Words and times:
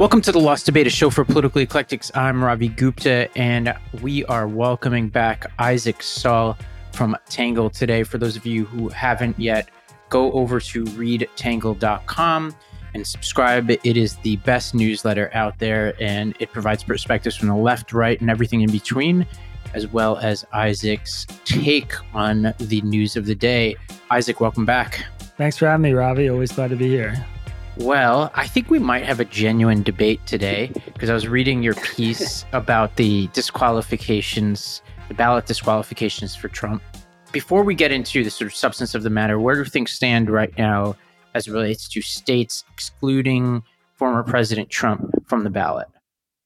Welcome 0.00 0.22
to 0.22 0.32
the 0.32 0.40
Lost 0.40 0.64
Debate, 0.64 0.86
a 0.86 0.90
show 0.90 1.10
for 1.10 1.26
political 1.26 1.60
eclectics. 1.60 2.10
I'm 2.14 2.42
Ravi 2.42 2.68
Gupta, 2.68 3.28
and 3.36 3.76
we 4.00 4.24
are 4.24 4.48
welcoming 4.48 5.10
back 5.10 5.52
Isaac 5.58 6.02
Saul 6.02 6.56
from 6.92 7.14
Tangle 7.28 7.68
today. 7.68 8.02
For 8.04 8.16
those 8.16 8.34
of 8.34 8.46
you 8.46 8.64
who 8.64 8.88
haven't 8.88 9.38
yet, 9.38 9.68
go 10.08 10.32
over 10.32 10.58
to 10.58 10.84
readtangle.com 10.84 12.56
and 12.94 13.06
subscribe. 13.06 13.70
It 13.70 13.98
is 13.98 14.16
the 14.16 14.36
best 14.36 14.74
newsletter 14.74 15.30
out 15.34 15.58
there, 15.58 15.92
and 16.00 16.34
it 16.40 16.50
provides 16.50 16.82
perspectives 16.82 17.36
from 17.36 17.48
the 17.48 17.56
left, 17.56 17.92
right, 17.92 18.18
and 18.22 18.30
everything 18.30 18.62
in 18.62 18.72
between, 18.72 19.26
as 19.74 19.86
well 19.86 20.16
as 20.16 20.46
Isaac's 20.54 21.26
take 21.44 21.92
on 22.14 22.54
the 22.58 22.80
news 22.80 23.16
of 23.16 23.26
the 23.26 23.34
day. 23.34 23.76
Isaac, 24.10 24.40
welcome 24.40 24.64
back. 24.64 25.04
Thanks 25.36 25.58
for 25.58 25.66
having 25.66 25.82
me, 25.82 25.92
Ravi. 25.92 26.30
Always 26.30 26.52
glad 26.52 26.70
to 26.70 26.76
be 26.76 26.88
here. 26.88 27.22
Well, 27.80 28.30
I 28.34 28.46
think 28.46 28.68
we 28.68 28.78
might 28.78 29.06
have 29.06 29.20
a 29.20 29.24
genuine 29.24 29.82
debate 29.82 30.20
today 30.26 30.70
because 30.92 31.08
I 31.08 31.14
was 31.14 31.26
reading 31.26 31.62
your 31.62 31.72
piece 31.76 32.44
about 32.52 32.96
the 32.96 33.28
disqualifications, 33.28 34.82
the 35.08 35.14
ballot 35.14 35.46
disqualifications 35.46 36.36
for 36.36 36.48
Trump. 36.48 36.82
Before 37.32 37.62
we 37.62 37.74
get 37.74 37.90
into 37.90 38.22
the 38.22 38.28
sort 38.28 38.50
of 38.50 38.54
substance 38.54 38.94
of 38.94 39.02
the 39.02 39.08
matter, 39.08 39.40
where 39.40 39.54
do 39.54 39.64
things 39.64 39.92
stand 39.92 40.28
right 40.28 40.52
now 40.58 40.94
as 41.34 41.48
it 41.48 41.52
relates 41.52 41.88
to 41.88 42.02
states 42.02 42.64
excluding 42.74 43.62
former 43.94 44.22
President 44.24 44.68
Trump 44.68 45.10
from 45.26 45.44
the 45.44 45.50
ballot? 45.50 45.88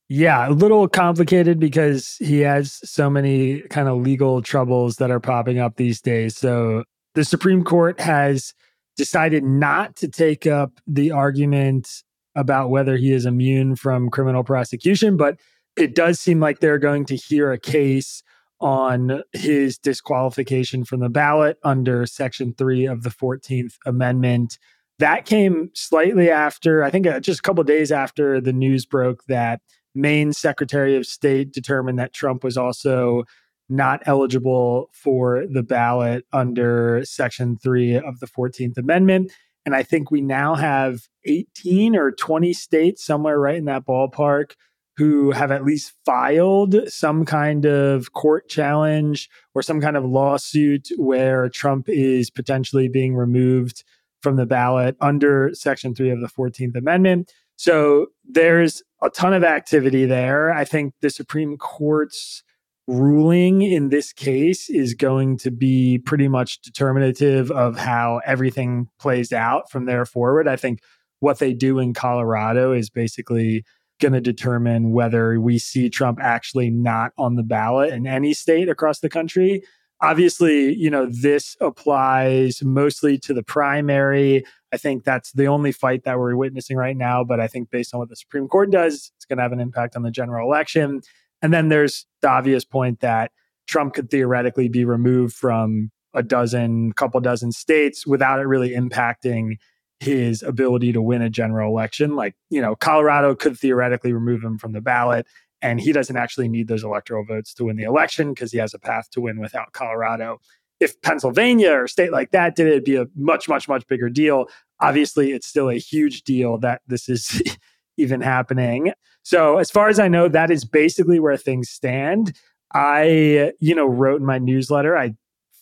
Yeah, 0.08 0.48
a 0.48 0.52
little 0.52 0.86
complicated 0.86 1.58
because 1.58 2.14
he 2.20 2.40
has 2.42 2.78
so 2.88 3.10
many 3.10 3.62
kind 3.62 3.88
of 3.88 4.00
legal 4.00 4.40
troubles 4.40 4.96
that 4.96 5.10
are 5.10 5.18
popping 5.18 5.58
up 5.58 5.78
these 5.78 6.00
days. 6.00 6.36
So 6.36 6.84
the 7.14 7.24
Supreme 7.24 7.64
Court 7.64 7.98
has 7.98 8.54
decided 8.96 9.44
not 9.44 9.96
to 9.96 10.08
take 10.08 10.46
up 10.46 10.80
the 10.86 11.10
argument 11.10 12.02
about 12.34 12.70
whether 12.70 12.96
he 12.96 13.12
is 13.12 13.26
immune 13.26 13.76
from 13.76 14.10
criminal 14.10 14.44
prosecution, 14.44 15.16
but 15.16 15.38
it 15.76 15.94
does 15.94 16.20
seem 16.20 16.40
like 16.40 16.60
they're 16.60 16.78
going 16.78 17.04
to 17.06 17.16
hear 17.16 17.52
a 17.52 17.58
case 17.58 18.22
on 18.60 19.22
his 19.32 19.78
disqualification 19.78 20.84
from 20.84 21.00
the 21.00 21.08
ballot 21.08 21.58
under 21.64 22.06
Section 22.06 22.54
3 22.56 22.86
of 22.86 23.02
the 23.02 23.10
14th 23.10 23.74
Amendment. 23.84 24.58
That 25.00 25.26
came 25.26 25.70
slightly 25.74 26.30
after, 26.30 26.82
I 26.82 26.90
think 26.90 27.06
uh, 27.06 27.20
just 27.20 27.40
a 27.40 27.42
couple 27.42 27.64
days 27.64 27.90
after 27.90 28.40
the 28.40 28.52
news 28.52 28.86
broke 28.86 29.24
that 29.26 29.60
Maine's 29.94 30.38
Secretary 30.38 30.96
of 30.96 31.06
State 31.06 31.52
determined 31.52 31.98
that 31.98 32.12
Trump 32.12 32.44
was 32.44 32.56
also 32.56 33.24
not 33.68 34.02
eligible 34.06 34.90
for 34.92 35.44
the 35.50 35.62
ballot 35.62 36.24
under 36.32 37.02
Section 37.04 37.56
3 37.56 37.96
of 37.96 38.20
the 38.20 38.26
14th 38.26 38.76
Amendment. 38.76 39.32
And 39.66 39.74
I 39.74 39.82
think 39.82 40.10
we 40.10 40.20
now 40.20 40.54
have 40.54 41.08
18 41.24 41.96
or 41.96 42.12
20 42.12 42.52
states, 42.52 43.04
somewhere 43.04 43.40
right 43.40 43.56
in 43.56 43.64
that 43.64 43.86
ballpark, 43.86 44.52
who 44.96 45.32
have 45.32 45.50
at 45.50 45.64
least 45.64 45.92
filed 46.04 46.76
some 46.86 47.24
kind 47.24 47.64
of 47.64 48.12
court 48.12 48.48
challenge 48.48 49.28
or 49.54 49.62
some 49.62 49.80
kind 49.80 49.96
of 49.96 50.04
lawsuit 50.04 50.88
where 50.96 51.48
Trump 51.48 51.86
is 51.88 52.30
potentially 52.30 52.88
being 52.88 53.16
removed 53.16 53.82
from 54.22 54.36
the 54.36 54.46
ballot 54.46 54.96
under 55.00 55.50
Section 55.52 55.94
3 55.94 56.10
of 56.10 56.20
the 56.20 56.28
14th 56.28 56.76
Amendment. 56.76 57.32
So 57.56 58.06
there's 58.24 58.82
a 59.02 59.10
ton 59.10 59.32
of 59.32 59.44
activity 59.44 60.06
there. 60.06 60.52
I 60.52 60.64
think 60.64 60.94
the 61.00 61.10
Supreme 61.10 61.56
Court's 61.56 62.42
ruling 62.86 63.62
in 63.62 63.88
this 63.88 64.12
case 64.12 64.68
is 64.68 64.94
going 64.94 65.38
to 65.38 65.50
be 65.50 65.98
pretty 65.98 66.28
much 66.28 66.60
determinative 66.60 67.50
of 67.50 67.78
how 67.78 68.20
everything 68.26 68.88
plays 68.98 69.32
out 69.32 69.70
from 69.70 69.86
there 69.86 70.04
forward. 70.04 70.46
I 70.46 70.56
think 70.56 70.80
what 71.20 71.38
they 71.38 71.54
do 71.54 71.78
in 71.78 71.94
Colorado 71.94 72.72
is 72.72 72.90
basically 72.90 73.64
going 74.00 74.12
to 74.12 74.20
determine 74.20 74.92
whether 74.92 75.40
we 75.40 75.58
see 75.58 75.88
Trump 75.88 76.18
actually 76.20 76.70
not 76.70 77.12
on 77.16 77.36
the 77.36 77.42
ballot 77.42 77.92
in 77.92 78.06
any 78.06 78.34
state 78.34 78.68
across 78.68 79.00
the 79.00 79.08
country. 79.08 79.62
Obviously, 80.00 80.74
you 80.74 80.90
know, 80.90 81.06
this 81.06 81.56
applies 81.60 82.62
mostly 82.62 83.16
to 83.18 83.32
the 83.32 83.44
primary. 83.44 84.44
I 84.72 84.76
think 84.76 85.04
that's 85.04 85.32
the 85.32 85.46
only 85.46 85.72
fight 85.72 86.04
that 86.04 86.18
we're 86.18 86.36
witnessing 86.36 86.76
right 86.76 86.96
now. 86.96 87.24
But 87.24 87.40
I 87.40 87.46
think 87.46 87.70
based 87.70 87.94
on 87.94 88.00
what 88.00 88.10
the 88.10 88.16
Supreme 88.16 88.48
Court 88.48 88.70
does, 88.70 89.12
it's 89.16 89.24
going 89.24 89.38
to 89.38 89.42
have 89.42 89.52
an 89.52 89.60
impact 89.60 89.96
on 89.96 90.02
the 90.02 90.10
general 90.10 90.46
election. 90.46 91.00
And 91.44 91.52
then 91.52 91.68
there's 91.68 92.06
the 92.22 92.30
obvious 92.30 92.64
point 92.64 93.00
that 93.00 93.30
Trump 93.66 93.92
could 93.92 94.10
theoretically 94.10 94.70
be 94.70 94.86
removed 94.86 95.34
from 95.34 95.90
a 96.14 96.22
dozen, 96.22 96.92
couple 96.92 97.20
dozen 97.20 97.52
states 97.52 98.06
without 98.06 98.40
it 98.40 98.44
really 98.44 98.70
impacting 98.70 99.56
his 100.00 100.42
ability 100.42 100.94
to 100.94 101.02
win 101.02 101.20
a 101.20 101.28
general 101.28 101.70
election. 101.70 102.16
Like, 102.16 102.34
you 102.48 102.62
know, 102.62 102.74
Colorado 102.74 103.34
could 103.34 103.58
theoretically 103.58 104.14
remove 104.14 104.42
him 104.42 104.56
from 104.56 104.72
the 104.72 104.80
ballot, 104.80 105.26
and 105.60 105.82
he 105.82 105.92
doesn't 105.92 106.16
actually 106.16 106.48
need 106.48 106.66
those 106.66 106.82
electoral 106.82 107.26
votes 107.26 107.52
to 107.54 107.64
win 107.64 107.76
the 107.76 107.84
election 107.84 108.32
because 108.32 108.50
he 108.50 108.56
has 108.56 108.72
a 108.72 108.78
path 108.78 109.10
to 109.10 109.20
win 109.20 109.38
without 109.38 109.74
Colorado. 109.74 110.40
If 110.80 110.98
Pennsylvania 111.02 111.72
or 111.72 111.84
a 111.84 111.88
state 111.90 112.10
like 112.10 112.30
that 112.30 112.56
did 112.56 112.68
it, 112.68 112.70
it'd 112.70 112.84
be 112.84 112.96
a 112.96 113.04
much, 113.14 113.50
much, 113.50 113.68
much 113.68 113.86
bigger 113.86 114.08
deal. 114.08 114.46
Obviously, 114.80 115.32
it's 115.32 115.46
still 115.46 115.68
a 115.68 115.74
huge 115.74 116.22
deal 116.22 116.56
that 116.60 116.80
this 116.86 117.06
is 117.10 117.42
even 117.98 118.22
happening. 118.22 118.94
So, 119.24 119.58
as 119.58 119.70
far 119.70 119.88
as 119.88 119.98
I 119.98 120.08
know, 120.08 120.28
that 120.28 120.50
is 120.50 120.64
basically 120.64 121.18
where 121.18 121.36
things 121.36 121.68
stand. 121.68 122.32
I, 122.72 123.52
you 123.60 123.74
know, 123.74 123.86
wrote 123.86 124.20
in 124.20 124.26
my 124.26 124.38
newsletter, 124.38 124.96
I 124.96 125.14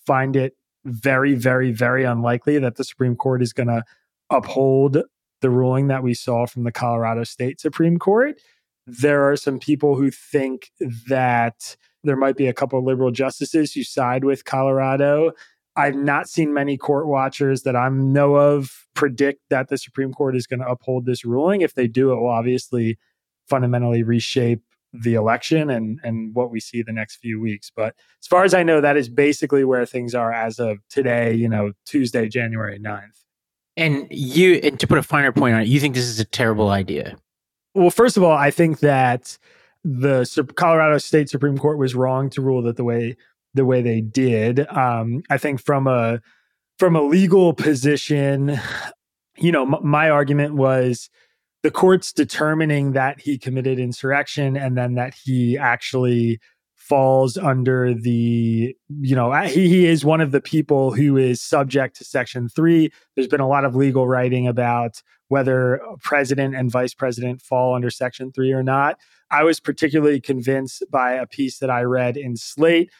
find 0.06 0.36
it 0.36 0.56
very, 0.84 1.34
very, 1.34 1.72
very 1.72 2.04
unlikely 2.04 2.58
that 2.58 2.76
the 2.76 2.84
Supreme 2.84 3.16
Court 3.16 3.42
is 3.42 3.52
going 3.52 3.68
to 3.68 3.84
uphold 4.30 4.98
the 5.40 5.50
ruling 5.50 5.88
that 5.88 6.02
we 6.02 6.14
saw 6.14 6.46
from 6.46 6.64
the 6.64 6.72
Colorado 6.72 7.24
State 7.24 7.60
Supreme 7.60 7.98
Court. 7.98 8.40
There 8.86 9.30
are 9.30 9.36
some 9.36 9.58
people 9.58 9.96
who 9.96 10.10
think 10.10 10.70
that 11.08 11.76
there 12.02 12.16
might 12.16 12.36
be 12.36 12.48
a 12.48 12.52
couple 12.52 12.78
of 12.78 12.84
liberal 12.84 13.12
justices 13.12 13.72
who 13.72 13.84
side 13.84 14.24
with 14.24 14.44
Colorado 14.44 15.32
I've 15.76 15.96
not 15.96 16.28
seen 16.28 16.52
many 16.52 16.76
court 16.76 17.06
watchers 17.06 17.62
that 17.62 17.76
I 17.76 17.88
know 17.88 18.34
of 18.34 18.86
predict 18.94 19.40
that 19.48 19.68
the 19.68 19.78
Supreme 19.78 20.12
Court 20.12 20.36
is 20.36 20.46
going 20.46 20.60
to 20.60 20.68
uphold 20.68 21.06
this 21.06 21.24
ruling. 21.24 21.62
If 21.62 21.74
they 21.74 21.86
do, 21.86 22.12
it 22.12 22.16
will 22.16 22.28
obviously 22.28 22.98
fundamentally 23.48 24.02
reshape 24.02 24.62
the 24.92 25.14
election 25.14 25.70
and 25.70 25.98
and 26.02 26.34
what 26.34 26.50
we 26.50 26.60
see 26.60 26.82
the 26.82 26.92
next 26.92 27.16
few 27.16 27.40
weeks. 27.40 27.70
But 27.74 27.94
as 28.20 28.26
far 28.26 28.44
as 28.44 28.54
I 28.54 28.62
know, 28.62 28.80
that 28.80 28.96
is 28.96 29.08
basically 29.08 29.64
where 29.64 29.86
things 29.86 30.14
are 30.14 30.32
as 30.32 30.58
of 30.58 30.78
today, 30.90 31.34
you 31.34 31.48
know, 31.48 31.72
Tuesday, 31.86 32.28
January 32.28 32.78
9th. 32.78 33.24
And 33.76 34.06
you 34.10 34.54
and 34.62 34.78
to 34.80 34.86
put 34.86 34.98
a 34.98 35.02
finer 35.02 35.32
point 35.32 35.54
on 35.54 35.62
it, 35.62 35.68
you 35.68 35.80
think 35.80 35.94
this 35.94 36.04
is 36.04 36.20
a 36.20 36.24
terrible 36.24 36.68
idea? 36.68 37.16
Well, 37.74 37.90
first 37.90 38.18
of 38.18 38.22
all, 38.22 38.36
I 38.36 38.50
think 38.50 38.80
that 38.80 39.38
the 39.82 40.26
Colorado 40.56 40.98
State 40.98 41.30
Supreme 41.30 41.56
Court 41.56 41.78
was 41.78 41.94
wrong 41.94 42.28
to 42.30 42.42
rule 42.42 42.62
that 42.62 42.76
the 42.76 42.84
way 42.84 43.16
the 43.54 43.64
way 43.64 43.82
they 43.82 44.00
did. 44.00 44.66
Um, 44.68 45.22
I 45.30 45.38
think 45.38 45.60
from 45.60 45.86
a 45.86 46.20
from 46.78 46.96
a 46.96 47.02
legal 47.02 47.54
position, 47.54 48.58
you 49.38 49.52
know, 49.52 49.62
m- 49.62 49.86
my 49.86 50.10
argument 50.10 50.54
was 50.54 51.08
the 51.62 51.70
court's 51.70 52.12
determining 52.12 52.92
that 52.92 53.20
he 53.20 53.38
committed 53.38 53.78
insurrection 53.78 54.56
and 54.56 54.76
then 54.76 54.94
that 54.94 55.14
he 55.14 55.56
actually 55.56 56.40
falls 56.76 57.36
under 57.36 57.94
the 57.94 58.74
you 59.00 59.14
know 59.14 59.32
he, 59.44 59.68
he 59.68 59.86
is 59.86 60.04
one 60.04 60.20
of 60.20 60.32
the 60.32 60.40
people 60.40 60.92
who 60.92 61.16
is 61.16 61.40
subject 61.40 61.96
to 61.96 62.04
section 62.04 62.48
3 62.48 62.90
there's 63.14 63.28
been 63.28 63.40
a 63.40 63.48
lot 63.48 63.64
of 63.64 63.76
legal 63.76 64.08
writing 64.08 64.48
about 64.48 65.00
whether 65.28 65.80
president 66.02 66.56
and 66.56 66.72
vice 66.72 66.92
president 66.92 67.40
fall 67.40 67.76
under 67.76 67.88
section 67.88 68.32
3 68.32 68.52
or 68.52 68.64
not 68.64 68.98
i 69.30 69.44
was 69.44 69.60
particularly 69.60 70.20
convinced 70.20 70.82
by 70.90 71.12
a 71.12 71.26
piece 71.26 71.60
that 71.60 71.70
i 71.70 71.82
read 71.82 72.16
in 72.16 72.36
slate 72.36 72.90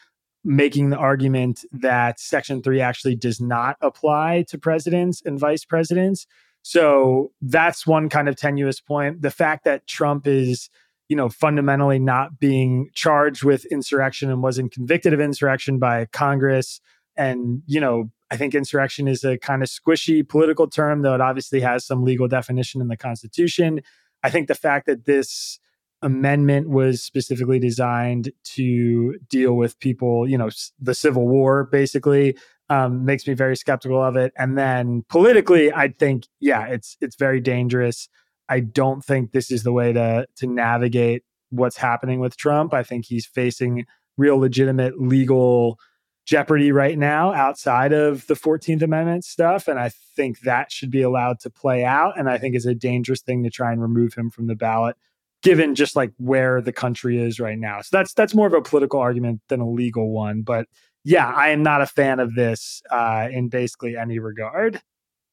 making 0.43 0.89
the 0.89 0.97
argument 0.97 1.63
that 1.71 2.19
Section 2.19 2.61
3 2.61 2.81
actually 2.81 3.15
does 3.15 3.39
not 3.39 3.77
apply 3.81 4.43
to 4.49 4.57
presidents 4.57 5.21
and 5.25 5.39
vice 5.39 5.63
presidents. 5.63 6.27
So 6.63 7.31
that's 7.41 7.85
one 7.85 8.09
kind 8.09 8.27
of 8.27 8.35
tenuous 8.35 8.79
point. 8.79 9.21
The 9.21 9.31
fact 9.31 9.65
that 9.65 9.85
Trump 9.85 10.25
is, 10.25 10.69
you 11.09 11.15
know, 11.15 11.29
fundamentally 11.29 11.99
not 11.99 12.39
being 12.39 12.89
charged 12.95 13.43
with 13.43 13.65
insurrection 13.65 14.31
and 14.31 14.41
wasn't 14.41 14.71
convicted 14.71 15.13
of 15.13 15.19
insurrection 15.19 15.77
by 15.77 16.05
Congress. 16.05 16.79
And, 17.15 17.61
you 17.67 17.79
know, 17.79 18.09
I 18.31 18.37
think 18.37 18.55
insurrection 18.55 19.07
is 19.07 19.23
a 19.23 19.37
kind 19.37 19.61
of 19.61 19.69
squishy 19.69 20.27
political 20.27 20.67
term, 20.67 21.01
though 21.01 21.13
it 21.13 21.21
obviously 21.21 21.59
has 21.59 21.85
some 21.85 22.03
legal 22.03 22.27
definition 22.27 22.81
in 22.81 22.87
the 22.87 22.97
Constitution. 22.97 23.81
I 24.23 24.29
think 24.29 24.47
the 24.47 24.55
fact 24.55 24.87
that 24.87 25.05
this 25.05 25.59
amendment 26.01 26.69
was 26.69 27.03
specifically 27.03 27.59
designed 27.59 28.31
to 28.43 29.19
deal 29.29 29.53
with 29.53 29.79
people, 29.79 30.27
you 30.27 30.37
know, 30.37 30.49
the 30.79 30.95
Civil 30.95 31.27
War 31.27 31.65
basically 31.65 32.37
um, 32.73 33.05
makes 33.05 33.27
me 33.27 33.33
very 33.33 33.55
skeptical 33.55 34.01
of 34.01 34.15
it. 34.15 34.33
And 34.37 34.57
then 34.57 35.03
politically, 35.09 35.71
I 35.71 35.89
think, 35.89 36.27
yeah, 36.39 36.65
it's 36.67 36.97
it's 37.01 37.15
very 37.15 37.39
dangerous. 37.39 38.09
I 38.49 38.61
don't 38.61 39.03
think 39.03 39.31
this 39.31 39.51
is 39.51 39.63
the 39.63 39.71
way 39.71 39.93
to 39.93 40.25
to 40.37 40.47
navigate 40.47 41.23
what's 41.49 41.77
happening 41.77 42.19
with 42.19 42.35
Trump. 42.35 42.73
I 42.73 42.83
think 42.83 43.05
he's 43.05 43.25
facing 43.25 43.85
real 44.17 44.37
legitimate 44.37 44.99
legal 44.99 45.79
jeopardy 46.25 46.71
right 46.71 46.97
now 46.97 47.33
outside 47.33 47.91
of 47.91 48.25
the 48.27 48.33
14th 48.33 48.81
Amendment 48.81 49.25
stuff. 49.25 49.67
And 49.67 49.77
I 49.77 49.89
think 50.15 50.39
that 50.41 50.71
should 50.71 50.89
be 50.89 51.01
allowed 51.01 51.39
to 51.41 51.49
play 51.49 51.83
out. 51.83 52.17
And 52.17 52.29
I 52.29 52.37
think 52.37 52.55
is 52.55 52.65
a 52.65 52.73
dangerous 52.73 53.21
thing 53.21 53.43
to 53.43 53.49
try 53.49 53.73
and 53.73 53.81
remove 53.81 54.13
him 54.13 54.29
from 54.29 54.47
the 54.47 54.55
ballot, 54.55 54.95
given 55.41 55.75
just 55.75 55.95
like 55.95 56.13
where 56.17 56.61
the 56.61 56.71
country 56.71 57.21
is 57.21 57.39
right 57.39 57.59
now. 57.59 57.81
So 57.81 57.97
that's 57.97 58.13
that's 58.13 58.33
more 58.33 58.47
of 58.47 58.53
a 58.53 58.61
political 58.61 58.99
argument 58.99 59.41
than 59.49 59.59
a 59.59 59.69
legal 59.69 60.11
one. 60.11 60.41
But 60.41 60.67
yeah, 61.03 61.27
I 61.27 61.49
am 61.49 61.63
not 61.63 61.81
a 61.81 61.87
fan 61.87 62.19
of 62.19 62.35
this 62.35 62.81
uh, 62.89 63.27
in 63.31 63.49
basically 63.49 63.97
any 63.97 64.19
regard. 64.19 64.81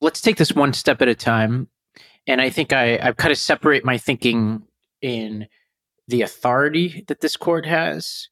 Let's 0.01 0.21
take 0.21 0.37
this 0.37 0.53
one 0.53 0.73
step 0.73 1.03
at 1.03 1.09
a 1.09 1.15
time. 1.15 1.69
And 2.27 2.41
I 2.41 2.51
think 2.51 2.73
I, 2.73 2.99
I 3.03 3.13
kind 3.13 3.33
of 3.33 3.39
separate 3.39 3.85
my 3.85 3.99
thinking 3.99 4.63
in 5.03 5.47
the 6.09 6.23
authority 6.23 7.05
that 7.09 7.21
this 7.21 7.37
court 7.37 7.67
has 7.67 8.29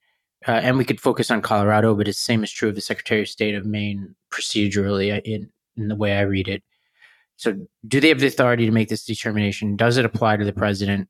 uh, 0.46 0.52
and 0.52 0.78
we 0.78 0.84
could 0.84 1.00
focus 1.00 1.30
on 1.30 1.42
Colorado, 1.42 1.94
but 1.94 2.06
the 2.06 2.12
same 2.12 2.44
is 2.44 2.52
true 2.52 2.68
of 2.68 2.74
the 2.74 2.80
Secretary 2.80 3.22
of 3.22 3.28
State 3.28 3.54
of 3.54 3.66
Maine 3.66 4.14
procedurally 4.30 5.16
uh, 5.16 5.20
in, 5.24 5.50
in 5.76 5.88
the 5.88 5.96
way 5.96 6.16
I 6.16 6.22
read 6.22 6.48
it. 6.48 6.62
So, 7.36 7.66
do 7.86 8.00
they 8.00 8.08
have 8.08 8.20
the 8.20 8.26
authority 8.26 8.66
to 8.66 8.72
make 8.72 8.88
this 8.88 9.04
determination? 9.04 9.76
Does 9.76 9.96
it 9.96 10.04
apply 10.04 10.36
to 10.36 10.44
the 10.44 10.52
president? 10.52 11.08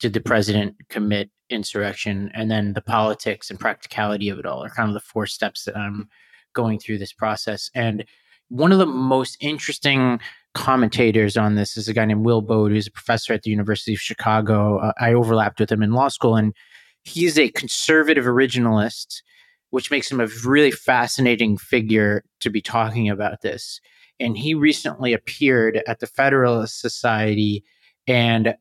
Did 0.00 0.14
the 0.14 0.20
president 0.20 0.76
commit 0.88 1.30
insurrection? 1.50 2.30
And 2.34 2.50
then 2.50 2.72
the 2.72 2.80
politics 2.80 3.50
and 3.50 3.60
practicality 3.60 4.28
of 4.28 4.38
it 4.38 4.46
all 4.46 4.64
are 4.64 4.70
kind 4.70 4.88
of 4.88 4.94
the 4.94 5.00
four 5.00 5.26
steps 5.26 5.64
that 5.64 5.76
I'm 5.76 6.08
going 6.54 6.78
through 6.78 6.98
this 6.98 7.12
process. 7.12 7.70
And 7.74 8.04
one 8.48 8.72
of 8.72 8.78
the 8.78 8.86
most 8.86 9.36
interesting 9.40 10.20
commentators 10.54 11.36
on 11.36 11.54
this 11.54 11.76
is 11.76 11.88
a 11.88 11.94
guy 11.94 12.04
named 12.04 12.24
Will 12.24 12.40
Baude, 12.40 12.72
who's 12.72 12.88
a 12.88 12.92
professor 12.92 13.32
at 13.32 13.42
the 13.42 13.50
University 13.50 13.94
of 13.94 14.00
Chicago. 14.00 14.78
Uh, 14.78 14.92
I 14.98 15.12
overlapped 15.12 15.60
with 15.60 15.70
him 15.70 15.82
in 15.82 15.92
law 15.92 16.08
school, 16.08 16.34
and 16.34 16.54
he's 17.04 17.38
a 17.38 17.50
conservative 17.50 18.24
originalist, 18.24 19.22
which 19.70 19.90
makes 19.90 20.10
him 20.10 20.20
a 20.20 20.28
really 20.44 20.72
fascinating 20.72 21.56
figure 21.56 22.24
to 22.40 22.50
be 22.50 22.60
talking 22.60 23.08
about 23.08 23.42
this. 23.42 23.80
And 24.18 24.36
he 24.36 24.54
recently 24.54 25.12
appeared 25.12 25.82
at 25.86 26.00
the 26.00 26.06
Federalist 26.06 26.80
Society, 26.80 27.62
and 28.08 28.54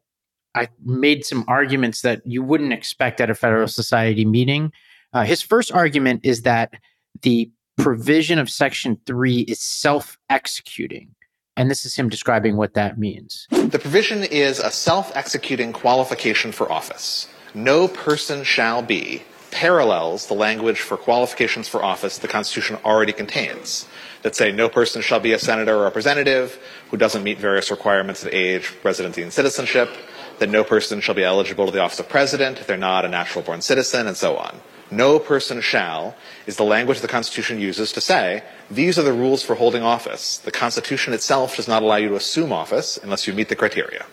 I 0.56 0.70
made 0.84 1.26
some 1.26 1.46
arguments 1.48 2.02
that 2.02 2.22
you 2.26 2.44
wouldn't 2.44 2.74
expect 2.74 3.22
at 3.22 3.30
a 3.30 3.36
Federal 3.36 3.68
Society 3.68 4.26
meeting. 4.26 4.72
Uh, 5.14 5.24
his 5.24 5.42
first 5.42 5.72
argument 5.72 6.22
is 6.24 6.44
that 6.44 6.74
the 7.22 7.50
provision 7.78 8.40
of 8.40 8.50
Section 8.50 9.00
3 9.06 9.40
is 9.42 9.60
self 9.60 10.18
executing. 10.30 11.16
And 11.56 11.70
this 11.70 11.86
is 11.86 11.96
him 11.96 12.10
describing 12.10 12.56
what 12.56 12.74
that 12.76 12.98
means. 12.98 13.48
The 13.52 13.80
provision 13.80 14.24
is 14.24 14.60
a 14.60 14.72
self 14.72 15.16
executing 15.16 15.74
qualification 15.74 16.52
for 16.52 16.72
office 16.72 17.28
no 17.54 17.88
person 17.88 18.44
shall 18.44 18.82
be 18.82 19.24
parallels 19.52 20.28
the 20.28 20.34
language 20.34 20.80
for 20.80 20.96
qualifications 20.96 21.68
for 21.68 21.84
office 21.84 22.20
the 22.20 22.28
Constitution 22.28 22.78
already 22.86 23.12
contains 23.12 23.88
that 24.22 24.36
say 24.36 24.52
no 24.52 24.70
person 24.70 25.02
shall 25.02 25.20
be 25.20 25.34
a 25.34 25.40
senator 25.40 25.76
or 25.76 25.84
representative 25.84 26.60
who 26.92 26.98
doesn't 26.98 27.24
meet 27.24 27.40
various 27.40 27.72
requirements 27.72 28.24
of 28.24 28.32
age, 28.32 28.72
residency, 28.84 29.24
and 29.24 29.34
citizenship, 29.34 29.90
that 30.40 30.50
no 30.50 30.64
person 30.64 31.02
shall 31.02 31.16
be 31.16 31.24
eligible 31.24 31.66
to 31.66 31.72
the 31.72 31.82
office 31.82 32.00
of 32.00 32.10
president 32.10 32.60
if 32.60 32.68
they're 32.68 32.78
not 32.78 33.06
a 33.06 33.10
natural 33.10 33.44
born 33.44 33.62
citizen, 33.62 34.08
and 34.08 34.18
so 34.18 34.38
on. 34.38 34.60
No 34.92 35.20
person 35.20 35.62
shall 35.62 36.16
is 36.48 36.58
the 36.58 36.64
language 36.64 37.02
the 37.02 37.08
Constitution 37.08 37.60
uses 37.60 37.92
to 37.92 38.02
say 38.02 38.44
these 38.72 38.98
are 38.98 39.04
the 39.04 39.14
rules 39.14 39.44
for 39.44 39.56
holding 39.56 39.84
office. 39.84 40.40
The 40.40 40.52
Constitution 40.52 41.14
itself 41.14 41.58
does 41.58 41.68
not 41.68 41.84
allow 41.84 41.98
you 41.98 42.10
to 42.10 42.16
assume 42.16 42.52
office 42.52 42.98
unless 43.02 43.28
you 43.28 43.34
meet 43.34 43.50
the 43.50 43.56
criteria. 43.56 44.06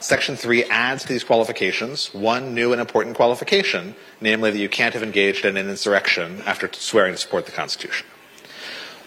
Section 0.00 0.36
3 0.36 0.64
adds 0.64 1.04
to 1.04 1.08
these 1.08 1.24
qualifications 1.24 2.12
one 2.12 2.54
new 2.54 2.72
and 2.72 2.80
important 2.80 3.16
qualification, 3.16 3.94
namely 4.20 4.50
that 4.50 4.58
you 4.58 4.68
can't 4.68 4.94
have 4.94 5.02
engaged 5.02 5.44
in 5.44 5.56
an 5.56 5.70
insurrection 5.70 6.42
after 6.44 6.68
swearing 6.72 7.14
to 7.14 7.18
support 7.18 7.46
the 7.46 7.52
Constitution. 7.52 8.06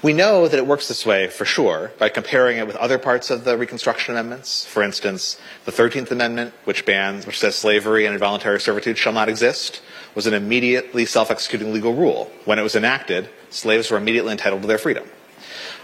We 0.08 0.14
know 0.14 0.48
that 0.48 0.58
it 0.58 0.66
works 0.66 0.88
this 0.88 1.06
way 1.06 1.28
for 1.28 1.44
sure 1.44 1.92
by 1.98 2.08
comparing 2.08 2.60
it 2.60 2.66
with 2.66 2.78
other 2.78 2.98
parts 2.98 3.30
of 3.30 3.44
the 3.44 3.58
Reconstruction 3.58 4.16
Amendments. 4.16 4.66
For 4.66 4.82
instance, 4.82 5.38
the 5.66 5.72
13th 5.74 6.12
Amendment, 6.12 6.54
which 6.64 6.86
bans, 6.86 7.26
which 7.26 7.38
says 7.38 7.58
slavery 7.58 8.06
and 8.06 8.14
involuntary 8.14 8.62
servitude 8.62 8.98
shall 8.98 9.12
not 9.12 9.28
exist, 9.28 9.82
was 10.16 10.26
an 10.26 10.34
immediately 10.34 11.06
self-executing 11.06 11.74
legal 11.74 11.94
rule. 11.94 12.32
When 12.46 12.58
it 12.58 12.62
was 12.62 12.74
enacted, 12.74 13.28
slaves 13.50 13.92
were 13.92 13.98
immediately 13.98 14.32
entitled 14.32 14.62
to 14.62 14.68
their 14.70 14.78
freedom. 14.78 15.10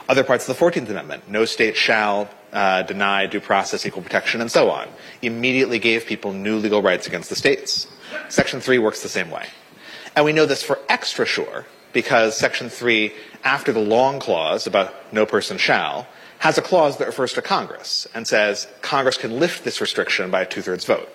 Other 0.07 0.23
parts 0.23 0.47
of 0.47 0.57
the 0.57 0.65
14th 0.65 0.89
Amendment, 0.89 1.27
no 1.27 1.43
state 1.43 1.75
shall 1.75 2.29
uh, 2.53 2.83
deny 2.83 3.25
due 3.25 3.41
process, 3.41 3.85
equal 3.85 4.03
protection, 4.03 4.39
and 4.39 4.49
so 4.49 4.69
on, 4.69 4.87
immediately 5.21 5.79
gave 5.79 6.05
people 6.05 6.31
new 6.31 6.59
legal 6.59 6.81
rights 6.81 7.07
against 7.07 7.29
the 7.29 7.35
states. 7.35 7.87
Section 8.29 8.61
3 8.61 8.77
works 8.77 9.03
the 9.03 9.09
same 9.09 9.29
way. 9.29 9.47
And 10.15 10.23
we 10.23 10.31
know 10.31 10.45
this 10.45 10.63
for 10.63 10.79
extra 10.87 11.25
sure 11.25 11.65
because 11.93 12.35
Section 12.35 12.69
3, 12.69 13.13
after 13.43 13.71
the 13.71 13.79
long 13.79 14.19
clause 14.19 14.67
about 14.67 14.93
no 15.11 15.25
person 15.25 15.57
shall, 15.57 16.07
has 16.39 16.57
a 16.57 16.61
clause 16.61 16.97
that 16.97 17.07
refers 17.07 17.33
to 17.33 17.41
Congress 17.41 18.07
and 18.13 18.27
says 18.27 18.67
Congress 18.81 19.17
can 19.17 19.39
lift 19.39 19.63
this 19.63 19.79
restriction 19.79 20.29
by 20.29 20.41
a 20.41 20.45
two 20.45 20.61
thirds 20.61 20.85
vote. 20.85 21.09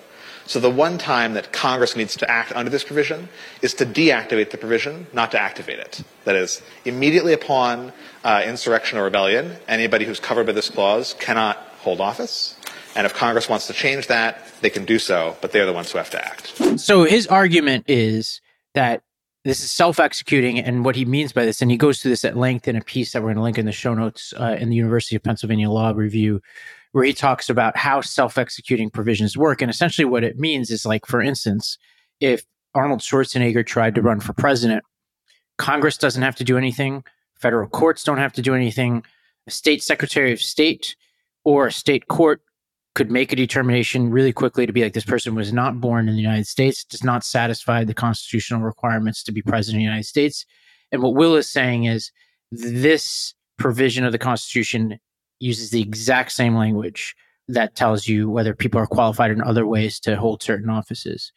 So 0.47 0.61
the 0.61 0.71
one 0.71 0.97
time 0.97 1.35
that 1.35 1.53
Congress 1.53 1.95
needs 1.95 2.17
to 2.17 2.31
act 2.31 2.53
under 2.53 2.71
this 2.71 2.83
provision 2.83 3.29
is 3.61 3.75
to 3.75 3.85
deactivate 3.85 4.51
the 4.51 4.57
provision, 4.57 5.07
not 5.13 5.31
to 5.33 5.39
activate 5.39 5.79
it. 5.79 6.03
That 6.25 6.37
is, 6.37 6.63
immediately 6.87 7.35
upon 7.35 7.93
uh, 8.25 8.43
insurrection 8.47 8.99
or 8.99 9.05
rebellion, 9.05 9.57
anybody 9.69 10.07
who's 10.07 10.21
covered 10.21 10.47
by 10.47 10.53
this 10.53 10.71
clause 10.71 11.15
cannot 11.19 11.59
hold 11.81 12.01
office. 12.01 12.57
And 12.97 13.05
if 13.05 13.13
Congress 13.13 13.47
wants 13.47 13.67
to 13.67 13.75
change 13.75 14.07
that, 14.07 14.43
they 14.63 14.71
can 14.71 14.87
do 14.87 14.99
so, 14.99 15.37
but 15.43 15.53
they're 15.53 15.67
the 15.67 15.73
ones 15.75 15.93
who 15.93 15.99
have 15.99 16.11
to 16.11 16.25
act. 16.25 16.81
So 16.81 17.05
his 17.05 17.27
argument 17.27 17.85
is 17.87 18.41
that 18.73 19.03
this 19.49 19.61
is 19.61 19.71
self-executing 19.71 20.59
and 20.59 20.85
what 20.85 20.97
he 20.97 21.05
means 21.05 21.33
by 21.33 21.45
this 21.45 21.63
and 21.63 21.71
he 21.71 21.77
goes 21.77 22.01
through 22.01 22.11
this 22.11 22.25
at 22.25 22.37
length 22.37 22.69
in 22.69 22.77
a 22.77 22.81
piece 22.81 23.13
that 23.13 23.23
we're 23.23 23.29
going 23.29 23.37
to 23.37 23.43
link 23.43 23.59
in 23.59 23.67
the 23.67 23.73
show 23.73 23.95
notes 23.95 24.35
uh, 24.39 24.57
in 24.59 24.69
the 24.69 24.77
university 24.77 25.17
of 25.17 25.23
pennsylvania 25.23 25.71
law 25.71 25.93
review 25.95 26.41
where 26.93 27.05
he 27.05 27.13
talks 27.13 27.51
about 27.51 27.77
how 27.77 28.01
self-executing 28.01 28.91
provisions 28.91 29.37
work. 29.37 29.61
And 29.61 29.71
essentially 29.71 30.05
what 30.05 30.25
it 30.25 30.39
means 30.39 30.71
is 30.71 30.87
like, 30.87 31.07
for 31.07 31.21
instance, 31.21 31.79
if 32.21 32.45
Arnold 32.75 33.01
Schwarzenegger 33.01 33.65
tried 33.65 33.95
to 33.95 34.03
run 34.03 34.21
for 34.21 34.33
president, 34.33 34.85
Congress 35.59 35.99
doesn't 35.99 36.23
have 36.23 36.37
to 36.37 36.45
do 36.45 36.57
anything. 36.57 37.05
Federal 37.41 37.69
courts 37.69 38.05
don't 38.05 38.19
have 38.19 38.33
to 38.35 38.43
do 38.43 38.55
anything. 38.55 39.05
A 39.47 39.51
state 39.51 39.83
secretary 39.83 40.33
of 40.33 40.41
state 40.41 40.97
or 41.45 41.67
a 41.67 41.73
state 41.73 42.09
court 42.09 42.43
could 42.99 43.13
make 43.13 43.33
a 43.33 43.37
determination 43.37 44.11
really 44.11 44.33
quickly 44.33 44.67
to 44.67 44.73
be 44.73 44.83
like 44.83 44.93
this 44.93 45.05
person 45.05 45.37
was 45.37 45.53
not 45.53 45.81
born 45.81 46.09
in 46.09 46.17
the 46.17 46.21
United 46.21 46.49
States, 46.49 46.83
does 46.83 47.05
not 47.05 47.23
satisfy 47.23 47.85
the 47.85 47.95
constitutional 47.95 48.61
requirements 48.61 49.23
to 49.23 49.31
be 49.31 49.41
president 49.41 49.77
of 49.77 49.79
the 49.83 49.85
United 49.85 50.05
States. 50.05 50.45
And 50.91 51.01
what 51.01 51.15
Will 51.15 51.37
is 51.37 51.49
saying 51.49 51.85
is 51.85 52.11
this 52.51 53.35
provision 53.57 54.05
of 54.05 54.11
the 54.11 54.19
Constitution 54.19 54.99
uses 55.39 55.71
the 55.71 55.81
exact 55.81 56.33
same 56.33 56.57
language 56.57 57.15
that 57.47 57.77
tells 57.77 58.09
you 58.09 58.29
whether 58.29 58.53
people 58.53 58.81
are 58.81 58.87
qualified 58.89 59.31
in 59.31 59.43
other 59.43 59.65
ways 59.65 60.01
to 60.01 60.17
hold 60.17 60.43
certain 60.43 60.69
offices. 60.69 61.33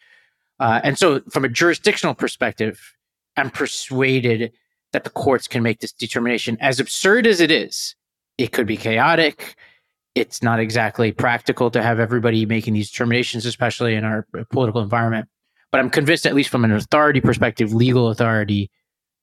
Uh, 0.60 0.82
and 0.84 0.98
so, 0.98 1.22
from 1.30 1.46
a 1.46 1.50
jurisdictional 1.50 2.16
perspective, 2.16 2.96
I'm 3.38 3.52
persuaded 3.52 4.52
that 4.94 5.04
the 5.04 5.12
courts 5.12 5.48
can 5.48 5.62
make 5.62 5.80
this 5.80 5.94
determination. 5.94 6.58
As 6.60 6.80
absurd 6.80 7.28
as 7.28 7.40
it 7.40 7.52
is, 7.52 7.96
it 8.40 8.52
could 8.52 8.66
be 8.66 8.78
chaotic. 8.78 9.56
It's 10.14 10.44
not 10.44 10.60
exactly 10.60 11.12
practical 11.12 11.72
to 11.72 11.82
have 11.82 12.00
everybody 12.00 12.46
making 12.46 12.74
these 12.74 12.92
determinations, 12.92 13.46
especially 13.46 13.96
in 13.96 14.04
our 14.04 14.28
political 14.50 14.82
environment. 14.82 15.30
But 15.72 15.80
I'm 15.80 15.90
convinced, 15.90 16.26
at 16.26 16.36
least 16.36 16.50
from 16.50 16.66
an 16.66 16.72
authority 16.72 17.22
perspective, 17.22 17.74
legal 17.74 18.10
authority, 18.10 18.70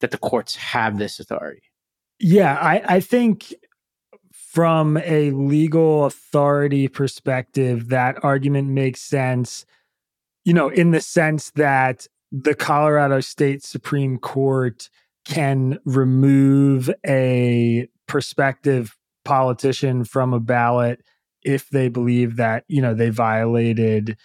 that 0.00 0.12
the 0.12 0.18
courts 0.18 0.57
have 0.57 0.99
this 0.99 1.21
authority. 1.21 1.62
Yeah, 2.18 2.54
I, 2.54 2.97
I 2.97 3.00
think 3.00 3.54
from 4.33 4.97
a 4.99 5.30
legal 5.33 6.07
authority 6.07 6.88
perspective, 6.88 7.88
that 7.90 8.16
argument 8.25 8.68
makes 8.68 9.02
sense, 9.02 9.66
you 10.45 10.54
know, 10.54 10.68
in 10.68 10.90
the 10.90 11.00
sense 11.00 11.50
that 11.50 12.07
the 12.33 12.54
Colorado 12.54 13.21
State 13.21 13.62
Supreme 13.62 14.18
Court 14.18 14.88
can 15.26 15.78
remove 15.85 16.90
a 17.07 17.88
prospective 18.07 18.97
politician 19.28 20.04
from 20.04 20.32
a 20.32 20.40
ballot 20.40 21.02
if 21.42 21.68
they 21.68 21.88
believe 21.88 22.37
that, 22.37 22.64
you 22.66 22.80
know, 22.80 22.94
they 22.94 23.11
violated 23.11 24.16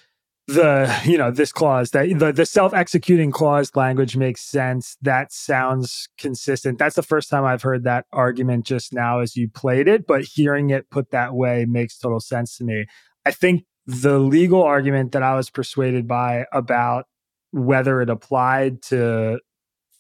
the 0.48 0.94
you 1.06 1.18
know 1.18 1.32
this 1.32 1.54
clause 1.54 1.92
that 1.92 2.20
the, 2.20 2.34
the 2.34 2.46
self-executing 2.46 3.32
clause 3.32 3.74
language 3.76 4.18
makes 4.18 4.42
sense. 4.42 4.98
That 5.02 5.32
sounds 5.32 6.10
consistent. 6.18 6.80
That's 6.80 6.96
the 6.98 7.04
first 7.04 7.30
time 7.30 7.46
i've 7.46 7.62
heard 7.62 7.86
that 7.86 8.06
argument 8.12 8.66
just 8.66 8.92
now 8.94 9.20
as 9.20 9.38
you 9.38 9.48
played 9.48 9.88
it 9.88 10.06
but 10.06 10.24
hearing 10.24 10.70
it 10.70 10.90
put 10.90 11.12
that 11.12 11.34
way 11.34 11.66
makes 11.66 11.98
total 11.98 12.20
sense 12.20 12.58
to 12.58 12.66
me. 12.66 12.86
I 13.26 13.32
think 13.32 13.64
the 13.86 14.20
legal 14.20 14.64
argument 14.64 15.14
that 15.14 15.24
i 15.24 15.36
was 15.36 15.50
persuaded 15.50 16.08
by 16.08 16.46
about 16.52 17.06
whether 17.52 18.02
it 18.02 18.10
applied 18.10 18.82
to 18.82 19.40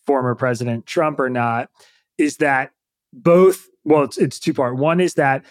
former 0.05 0.35
president 0.35 0.85
trump 0.85 1.19
or 1.19 1.29
not 1.29 1.69
is 2.17 2.37
that 2.37 2.71
both 3.13 3.67
well 3.83 4.03
it's, 4.03 4.17
it's 4.17 4.39
two 4.39 4.53
part 4.53 4.77
one 4.77 4.99
is 4.99 5.15
that 5.15 5.43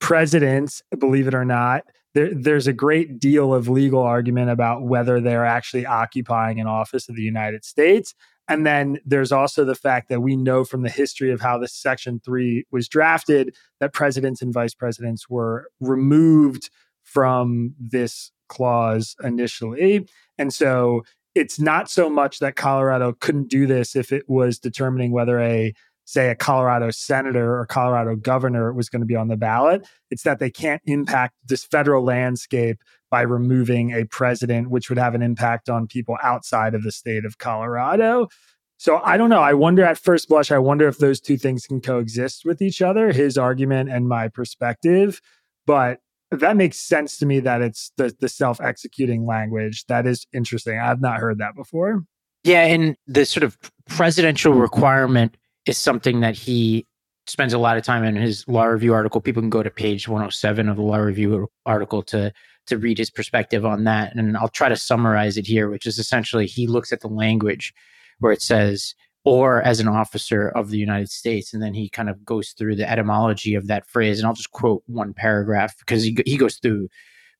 presidents 0.00 0.82
believe 0.98 1.28
it 1.28 1.34
or 1.34 1.44
not 1.44 1.84
there, 2.14 2.34
there's 2.34 2.66
a 2.66 2.72
great 2.72 3.18
deal 3.18 3.54
of 3.54 3.68
legal 3.68 4.02
argument 4.02 4.50
about 4.50 4.82
whether 4.82 5.20
they're 5.20 5.46
actually 5.46 5.86
occupying 5.86 6.60
an 6.60 6.66
office 6.66 7.08
of 7.08 7.16
the 7.16 7.22
United 7.22 7.64
States. 7.64 8.14
And 8.48 8.66
then 8.66 8.98
there's 9.06 9.30
also 9.30 9.64
the 9.64 9.76
fact 9.76 10.08
that 10.08 10.22
we 10.22 10.34
know 10.34 10.64
from 10.64 10.82
the 10.82 10.90
history 10.90 11.30
of 11.30 11.40
how 11.40 11.56
this 11.56 11.72
Section 11.72 12.20
3 12.24 12.64
was 12.72 12.88
drafted 12.88 13.54
that 13.78 13.92
presidents 13.92 14.42
and 14.42 14.52
vice 14.52 14.74
presidents 14.74 15.30
were 15.30 15.68
removed 15.78 16.70
from 17.04 17.74
this 17.78 18.32
clause 18.48 19.14
initially. 19.22 20.08
And 20.36 20.52
so 20.52 21.04
it's 21.36 21.60
not 21.60 21.88
so 21.88 22.10
much 22.10 22.40
that 22.40 22.56
Colorado 22.56 23.12
couldn't 23.12 23.48
do 23.48 23.68
this 23.68 23.94
if 23.94 24.12
it 24.12 24.28
was 24.28 24.58
determining 24.58 25.12
whether 25.12 25.38
a 25.38 25.72
say 26.10 26.28
a 26.28 26.34
Colorado 26.34 26.90
senator 26.90 27.56
or 27.58 27.66
Colorado 27.66 28.16
governor 28.16 28.72
was 28.72 28.88
going 28.88 29.00
to 29.00 29.06
be 29.06 29.16
on 29.16 29.28
the 29.28 29.36
ballot. 29.36 29.86
It's 30.10 30.24
that 30.24 30.40
they 30.40 30.50
can't 30.50 30.82
impact 30.84 31.34
this 31.46 31.64
federal 31.64 32.04
landscape 32.04 32.82
by 33.10 33.22
removing 33.22 33.92
a 33.92 34.04
president, 34.04 34.70
which 34.70 34.88
would 34.88 34.98
have 34.98 35.14
an 35.14 35.22
impact 35.22 35.68
on 35.68 35.86
people 35.86 36.16
outside 36.22 36.74
of 36.74 36.82
the 36.82 36.92
state 36.92 37.24
of 37.24 37.38
Colorado. 37.38 38.28
So 38.76 39.00
I 39.04 39.16
don't 39.16 39.30
know. 39.30 39.40
I 39.40 39.52
wonder 39.54 39.84
at 39.84 39.98
first 39.98 40.28
blush, 40.28 40.50
I 40.50 40.58
wonder 40.58 40.88
if 40.88 40.98
those 40.98 41.20
two 41.20 41.36
things 41.36 41.66
can 41.66 41.80
coexist 41.80 42.44
with 42.44 42.62
each 42.62 42.82
other, 42.82 43.12
his 43.12 43.36
argument 43.38 43.90
and 43.90 44.08
my 44.08 44.28
perspective. 44.28 45.20
But 45.66 46.00
that 46.30 46.56
makes 46.56 46.78
sense 46.78 47.18
to 47.18 47.26
me 47.26 47.40
that 47.40 47.60
it's 47.60 47.92
the, 47.96 48.14
the 48.20 48.28
self 48.28 48.60
executing 48.60 49.26
language. 49.26 49.84
That 49.86 50.06
is 50.06 50.26
interesting. 50.32 50.78
I've 50.78 51.00
not 51.00 51.18
heard 51.18 51.38
that 51.38 51.54
before. 51.54 52.04
Yeah. 52.42 52.64
And 52.64 52.96
the 53.06 53.26
sort 53.26 53.44
of 53.44 53.58
presidential 53.88 54.54
requirement 54.54 55.36
is 55.66 55.78
something 55.78 56.20
that 56.20 56.36
he 56.36 56.86
spends 57.26 57.52
a 57.52 57.58
lot 57.58 57.76
of 57.76 57.84
time 57.84 58.04
in 58.04 58.16
his 58.16 58.46
law 58.48 58.64
review 58.64 58.92
article. 58.92 59.20
People 59.20 59.42
can 59.42 59.50
go 59.50 59.62
to 59.62 59.70
page 59.70 60.08
107 60.08 60.68
of 60.68 60.76
the 60.76 60.82
law 60.82 60.96
review 60.96 61.48
article 61.66 62.02
to 62.04 62.32
to 62.66 62.78
read 62.78 62.98
his 62.98 63.10
perspective 63.10 63.64
on 63.64 63.84
that. 63.84 64.14
And 64.14 64.36
I'll 64.36 64.48
try 64.48 64.68
to 64.68 64.76
summarize 64.76 65.36
it 65.36 65.46
here, 65.46 65.68
which 65.68 65.86
is 65.86 65.98
essentially 65.98 66.46
he 66.46 66.66
looks 66.66 66.92
at 66.92 67.00
the 67.00 67.08
language 67.08 67.72
where 68.18 68.32
it 68.32 68.42
says 68.42 68.94
or 69.24 69.62
as 69.62 69.80
an 69.80 69.88
officer 69.88 70.48
of 70.50 70.70
the 70.70 70.78
United 70.78 71.10
States. 71.10 71.52
And 71.52 71.62
then 71.62 71.74
he 71.74 71.88
kind 71.88 72.08
of 72.08 72.24
goes 72.24 72.50
through 72.50 72.76
the 72.76 72.90
etymology 72.90 73.54
of 73.54 73.66
that 73.66 73.86
phrase. 73.86 74.18
And 74.18 74.26
I'll 74.26 74.34
just 74.34 74.52
quote 74.52 74.82
one 74.86 75.12
paragraph 75.12 75.76
because 75.78 76.02
he, 76.02 76.16
he 76.24 76.36
goes 76.36 76.56
through 76.56 76.88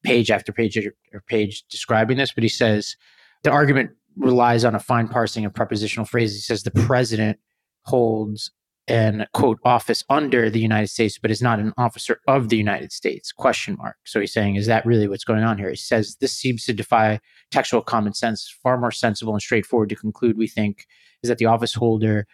page 0.02 0.30
after 0.30 0.52
page 0.52 0.76
or 0.76 1.20
page 1.26 1.64
describing 1.68 2.16
this, 2.16 2.32
but 2.32 2.42
he 2.42 2.48
says 2.48 2.96
the 3.42 3.50
argument 3.50 3.90
relies 4.16 4.64
on 4.64 4.74
a 4.74 4.80
fine 4.80 5.08
parsing 5.08 5.44
of 5.44 5.54
prepositional 5.54 6.06
phrases. 6.06 6.36
He 6.36 6.42
says 6.42 6.62
the 6.62 6.70
president 6.70 7.38
holds 7.84 8.50
an 8.88 9.26
quote 9.32 9.58
office 9.64 10.02
under 10.10 10.50
the 10.50 10.58
United 10.58 10.88
States, 10.88 11.18
but 11.18 11.30
is 11.30 11.40
not 11.40 11.60
an 11.60 11.72
officer 11.78 12.20
of 12.26 12.48
the 12.48 12.56
United 12.56 12.92
States? 12.92 13.30
Question 13.30 13.76
mark. 13.78 13.96
So 14.04 14.20
he's 14.20 14.32
saying, 14.32 14.56
is 14.56 14.66
that 14.66 14.84
really 14.84 15.06
what's 15.06 15.24
going 15.24 15.44
on 15.44 15.58
here? 15.58 15.70
He 15.70 15.76
says 15.76 16.16
this 16.20 16.32
seems 16.32 16.64
to 16.64 16.72
defy 16.72 17.20
textual 17.50 17.82
common 17.82 18.14
sense. 18.14 18.52
Far 18.62 18.78
more 18.78 18.90
sensible 18.90 19.32
and 19.32 19.42
straightforward 19.42 19.90
to 19.90 19.96
conclude. 19.96 20.36
We 20.36 20.48
think 20.48 20.86
is 21.22 21.28
that 21.28 21.38
the 21.38 21.46
office 21.46 21.74
holder 21.74 22.26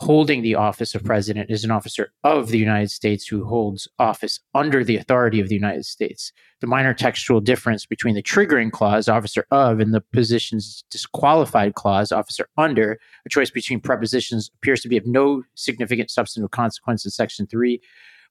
holding 0.00 0.42
the 0.42 0.54
office 0.54 0.94
of 0.94 1.04
president 1.04 1.50
is 1.50 1.64
an 1.64 1.70
officer 1.70 2.12
of 2.22 2.48
the 2.48 2.58
United 2.58 2.90
States 2.90 3.26
who 3.26 3.44
holds 3.44 3.88
office 3.98 4.40
under 4.54 4.84
the 4.84 4.96
authority 4.96 5.40
of 5.40 5.48
the 5.48 5.54
United 5.54 5.86
States. 5.86 6.32
The 6.60 6.66
minor 6.66 6.92
textual 6.92 7.40
difference 7.40 7.86
between 7.86 8.14
the 8.14 8.22
triggering 8.22 8.70
clause, 8.70 9.08
officer 9.08 9.46
of, 9.50 9.80
and 9.80 9.94
the 9.94 10.02
position's 10.12 10.84
disqualified 10.90 11.74
clause, 11.74 12.12
officer 12.12 12.48
under, 12.58 12.98
a 13.24 13.28
choice 13.30 13.50
between 13.50 13.80
prepositions 13.80 14.50
appears 14.56 14.82
to 14.82 14.88
be 14.88 14.98
of 14.98 15.06
no 15.06 15.42
significant 15.54 16.10
substantive 16.10 16.50
consequence 16.50 17.04
in 17.04 17.10
Section 17.10 17.46
3, 17.46 17.80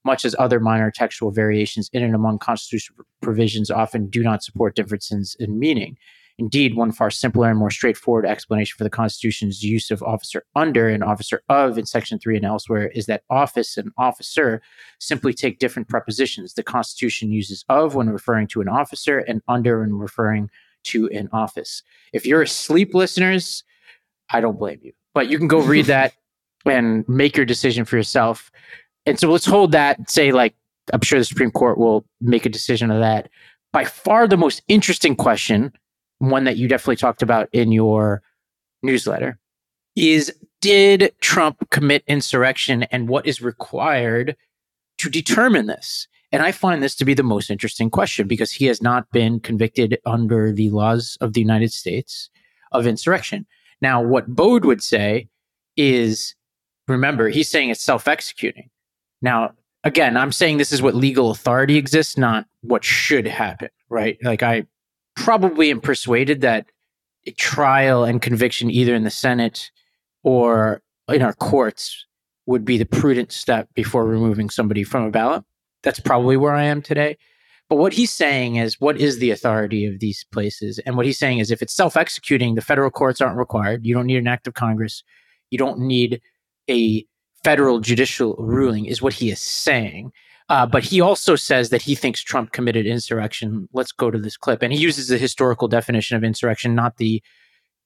much 0.04 0.24
as 0.24 0.36
other 0.38 0.60
minor 0.60 0.92
textual 0.92 1.32
variations 1.32 1.90
in 1.94 2.04
and 2.04 2.14
among 2.14 2.38
constitutional 2.38 3.06
provisions 3.22 3.72
often 3.72 4.08
do 4.08 4.22
not 4.22 4.44
support 4.44 4.76
differences 4.76 5.36
in 5.40 5.58
meaning. 5.58 5.98
Indeed, 6.38 6.76
one 6.76 6.92
far 6.92 7.10
simpler 7.10 7.50
and 7.50 7.58
more 7.58 7.70
straightforward 7.70 8.26
explanation 8.26 8.76
for 8.78 8.84
the 8.84 8.90
Constitution's 8.90 9.64
use 9.64 9.90
of 9.90 10.04
officer 10.04 10.44
under 10.54 10.90
and 10.90 11.02
officer 11.02 11.42
of 11.48 11.78
in 11.78 11.86
Section 11.86 12.20
3 12.20 12.36
and 12.36 12.46
elsewhere 12.46 12.88
is 12.90 13.06
that 13.06 13.24
office 13.30 13.78
and 13.78 13.92
officer 13.98 14.62
simply 15.00 15.34
take 15.34 15.60
different 15.60 15.88
prepositions. 15.88 16.54
The 16.54 16.64
Constitution 16.64 17.32
uses 17.32 17.64
of 17.70 17.96
when 17.96 18.10
referring 18.10 18.48
to 18.48 18.60
an 18.60 18.68
officer 18.68 19.20
and 19.20 19.42
under 19.48 19.80
when 19.80 19.98
referring 19.98 20.50
to 20.86 21.08
an 21.10 21.30
office. 21.32 21.82
If 22.12 22.26
you're 22.26 22.42
asleep, 22.42 22.94
listeners, 22.94 23.64
I 24.30 24.42
don't 24.42 24.60
blame 24.60 24.80
you, 24.82 24.92
but 25.14 25.30
you 25.30 25.38
can 25.38 25.48
go 25.48 25.60
read 25.60 25.86
that 25.86 26.14
and 26.66 27.08
make 27.08 27.38
your 27.38 27.46
decision 27.46 27.86
for 27.86 27.96
yourself. 27.96 28.52
And 29.06 29.18
so 29.18 29.32
let's 29.32 29.46
hold 29.46 29.72
that, 29.72 30.10
say, 30.10 30.34
like, 30.34 30.54
I'm 30.92 31.02
sure 31.02 31.18
the 31.18 31.26
Supreme 31.26 31.52
Court 31.52 31.78
will 31.78 32.06
make 32.20 32.46
a 32.46 32.50
decision 32.50 32.92
of 32.92 33.00
that. 33.00 33.30
By 33.72 33.86
far 33.86 34.28
the 34.28 34.38
most 34.38 34.64
interesting 34.68 35.16
question 35.16 35.72
one 36.20 36.44
that 36.46 36.58
you 36.58 36.68
definitely 36.68 36.96
talked 36.96 37.22
about 37.22 37.50
in 37.52 37.72
your 37.72 38.22
newsletter 38.84 39.40
is 39.96 40.34
did 40.62 41.14
Trump 41.22 41.70
commit 41.70 42.04
insurrection 42.08 42.84
and 42.84 43.08
what 43.08 43.26
is 43.26 43.42
required 43.42 44.36
to 44.98 45.10
determine 45.10 45.68
this? 45.68 46.08
And 46.32 46.42
I 46.42 46.52
find 46.52 46.82
this 46.82 46.96
to 46.96 47.06
be 47.06 47.14
the 47.14 47.24
most 47.24 47.50
interesting 47.50 47.90
question 47.90 48.28
because 48.28 48.52
he 48.52 48.66
has 48.66 48.82
not 48.82 49.10
been 49.12 49.40
convicted 49.40 50.00
under 50.06 50.52
the 50.52 50.70
laws 50.70 51.18
of 51.22 51.34
the 51.34 51.42
United 51.42 51.72
States 51.72 52.30
of 52.72 52.88
insurrection. 52.88 53.46
Now, 53.82 54.02
what 54.02 54.28
Baude 54.28 54.66
would 54.66 54.84
say 54.84 55.30
is 55.78 56.36
remember, 56.88 57.30
he's 57.30 57.50
saying 57.50 57.70
it's 57.70 57.84
self 57.84 58.08
executing. 58.08 58.70
Now, 59.22 59.52
again, 59.84 60.18
I'm 60.18 60.32
saying 60.32 60.58
this 60.58 60.72
is 60.72 60.82
what 60.82 60.96
legal 60.96 61.32
authority 61.32 61.78
exists, 61.78 62.18
not 62.18 62.46
what 62.62 62.84
should 62.84 63.28
happen, 63.28 63.70
right? 63.90 64.18
Like, 64.24 64.44
I 64.44 64.66
probably 65.16 65.72
am 65.72 65.82
persuaded 65.82 66.42
that 66.42 66.68
a 67.26 67.32
trial 67.32 68.04
and 68.04 68.22
conviction, 68.22 68.70
either 68.70 68.94
in 68.96 69.04
the 69.04 69.10
Senate 69.10 69.72
or 70.24 70.82
in 71.10 71.22
our 71.22 71.34
courts, 71.34 72.06
would 72.46 72.64
be 72.64 72.78
the 72.78 72.86
prudent 72.86 73.32
step 73.32 73.68
before 73.74 74.06
removing 74.06 74.50
somebody 74.50 74.84
from 74.84 75.04
a 75.04 75.12
ballot. 75.12 75.44
That's 75.84 76.00
probably 76.00 76.38
where 76.38 76.54
I 76.54 76.64
am 76.64 76.82
today. 76.82 77.18
But 77.70 77.78
what 77.78 77.94
he's 77.94 78.12
saying 78.12 78.58
is, 78.58 78.80
what 78.80 78.98
is 79.00 79.18
the 79.18 79.32
authority 79.32 79.86
of 79.86 80.00
these 80.00 80.24
places? 80.32 80.78
And 80.80 80.96
what 80.96 81.06
he's 81.08 81.18
saying 81.18 81.40
is, 81.40 81.50
if 81.50 81.62
it's 81.62 81.76
self 81.76 81.98
executing, 81.98 82.54
the 82.54 82.62
federal 82.62 82.92
courts 82.92 83.22
aren't 83.22 83.38
required. 83.38 83.86
You 83.86 83.96
don't 83.96 84.06
need 84.06 84.18
an 84.18 84.28
act 84.28 84.48
of 84.48 84.54
Congress. 84.54 85.04
You 85.50 85.58
don't 85.58 85.80
need 85.80 86.22
a 86.70 87.06
federal 87.44 87.80
judicial 87.80 88.36
ruling, 88.38 88.86
is 88.86 89.02
what 89.02 89.14
he 89.14 89.32
is 89.32 89.42
saying. 89.42 90.12
Uh, 90.48 90.66
but 90.66 90.84
he 90.84 91.02
also 91.02 91.36
says 91.36 91.70
that 91.70 91.82
he 91.82 91.96
thinks 91.96 92.22
Trump 92.22 92.52
committed 92.52 92.86
insurrection. 92.86 93.68
Let's 93.74 93.92
go 93.92 94.12
to 94.12 94.20
this 94.20 94.38
clip. 94.38 94.62
And 94.62 94.72
he 94.72 94.80
uses 94.80 95.08
the 95.08 95.18
historical 95.18 95.68
definition 95.68 96.18
of 96.18 96.24
insurrection, 96.24 96.76
not 96.76 96.98
the 96.98 97.24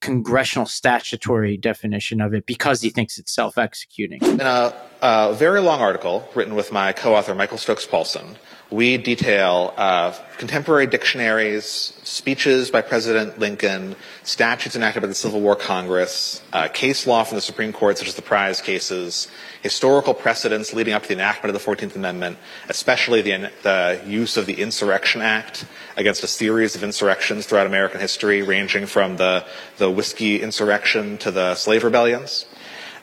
congressional 0.01 0.65
statutory 0.65 1.57
definition 1.57 2.21
of 2.21 2.33
it, 2.33 2.45
because 2.45 2.81
he 2.81 2.89
thinks 2.89 3.17
it's 3.17 3.33
self 3.33 3.57
executing. 3.57 4.21
In 4.23 4.41
a, 4.41 4.73
a, 5.01 5.33
very 5.33 5.61
long 5.61 5.79
article 5.79 6.27
written 6.35 6.55
with 6.55 6.71
my 6.71 6.91
co 6.91 7.15
author, 7.15 7.33
Michael 7.33 7.57
Stokes 7.57 7.85
Paulsen, 7.85 8.35
we 8.71 8.97
detail 8.97 9.73
uh, 9.77 10.13
contemporary 10.38 10.85
dictionaries, 10.85 11.65
speeches 12.03 12.69
by 12.69 12.81
President 12.81 13.39
Lincoln, 13.39 13.95
statutes 14.23 14.75
enacted 14.75 15.01
by 15.01 15.07
the 15.07 15.15
Civil 15.15 15.41
War 15.41 15.55
Congress, 15.55 16.43
uh, 16.53 16.67
case 16.67 17.07
law 17.07 17.23
from 17.23 17.35
the 17.35 17.41
Supreme 17.41 17.73
Court, 17.73 17.97
such 17.97 18.07
as 18.07 18.13
the 18.13 18.21
prize 18.21 18.61
cases, 18.61 19.27
historical 19.63 20.13
precedents 20.13 20.71
leading 20.71 20.93
up 20.93 21.01
to 21.01 21.07
the 21.07 21.15
enactment 21.15 21.55
of 21.55 21.61
the 21.61 21.71
14th 21.71 21.95
Amendment, 21.95 22.38
especially 22.69 23.23
the, 23.23 23.51
the 23.63 24.01
use 24.05 24.38
of 24.38 24.45
the 24.45 24.61
Insurrection 24.61 25.21
Act 25.21 25.65
against 25.97 26.23
a 26.23 26.27
series 26.27 26.75
of 26.75 26.83
insurrections 26.83 27.47
throughout 27.47 27.65
American 27.65 27.99
history, 27.99 28.43
ranging 28.43 28.85
from 28.85 29.17
the, 29.17 29.43
the 29.77 29.89
whiskey 29.89 30.41
insurrection 30.41 31.17
to 31.17 31.31
the 31.31 31.55
slave 31.55 31.83
rebellions. 31.83 32.45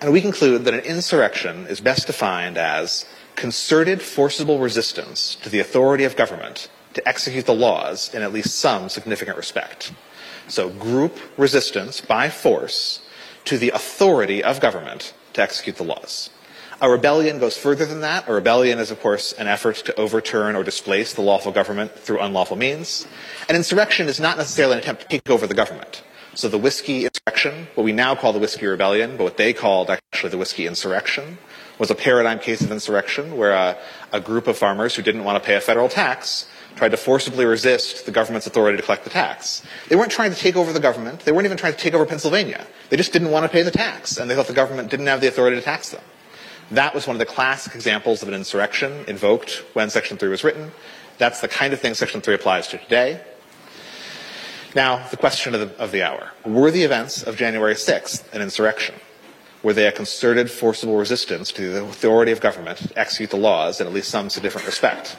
And 0.00 0.12
we 0.12 0.20
conclude 0.20 0.64
that 0.66 0.74
an 0.74 0.80
insurrection 0.80 1.66
is 1.66 1.80
best 1.80 2.06
defined 2.06 2.58
as 2.58 3.06
concerted 3.36 4.02
forcible 4.02 4.58
resistance 4.58 5.36
to 5.36 5.48
the 5.48 5.60
authority 5.60 6.04
of 6.04 6.16
government 6.16 6.68
to 6.94 7.06
execute 7.06 7.46
the 7.46 7.54
laws 7.54 8.12
in 8.14 8.22
at 8.22 8.32
least 8.32 8.58
some 8.58 8.88
significant 8.88 9.36
respect. 9.36 9.92
So 10.48 10.70
group 10.70 11.18
resistance 11.36 12.00
by 12.00 12.30
force 12.30 13.00
to 13.44 13.58
the 13.58 13.70
authority 13.70 14.42
of 14.42 14.60
government 14.60 15.12
to 15.34 15.42
execute 15.42 15.76
the 15.76 15.84
laws. 15.84 16.30
A 16.80 16.90
rebellion 16.90 17.38
goes 17.38 17.56
further 17.56 17.86
than 17.86 18.00
that. 18.02 18.28
A 18.28 18.32
rebellion 18.32 18.78
is, 18.78 18.90
of 18.90 19.00
course, 19.00 19.32
an 19.32 19.46
effort 19.46 19.76
to 19.76 19.98
overturn 19.98 20.56
or 20.56 20.62
displace 20.62 21.14
the 21.14 21.22
lawful 21.22 21.52
government 21.52 21.92
through 21.92 22.20
unlawful 22.20 22.56
means. 22.56 23.06
An 23.48 23.56
insurrection 23.56 24.08
is 24.08 24.20
not 24.20 24.36
necessarily 24.36 24.74
an 24.74 24.80
attempt 24.80 25.02
to 25.02 25.08
take 25.08 25.30
over 25.30 25.46
the 25.46 25.54
government. 25.54 26.02
So 26.34 26.48
the 26.48 26.58
whiskey 26.58 27.06
insurrection, 27.06 27.68
what 27.76 27.84
we 27.84 27.92
now 27.92 28.14
call 28.14 28.34
the 28.34 28.38
whiskey 28.38 28.66
rebellion, 28.66 29.16
but 29.16 29.24
what 29.24 29.36
they 29.38 29.54
called 29.54 29.88
actually 29.88 30.30
the 30.30 30.38
whiskey 30.38 30.66
insurrection, 30.66 31.38
was 31.78 31.90
a 31.90 31.94
paradigm 31.94 32.38
case 32.38 32.60
of 32.62 32.70
insurrection 32.70 33.36
where 33.36 33.52
a, 33.52 33.76
a 34.12 34.20
group 34.20 34.46
of 34.46 34.56
farmers 34.56 34.94
who 34.94 35.02
didn't 35.02 35.24
want 35.24 35.42
to 35.42 35.46
pay 35.46 35.56
a 35.56 35.60
federal 35.60 35.88
tax 35.88 36.48
tried 36.76 36.90
to 36.90 36.96
forcibly 36.96 37.44
resist 37.44 38.04
the 38.06 38.12
government's 38.12 38.46
authority 38.46 38.76
to 38.76 38.82
collect 38.82 39.04
the 39.04 39.10
tax. 39.10 39.62
They 39.88 39.96
weren't 39.96 40.12
trying 40.12 40.30
to 40.30 40.36
take 40.36 40.56
over 40.56 40.72
the 40.72 40.80
government. 40.80 41.20
They 41.20 41.32
weren't 41.32 41.46
even 41.46 41.56
trying 41.56 41.72
to 41.72 41.78
take 41.78 41.94
over 41.94 42.04
Pennsylvania. 42.04 42.66
They 42.90 42.96
just 42.96 43.12
didn't 43.12 43.30
want 43.30 43.44
to 43.44 43.48
pay 43.48 43.62
the 43.62 43.70
tax, 43.70 44.18
and 44.18 44.30
they 44.30 44.34
thought 44.34 44.46
the 44.46 44.52
government 44.52 44.90
didn't 44.90 45.06
have 45.06 45.20
the 45.20 45.28
authority 45.28 45.56
to 45.56 45.62
tax 45.62 45.90
them. 45.90 46.02
That 46.70 46.94
was 46.94 47.06
one 47.06 47.16
of 47.16 47.18
the 47.18 47.26
classic 47.26 47.74
examples 47.74 48.22
of 48.22 48.28
an 48.28 48.34
insurrection 48.34 49.04
invoked 49.06 49.64
when 49.72 49.88
Section 49.88 50.18
3 50.18 50.28
was 50.28 50.44
written. 50.44 50.72
That's 51.18 51.40
the 51.40 51.48
kind 51.48 51.72
of 51.72 51.80
thing 51.80 51.94
Section 51.94 52.20
3 52.20 52.34
applies 52.34 52.68
to 52.68 52.78
today. 52.78 53.22
Now, 54.74 55.06
the 55.08 55.16
question 55.16 55.54
of 55.54 55.60
the, 55.60 55.82
of 55.82 55.92
the 55.92 56.02
hour. 56.02 56.32
Were 56.44 56.70
the 56.70 56.82
events 56.82 57.22
of 57.22 57.36
January 57.36 57.74
6th 57.74 58.30
an 58.34 58.42
insurrection? 58.42 58.96
Were 59.62 59.72
they 59.72 59.86
a 59.86 59.92
concerted, 59.92 60.50
forcible 60.50 60.96
resistance 60.96 61.50
to 61.52 61.72
the 61.72 61.84
authority 61.84 62.32
of 62.32 62.40
government 62.40 62.78
to 62.78 62.98
execute 62.98 63.30
the 63.30 63.36
laws 63.36 63.80
in 63.80 63.86
at 63.86 63.92
least 63.92 64.10
some 64.10 64.30
significant 64.30 64.66
respect? 64.66 65.16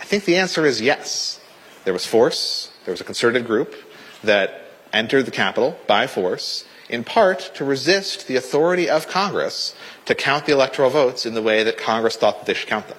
I 0.00 0.04
think 0.04 0.24
the 0.24 0.36
answer 0.36 0.64
is 0.64 0.80
yes. 0.80 1.40
There 1.84 1.92
was 1.92 2.06
force, 2.06 2.70
there 2.84 2.92
was 2.92 3.00
a 3.00 3.04
concerted 3.04 3.46
group 3.46 3.74
that 4.22 4.70
entered 4.92 5.24
the 5.24 5.30
Capitol 5.30 5.78
by 5.86 6.06
force, 6.06 6.64
in 6.88 7.04
part 7.04 7.52
to 7.54 7.64
resist 7.64 8.26
the 8.26 8.36
authority 8.36 8.88
of 8.88 9.08
Congress 9.08 9.74
to 10.06 10.14
count 10.14 10.46
the 10.46 10.52
electoral 10.52 10.90
votes 10.90 11.24
in 11.24 11.34
the 11.34 11.42
way 11.42 11.62
that 11.62 11.78
Congress 11.78 12.16
thought 12.16 12.38
that 12.40 12.46
they 12.46 12.54
should 12.54 12.68
count 12.68 12.88
them. 12.88 12.98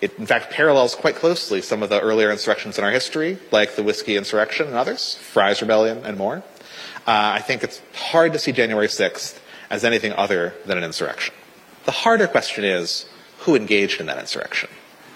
It, 0.00 0.16
in 0.18 0.26
fact, 0.26 0.52
parallels 0.52 0.94
quite 0.94 1.16
closely 1.16 1.60
some 1.60 1.82
of 1.82 1.90
the 1.90 2.00
earlier 2.00 2.30
insurrections 2.30 2.78
in 2.78 2.84
our 2.84 2.92
history, 2.92 3.38
like 3.50 3.74
the 3.74 3.82
Whiskey 3.82 4.16
Insurrection 4.16 4.68
and 4.68 4.76
others, 4.76 5.16
Fries's 5.16 5.62
Rebellion 5.62 6.04
and 6.04 6.16
more. 6.16 6.36
Uh, 7.06 7.34
I 7.34 7.40
think 7.40 7.64
it's 7.64 7.82
hard 7.94 8.32
to 8.34 8.38
see 8.38 8.52
January 8.52 8.86
6th 8.86 9.38
as 9.70 9.84
anything 9.84 10.12
other 10.12 10.54
than 10.66 10.78
an 10.78 10.84
insurrection. 10.84 11.34
The 11.84 11.92
harder 11.92 12.26
question 12.26 12.64
is 12.64 13.06
who 13.40 13.54
engaged 13.54 14.00
in 14.00 14.06
that 14.06 14.18
insurrection? 14.18 14.68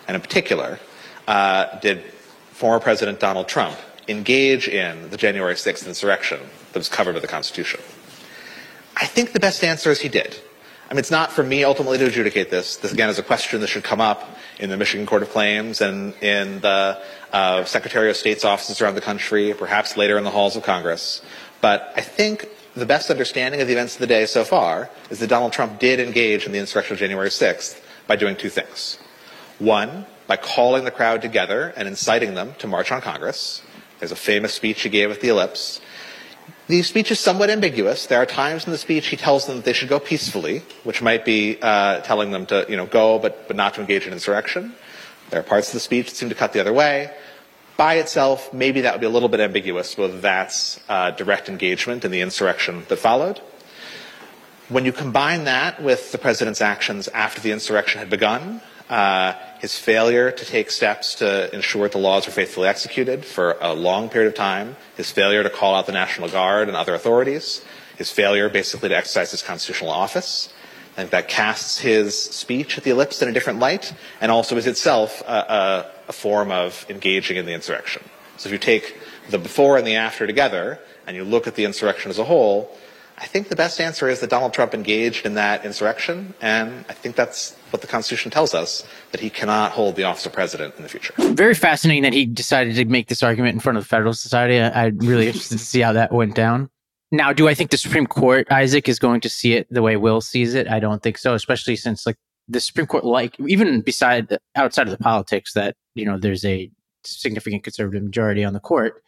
And 0.08 0.14
in 0.14 0.20
particular, 0.20 0.78
uh, 1.26 1.78
did 1.80 2.02
former 2.50 2.80
President 2.80 3.20
Donald 3.20 3.48
Trump 3.48 3.76
engage 4.08 4.68
in 4.68 5.10
the 5.10 5.16
January 5.16 5.54
6th 5.54 5.86
insurrection 5.86 6.40
that 6.72 6.78
was 6.78 6.88
covered 6.88 7.14
by 7.14 7.20
the 7.20 7.26
Constitution? 7.26 7.80
I 8.96 9.06
think 9.06 9.32
the 9.32 9.40
best 9.40 9.64
answer 9.64 9.90
is 9.90 10.00
he 10.00 10.08
did. 10.08 10.38
I 10.90 10.94
mean, 10.94 10.98
it's 10.98 11.10
not 11.10 11.32
for 11.32 11.42
me 11.42 11.64
ultimately 11.64 11.96
to 11.98 12.06
adjudicate 12.06 12.50
this. 12.50 12.76
This, 12.76 12.92
again, 12.92 13.08
is 13.08 13.18
a 13.18 13.22
question 13.22 13.60
that 13.62 13.68
should 13.68 13.84
come 13.84 14.00
up 14.00 14.36
in 14.58 14.68
the 14.68 14.76
Michigan 14.76 15.06
Court 15.06 15.22
of 15.22 15.30
Claims 15.30 15.80
and 15.80 16.14
in 16.22 16.60
the 16.60 17.02
uh, 17.32 17.64
Secretary 17.64 18.10
of 18.10 18.16
State's 18.16 18.44
offices 18.44 18.82
around 18.82 18.94
the 18.94 19.00
country, 19.00 19.54
perhaps 19.54 19.96
later 19.96 20.18
in 20.18 20.24
the 20.24 20.30
halls 20.30 20.54
of 20.54 20.62
Congress. 20.62 21.22
But 21.62 21.92
I 21.96 22.02
think 22.02 22.46
the 22.74 22.86
best 22.86 23.10
understanding 23.10 23.60
of 23.60 23.66
the 23.66 23.74
events 23.74 23.94
of 23.94 24.00
the 24.00 24.06
day 24.06 24.26
so 24.26 24.44
far 24.44 24.88
is 25.10 25.18
that 25.18 25.28
Donald 25.28 25.52
Trump 25.52 25.78
did 25.78 26.00
engage 26.00 26.46
in 26.46 26.52
the 26.52 26.58
insurrection 26.58 26.94
of 26.94 26.98
January 26.98 27.28
6th 27.28 27.80
by 28.06 28.16
doing 28.16 28.36
two 28.36 28.48
things. 28.48 28.98
One, 29.58 30.06
by 30.26 30.36
calling 30.36 30.84
the 30.84 30.90
crowd 30.90 31.22
together 31.22 31.72
and 31.76 31.86
inciting 31.86 32.34
them 32.34 32.54
to 32.58 32.66
march 32.66 32.90
on 32.90 33.00
Congress. 33.00 33.62
There's 33.98 34.12
a 34.12 34.16
famous 34.16 34.54
speech 34.54 34.82
he 34.82 34.88
gave 34.88 35.10
at 35.10 35.20
the 35.20 35.28
Ellipse. 35.28 35.80
The 36.68 36.82
speech 36.82 37.10
is 37.10 37.20
somewhat 37.20 37.50
ambiguous. 37.50 38.06
There 38.06 38.20
are 38.20 38.26
times 38.26 38.64
in 38.64 38.72
the 38.72 38.78
speech 38.78 39.08
he 39.08 39.16
tells 39.16 39.46
them 39.46 39.56
that 39.56 39.64
they 39.64 39.72
should 39.72 39.88
go 39.88 40.00
peacefully, 40.00 40.62
which 40.84 41.02
might 41.02 41.24
be 41.24 41.58
uh, 41.60 42.00
telling 42.00 42.30
them 42.30 42.46
to, 42.46 42.64
you 42.68 42.76
know, 42.76 42.86
go 42.86 43.18
but, 43.18 43.46
but 43.46 43.56
not 43.56 43.74
to 43.74 43.80
engage 43.80 44.06
in 44.06 44.12
insurrection. 44.12 44.74
There 45.30 45.40
are 45.40 45.42
parts 45.42 45.68
of 45.68 45.74
the 45.74 45.80
speech 45.80 46.08
that 46.08 46.16
seem 46.16 46.28
to 46.30 46.34
cut 46.34 46.52
the 46.52 46.60
other 46.60 46.72
way. 46.72 47.10
By 47.76 47.94
itself, 47.94 48.52
maybe 48.52 48.82
that 48.82 48.94
would 48.94 49.00
be 49.00 49.06
a 49.06 49.10
little 49.10 49.28
bit 49.28 49.40
ambiguous 49.40 49.96
whether 49.96 50.20
that's 50.20 50.78
uh, 50.88 51.10
direct 51.12 51.48
engagement 51.48 52.04
in 52.04 52.10
the 52.10 52.20
insurrection 52.20 52.84
that 52.88 52.96
followed. 52.96 53.40
When 54.68 54.84
you 54.84 54.92
combine 54.92 55.44
that 55.44 55.82
with 55.82 56.12
the 56.12 56.18
president's 56.18 56.60
actions 56.60 57.08
after 57.08 57.40
the 57.40 57.50
insurrection 57.50 57.98
had 57.98 58.08
begun, 58.08 58.60
uh, 58.88 59.34
his 59.60 59.78
failure 59.78 60.30
to 60.30 60.44
take 60.44 60.70
steps 60.70 61.14
to 61.16 61.54
ensure 61.54 61.88
the 61.88 61.98
laws 61.98 62.26
were 62.26 62.32
faithfully 62.32 62.68
executed 62.68 63.24
for 63.24 63.56
a 63.60 63.72
long 63.74 64.08
period 64.08 64.28
of 64.28 64.34
time, 64.34 64.76
his 64.96 65.10
failure 65.10 65.42
to 65.42 65.50
call 65.50 65.74
out 65.74 65.86
the 65.86 65.92
National 65.92 66.28
Guard 66.28 66.68
and 66.68 66.76
other 66.76 66.94
authorities, 66.94 67.64
his 67.96 68.10
failure 68.10 68.48
basically 68.48 68.88
to 68.88 68.96
exercise 68.96 69.30
his 69.30 69.42
constitutional 69.42 69.90
office. 69.90 70.52
I 70.92 70.96
think 70.96 71.10
that 71.10 71.28
casts 71.28 71.78
his 71.78 72.18
speech 72.18 72.76
at 72.76 72.84
the 72.84 72.90
ellipse 72.90 73.22
in 73.22 73.28
a 73.28 73.32
different 73.32 73.60
light 73.60 73.94
and 74.20 74.30
also 74.30 74.56
is 74.58 74.66
itself 74.66 75.22
a, 75.22 75.32
a, 75.32 75.90
a 76.08 76.12
form 76.12 76.50
of 76.50 76.86
engaging 76.88 77.36
in 77.36 77.46
the 77.46 77.52
insurrection. 77.52 78.02
So 78.36 78.48
if 78.48 78.52
you 78.52 78.58
take 78.58 78.98
the 79.30 79.38
before 79.38 79.76
and 79.76 79.86
the 79.86 79.96
after 79.96 80.26
together 80.26 80.78
and 81.06 81.16
you 81.16 81.24
look 81.24 81.46
at 81.46 81.54
the 81.54 81.64
insurrection 81.64 82.10
as 82.10 82.18
a 82.18 82.24
whole, 82.24 82.76
I 83.18 83.26
think 83.26 83.48
the 83.48 83.56
best 83.56 83.80
answer 83.80 84.08
is 84.08 84.20
that 84.20 84.30
Donald 84.30 84.52
Trump 84.52 84.74
engaged 84.74 85.26
in 85.26 85.34
that 85.34 85.64
insurrection, 85.64 86.34
and 86.40 86.84
I 86.88 86.92
think 86.92 87.14
that's 87.14 87.54
what 87.70 87.80
the 87.80 87.86
Constitution 87.86 88.32
tells 88.32 88.52
us 88.52 88.84
that 89.12 89.20
he 89.20 89.30
cannot 89.30 89.72
hold 89.72 89.96
the 89.96 90.04
office 90.04 90.26
of 90.26 90.32
president 90.32 90.74
in 90.76 90.82
the 90.82 90.88
future. 90.88 91.14
Very 91.18 91.54
fascinating 91.54 92.02
that 92.02 92.14
he 92.14 92.26
decided 92.26 92.74
to 92.74 92.84
make 92.86 93.06
this 93.08 93.22
argument 93.22 93.54
in 93.54 93.60
front 93.60 93.78
of 93.78 93.84
the 93.84 93.88
Federal 93.88 94.14
Society. 94.14 94.60
I'm 94.60 94.98
really 94.98 95.26
interested 95.28 95.58
to 95.58 95.64
see 95.64 95.80
how 95.80 95.92
that 95.92 96.10
went 96.10 96.34
down. 96.34 96.68
Now, 97.12 97.32
do 97.32 97.46
I 97.46 97.54
think 97.54 97.70
the 97.70 97.76
Supreme 97.76 98.06
Court, 98.06 98.50
Isaac, 98.50 98.88
is 98.88 98.98
going 98.98 99.20
to 99.20 99.28
see 99.28 99.52
it 99.52 99.68
the 99.70 99.82
way 99.82 99.96
Will 99.96 100.20
sees 100.22 100.54
it? 100.54 100.66
I 100.66 100.80
don't 100.80 101.02
think 101.02 101.18
so, 101.18 101.34
especially 101.34 101.76
since 101.76 102.06
like 102.06 102.16
the 102.52 102.60
Supreme 102.60 102.86
Court, 102.86 103.04
like 103.04 103.36
even 103.40 103.80
beside 103.80 104.36
outside 104.54 104.86
of 104.86 104.96
the 104.96 105.02
politics, 105.02 105.54
that 105.54 105.74
you 105.94 106.04
know 106.04 106.18
there's 106.18 106.44
a 106.44 106.70
significant 107.04 107.64
conservative 107.64 108.02
majority 108.02 108.44
on 108.44 108.52
the 108.52 108.60
court. 108.60 109.02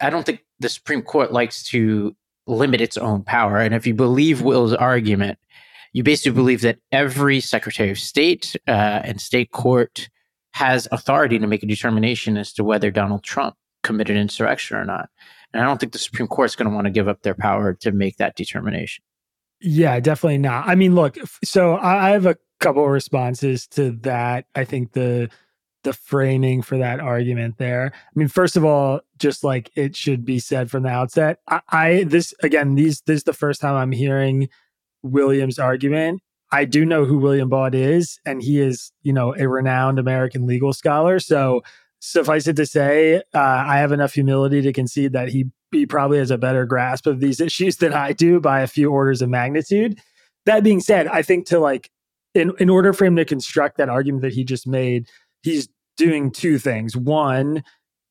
I 0.00 0.10
don't 0.10 0.26
think 0.26 0.44
the 0.58 0.68
Supreme 0.68 1.02
Court 1.02 1.32
likes 1.32 1.62
to 1.64 2.14
limit 2.46 2.80
its 2.80 2.98
own 2.98 3.22
power. 3.22 3.58
And 3.58 3.74
if 3.74 3.86
you 3.86 3.94
believe 3.94 4.42
Will's 4.42 4.74
argument, 4.74 5.38
you 5.92 6.02
basically 6.02 6.32
believe 6.32 6.60
that 6.62 6.78
every 6.92 7.40
Secretary 7.40 7.90
of 7.90 7.98
State 7.98 8.56
uh, 8.68 9.00
and 9.04 9.20
state 9.20 9.52
court 9.52 10.10
has 10.52 10.86
authority 10.92 11.38
to 11.38 11.46
make 11.46 11.62
a 11.62 11.66
determination 11.66 12.36
as 12.36 12.52
to 12.52 12.64
whether 12.64 12.90
Donald 12.90 13.22
Trump 13.22 13.56
committed 13.82 14.16
insurrection 14.16 14.76
or 14.76 14.84
not. 14.84 15.08
And 15.52 15.62
I 15.62 15.66
don't 15.66 15.78
think 15.78 15.92
the 15.92 15.98
Supreme 15.98 16.28
Court 16.28 16.46
is 16.50 16.56
going 16.56 16.68
to 16.68 16.74
want 16.74 16.86
to 16.86 16.90
give 16.90 17.08
up 17.08 17.22
their 17.22 17.34
power 17.34 17.74
to 17.74 17.92
make 17.92 18.16
that 18.16 18.36
determination. 18.36 19.04
Yeah, 19.60 19.98
definitely 20.00 20.38
not. 20.38 20.68
I 20.68 20.74
mean, 20.74 20.94
look, 20.94 21.16
so 21.44 21.76
I 21.76 22.10
have 22.10 22.26
a 22.26 22.36
couple 22.64 22.88
responses 22.88 23.66
to 23.68 23.92
that. 24.02 24.46
I 24.54 24.64
think 24.64 24.92
the 24.92 25.30
the 25.84 25.92
framing 25.92 26.62
for 26.62 26.78
that 26.78 26.98
argument 26.98 27.58
there. 27.58 27.92
I 27.94 28.18
mean, 28.18 28.28
first 28.28 28.56
of 28.56 28.64
all, 28.64 29.00
just 29.18 29.44
like 29.44 29.70
it 29.76 29.94
should 29.94 30.24
be 30.24 30.38
said 30.38 30.70
from 30.70 30.82
the 30.82 30.88
outset, 30.88 31.40
I, 31.48 31.60
I 31.68 32.04
this 32.04 32.34
again, 32.42 32.74
these 32.74 33.02
this 33.02 33.18
is 33.18 33.24
the 33.24 33.32
first 33.32 33.60
time 33.60 33.76
I'm 33.76 33.92
hearing 33.92 34.48
William's 35.02 35.58
argument. 35.58 36.22
I 36.50 36.64
do 36.64 36.84
know 36.84 37.04
who 37.04 37.18
William 37.18 37.48
Baude 37.48 37.74
is, 37.74 38.18
and 38.24 38.42
he 38.42 38.60
is, 38.60 38.92
you 39.02 39.12
know, 39.12 39.34
a 39.36 39.48
renowned 39.48 39.98
American 39.98 40.46
legal 40.46 40.72
scholar. 40.72 41.18
So 41.18 41.62
suffice 42.00 42.46
it 42.46 42.56
to 42.56 42.66
say, 42.66 43.16
uh, 43.34 43.38
I 43.38 43.78
have 43.78 43.92
enough 43.92 44.14
humility 44.14 44.62
to 44.62 44.72
concede 44.72 45.12
that 45.12 45.28
he 45.28 45.46
he 45.70 45.84
probably 45.84 46.18
has 46.18 46.30
a 46.30 46.38
better 46.38 46.64
grasp 46.64 47.06
of 47.06 47.20
these 47.20 47.40
issues 47.40 47.76
than 47.76 47.92
I 47.92 48.12
do 48.12 48.40
by 48.40 48.60
a 48.60 48.66
few 48.68 48.90
orders 48.90 49.20
of 49.20 49.28
magnitude. 49.28 49.98
That 50.46 50.62
being 50.62 50.80
said, 50.80 51.08
I 51.08 51.22
think 51.22 51.46
to 51.46 51.58
like 51.58 51.90
in 52.34 52.52
in 52.58 52.68
order 52.68 52.92
for 52.92 53.04
him 53.04 53.16
to 53.16 53.24
construct 53.24 53.78
that 53.78 53.88
argument 53.88 54.22
that 54.22 54.32
he 54.32 54.44
just 54.44 54.66
made, 54.66 55.08
he's 55.42 55.68
doing 55.96 56.30
two 56.30 56.58
things. 56.58 56.96
One, 56.96 57.62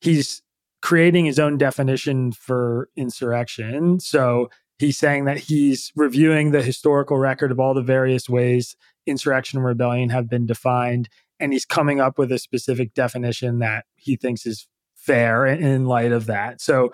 he's 0.01 0.41
creating 0.81 1.25
his 1.25 1.39
own 1.39 1.57
definition 1.57 2.31
for 2.31 2.89
insurrection. 2.95 3.99
So 3.99 4.49
he's 4.79 4.97
saying 4.97 5.25
that 5.25 5.37
he's 5.37 5.91
reviewing 5.95 6.51
the 6.51 6.61
historical 6.61 7.17
record 7.17 7.51
of 7.51 7.59
all 7.59 7.73
the 7.73 7.81
various 7.81 8.29
ways 8.29 8.75
insurrection 9.05 9.59
and 9.59 9.65
rebellion 9.65 10.09
have 10.09 10.29
been 10.29 10.45
defined. 10.45 11.09
And 11.39 11.51
he's 11.51 11.65
coming 11.65 11.99
up 11.99 12.17
with 12.17 12.31
a 12.31 12.39
specific 12.39 12.93
definition 12.93 13.59
that 13.59 13.85
he 13.95 14.15
thinks 14.15 14.45
is 14.45 14.67
fair 14.95 15.45
in 15.45 15.85
light 15.85 16.11
of 16.11 16.25
that. 16.27 16.61
So 16.61 16.93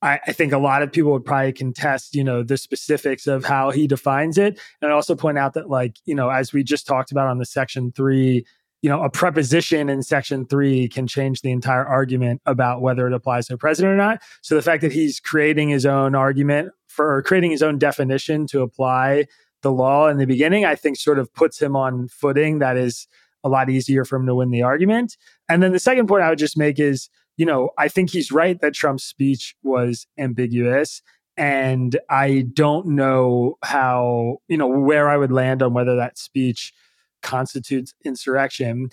I, 0.00 0.20
I, 0.28 0.32
think 0.32 0.52
a 0.52 0.58
lot 0.58 0.82
of 0.82 0.92
people 0.92 1.10
would 1.12 1.24
probably 1.24 1.52
contest, 1.52 2.14
you 2.14 2.22
know, 2.22 2.44
the 2.44 2.56
specifics 2.56 3.26
of 3.26 3.44
how 3.44 3.70
he 3.70 3.88
defines 3.88 4.38
it. 4.38 4.60
And 4.80 4.92
I 4.92 4.94
also 4.94 5.16
point 5.16 5.38
out 5.38 5.54
that, 5.54 5.68
like, 5.68 5.96
you 6.04 6.14
know, 6.14 6.30
as 6.30 6.52
we 6.52 6.62
just 6.62 6.86
talked 6.86 7.10
about 7.10 7.26
on 7.26 7.38
the 7.38 7.44
section 7.44 7.90
three 7.92 8.44
you 8.82 8.88
know, 8.88 9.02
a 9.02 9.10
preposition 9.10 9.88
in 9.88 10.02
section 10.02 10.46
three 10.46 10.88
can 10.88 11.06
change 11.06 11.42
the 11.42 11.50
entire 11.50 11.84
argument 11.84 12.40
about 12.46 12.80
whether 12.80 13.06
it 13.06 13.12
applies 13.12 13.46
to 13.48 13.54
a 13.54 13.58
president 13.58 13.92
or 13.92 13.96
not. 13.96 14.22
So 14.40 14.54
the 14.54 14.62
fact 14.62 14.82
that 14.82 14.92
he's 14.92 15.18
creating 15.18 15.68
his 15.68 15.84
own 15.84 16.14
argument 16.14 16.72
for 16.86 17.22
creating 17.22 17.50
his 17.50 17.62
own 17.62 17.78
definition 17.78 18.46
to 18.48 18.62
apply 18.62 19.26
the 19.62 19.72
law 19.72 20.06
in 20.06 20.18
the 20.18 20.26
beginning, 20.26 20.64
I 20.64 20.76
think 20.76 20.96
sort 20.96 21.18
of 21.18 21.32
puts 21.34 21.60
him 21.60 21.74
on 21.74 22.06
footing 22.08 22.60
that 22.60 22.76
is 22.76 23.08
a 23.42 23.48
lot 23.48 23.68
easier 23.68 24.04
for 24.04 24.16
him 24.16 24.26
to 24.26 24.34
win 24.34 24.50
the 24.50 24.62
argument. 24.62 25.16
And 25.48 25.62
then 25.62 25.72
the 25.72 25.80
second 25.80 26.06
point 26.06 26.22
I 26.22 26.28
would 26.28 26.38
just 26.38 26.56
make 26.56 26.78
is, 26.78 27.08
you 27.38 27.46
know, 27.46 27.70
I 27.78 27.88
think 27.88 28.10
he's 28.10 28.30
right 28.30 28.60
that 28.60 28.74
Trump's 28.74 29.04
speech 29.04 29.56
was 29.62 30.06
ambiguous. 30.18 31.00
And 31.38 31.96
I 32.10 32.46
don't 32.52 32.88
know 32.88 33.58
how, 33.62 34.38
you 34.48 34.56
know, 34.56 34.66
where 34.66 35.08
I 35.08 35.16
would 35.16 35.30
land 35.30 35.62
on 35.62 35.72
whether 35.72 35.94
that 35.96 36.18
speech 36.18 36.74
constitutes 37.22 37.94
insurrection. 38.04 38.90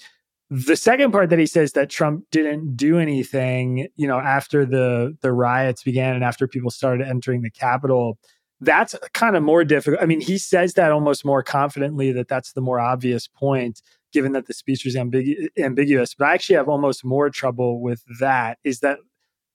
The 0.52 0.76
second 0.76 1.12
part 1.12 1.32
that 1.32 1.40
he 1.40 1.48
says 1.48 1.72
that 1.72 1.90
Trump 1.90 2.26
didn't 2.30 2.78
do 2.78 3.00
anything, 3.00 3.88
you 3.96 4.08
know, 4.08 4.20
after 4.20 4.64
the 4.64 5.18
the 5.22 5.34
riots 5.34 5.82
began 5.82 6.14
and 6.14 6.24
after 6.24 6.48
people 6.48 6.70
started 6.70 7.08
entering 7.08 7.42
the 7.42 7.50
Capitol, 7.50 8.20
that's 8.62 8.96
kind 9.14 9.36
of 9.36 9.42
more 9.42 9.64
difficult. 9.64 10.04
I 10.04 10.06
mean, 10.06 10.22
he 10.22 10.38
says 10.38 10.76
that 10.76 10.92
almost 10.92 11.26
more 11.26 11.42
confidently 11.42 12.12
that 12.12 12.28
that's 12.28 12.54
the 12.54 12.62
more 12.62 12.80
obvious 12.80 13.28
point, 13.28 13.82
given 14.16 14.32
that 14.32 14.48
the 14.48 14.54
speech 14.54 14.86
was 14.86 14.96
ambigu- 14.96 15.50
ambiguous. 15.60 16.16
But 16.16 16.30
I 16.30 16.34
actually 16.34 16.56
have 16.56 16.70
almost 16.70 17.04
more 17.04 17.30
trouble 17.30 17.82
with 17.82 18.02
that. 18.22 18.58
Is 18.64 18.80
that 18.80 19.00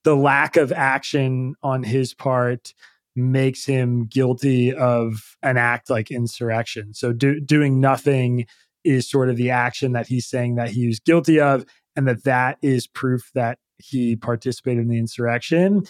the 0.05 0.15
lack 0.15 0.59
of 0.59 0.71
action 0.71 1.55
on 1.63 1.83
his 1.83 2.13
part 2.13 2.75
makes 3.17 3.65
him 3.65 4.05
guilty 4.05 4.73
of 4.75 5.35
an 5.43 5.57
act 5.57 5.89
like 5.89 6.11
insurrection. 6.11 6.93
So 6.93 7.13
do, 7.13 7.41
doing 7.41 7.81
nothing 7.81 8.47
is 8.85 9.09
sort 9.09 9.31
of 9.31 9.37
the 9.37 9.51
action 9.51 9.93
that 9.93 10.07
he's 10.07 10.27
saying 10.27 10.57
that 10.57 10.71
he 10.71 10.87
was 10.87 11.01
guilty 11.01 11.41
of, 11.41 11.65
and 11.97 12.07
that 12.07 12.25
that 12.25 12.59
is 12.61 12.87
proof 12.87 13.31
that 13.35 13.59
he 13.79 14.15
participated 14.15 14.83
in 14.83 14.89
the 14.89 14.99
insurrection. 14.99 15.85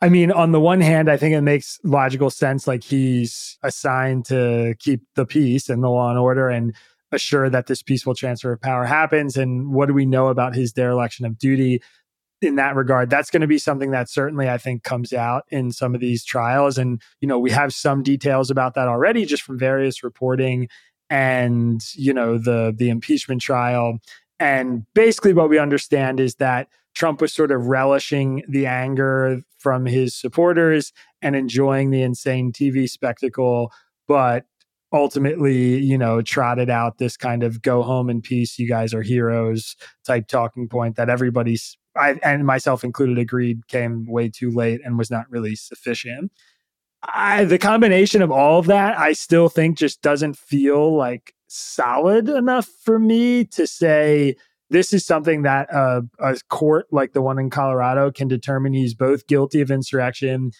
I 0.00 0.08
mean, 0.08 0.32
on 0.32 0.52
the 0.52 0.60
one 0.60 0.80
hand, 0.80 1.10
I 1.10 1.16
think 1.16 1.34
it 1.34 1.42
makes 1.42 1.78
logical 1.84 2.30
sense. 2.30 2.66
Like 2.66 2.82
he's 2.82 3.58
assigned 3.62 4.24
to 4.26 4.74
keep 4.78 5.02
the 5.14 5.26
peace 5.26 5.68
and 5.68 5.82
the 5.82 5.90
law 5.90 6.08
and 6.08 6.18
order 6.18 6.48
and 6.48 6.74
assure 7.12 7.50
that 7.50 7.66
this 7.66 7.82
peaceful 7.82 8.14
transfer 8.14 8.52
of 8.52 8.60
power 8.60 8.84
happens. 8.84 9.36
And 9.36 9.72
what 9.72 9.86
do 9.86 9.94
we 9.94 10.06
know 10.06 10.28
about 10.28 10.54
his 10.54 10.72
dereliction 10.72 11.26
of 11.26 11.38
duty 11.38 11.82
in 12.40 12.56
that 12.56 12.76
regard? 12.76 13.10
That's 13.10 13.30
going 13.30 13.40
to 13.42 13.46
be 13.46 13.58
something 13.58 13.90
that 13.90 14.08
certainly 14.08 14.48
I 14.48 14.58
think 14.58 14.82
comes 14.82 15.12
out 15.12 15.44
in 15.48 15.72
some 15.72 15.94
of 15.94 16.00
these 16.00 16.24
trials. 16.24 16.78
And, 16.78 17.00
you 17.20 17.28
know, 17.28 17.38
we 17.38 17.50
have 17.50 17.74
some 17.74 18.02
details 18.02 18.50
about 18.50 18.74
that 18.74 18.88
already 18.88 19.24
just 19.24 19.42
from 19.42 19.58
various 19.58 20.02
reporting 20.02 20.68
and, 21.08 21.82
you 21.94 22.14
know, 22.14 22.38
the 22.38 22.74
the 22.76 22.88
impeachment 22.88 23.42
trial. 23.42 23.98
And 24.38 24.86
basically 24.94 25.32
what 25.32 25.50
we 25.50 25.58
understand 25.58 26.20
is 26.20 26.36
that 26.36 26.68
Trump 26.94 27.20
was 27.20 27.32
sort 27.32 27.50
of 27.50 27.66
relishing 27.66 28.42
the 28.48 28.66
anger 28.66 29.42
from 29.58 29.86
his 29.86 30.14
supporters 30.14 30.92
and 31.22 31.36
enjoying 31.36 31.90
the 31.90 32.02
insane 32.02 32.52
TV 32.52 32.88
spectacle, 32.88 33.72
but 34.08 34.46
ultimately, 34.92 35.78
you 35.78 35.96
know, 35.96 36.20
trotted 36.20 36.70
out 36.70 36.98
this 36.98 37.16
kind 37.16 37.42
of 37.42 37.62
go 37.62 37.82
home 37.82 38.10
in 38.10 38.20
peace, 38.20 38.58
you 38.58 38.68
guys 38.68 38.92
are 38.92 39.02
heroes 39.02 39.76
type 40.04 40.26
talking 40.26 40.68
point 40.68 40.96
that 40.96 41.08
everybody's, 41.08 41.76
I, 41.96 42.18
and 42.22 42.44
myself 42.46 42.82
included, 42.82 43.18
agreed 43.18 43.68
came 43.68 44.06
way 44.06 44.28
too 44.28 44.50
late 44.50 44.80
and 44.84 44.98
was 44.98 45.10
not 45.10 45.30
really 45.30 45.54
sufficient. 45.54 46.32
I, 47.02 47.44
the 47.44 47.58
combination 47.58 48.20
of 48.20 48.30
all 48.30 48.58
of 48.58 48.66
that, 48.66 48.98
I 48.98 49.12
still 49.12 49.48
think 49.48 49.78
just 49.78 50.02
doesn't 50.02 50.36
feel 50.36 50.94
like 50.94 51.34
solid 51.46 52.28
enough 52.28 52.66
for 52.66 52.98
me 52.98 53.44
to 53.44 53.66
say 53.66 54.36
this 54.70 54.92
is 54.92 55.04
something 55.04 55.42
that 55.42 55.68
a 55.72 56.02
court 56.48 56.86
like 56.92 57.12
the 57.12 57.22
one 57.22 57.38
in 57.38 57.50
Colorado 57.50 58.12
can 58.12 58.28
determine 58.28 58.72
he's 58.72 58.94
both 58.94 59.26
guilty 59.26 59.60
of 59.60 59.70
insurrection, 59.70 60.52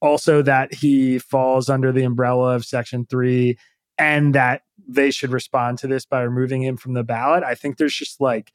also 0.00 0.40
that 0.40 0.72
he 0.72 1.18
falls 1.18 1.68
under 1.68 1.92
the 1.92 2.04
umbrella 2.04 2.54
of 2.54 2.64
Section 2.64 3.06
3, 3.10 3.58
and 3.98 4.34
that 4.34 4.62
they 4.86 5.10
should 5.10 5.30
respond 5.30 5.78
to 5.78 5.86
this 5.86 6.06
by 6.06 6.22
removing 6.22 6.62
him 6.62 6.76
from 6.76 6.94
the 6.94 7.04
ballot. 7.04 7.44
I 7.44 7.54
think 7.54 7.76
there's 7.76 7.94
just 7.94 8.20
like 8.20 8.52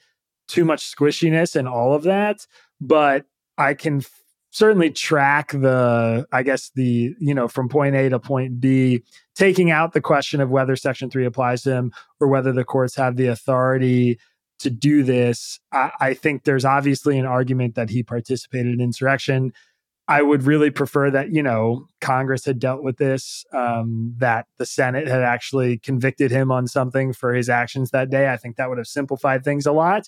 too 0.47 0.65
much 0.65 0.93
squishiness 0.93 1.56
in 1.56 1.67
all 1.67 1.93
of 1.93 2.03
that. 2.03 2.47
But 2.82 3.25
I 3.58 3.73
can 3.73 3.97
f- 3.97 4.23
certainly 4.51 4.89
track 4.89 5.51
the, 5.51 6.25
I 6.32 6.43
guess, 6.43 6.71
the, 6.75 7.15
you 7.19 7.34
know, 7.34 7.47
from 7.47 7.69
point 7.69 7.95
A 7.95 8.10
to 8.10 8.19
point 8.19 8.60
B, 8.60 9.03
taking 9.36 9.71
out 9.71 9.93
the 9.93 10.01
question 10.01 10.41
of 10.41 10.49
whether 10.49 10.75
Section 10.75 11.10
3 11.10 11.25
applies 11.25 11.63
to 11.63 11.71
him 11.71 11.93
or 12.19 12.27
whether 12.27 12.51
the 12.51 12.63
courts 12.63 12.95
have 12.95 13.15
the 13.15 13.27
authority 13.27 14.19
to 14.60 14.69
do 14.69 15.03
this. 15.03 15.60
I, 15.71 15.91
I, 15.99 16.13
think 16.13 16.43
there's 16.43 16.65
obviously 16.65 17.17
an 17.17 17.25
argument 17.25 17.75
that 17.75 17.89
he 17.89 18.01
participated 18.01 18.73
in 18.73 18.79
insurrection. 18.79 19.51
I 20.07 20.21
would 20.21 20.43
really 20.43 20.69
prefer 20.69 21.09
that, 21.11 21.31
you 21.31 21.41
know, 21.41 21.87
Congress 22.01 22.43
had 22.43 22.59
dealt 22.59 22.83
with 22.83 22.97
this, 22.97 23.45
um, 23.53 24.13
that 24.17 24.47
the 24.57 24.65
Senate 24.65 25.07
had 25.07 25.21
actually 25.21 25.77
convicted 25.77 26.29
him 26.29 26.51
on 26.51 26.67
something 26.67 27.13
for 27.13 27.33
his 27.33 27.47
actions 27.47 27.91
that 27.91 28.09
day. 28.09 28.29
I 28.31 28.35
think 28.35 28.57
that 28.57 28.67
would 28.67 28.77
have 28.77 28.87
simplified 28.87 29.43
things 29.45 29.65
a 29.65 29.71
lot. 29.71 30.07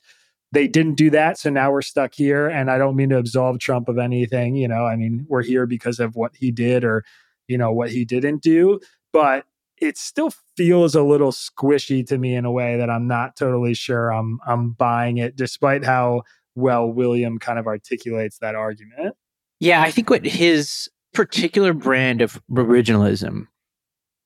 They 0.51 0.67
didn't 0.67 0.95
do 0.95 1.10
that. 1.12 1.38
So 1.38 1.49
now 1.49 1.71
we're 1.71 1.81
stuck 1.81 2.13
here. 2.13 2.47
And 2.47 2.69
I 2.69 2.77
don't 2.77 2.95
mean 2.97 3.10
to 3.10 3.17
absolve 3.17 3.60
Trump 3.60 3.88
of 3.88 3.97
anything. 3.97 4.55
You 4.55 4.67
know, 4.67 4.86
I 4.86 4.97
mean, 4.97 5.25
we're 5.29 5.43
here 5.43 5.65
because 5.65 5.99
of 5.99 6.15
what 6.15 6.36
he 6.36 6.51
did 6.51 6.84
or, 6.84 7.05
you 7.47 7.58
know, 7.58 7.71
what 7.71 7.89
he 7.89 8.03
didn't 8.03 8.41
do. 8.41 8.79
But 9.13 9.45
it 9.77 9.97
still 9.97 10.31
feels 10.55 10.95
a 10.95 11.03
little 11.03 11.31
squishy 11.31 12.05
to 12.08 12.17
me 12.17 12.36
in 12.36 12.45
a 12.45 12.51
way 12.51 12.77
that 12.77 12.89
I'm 12.89 13.08
not 13.08 13.36
totally 13.36 13.73
sure 13.73 14.12
I'm 14.12 14.39
I'm 14.45 14.71
buying 14.71 15.17
it, 15.17 15.36
despite 15.36 15.84
how 15.84 16.23
well 16.55 16.88
William 16.88 17.39
kind 17.39 17.60
of 17.60 17.67
articulates 17.67 18.39
that 18.39 18.55
argument. 18.55 19.15
Yeah, 19.60 19.82
I 19.82 19.91
think 19.91 20.10
what 20.10 20.26
his 20.26 20.89
particular 21.13 21.74
brand 21.74 22.22
of 22.22 22.41
originalism 22.52 23.48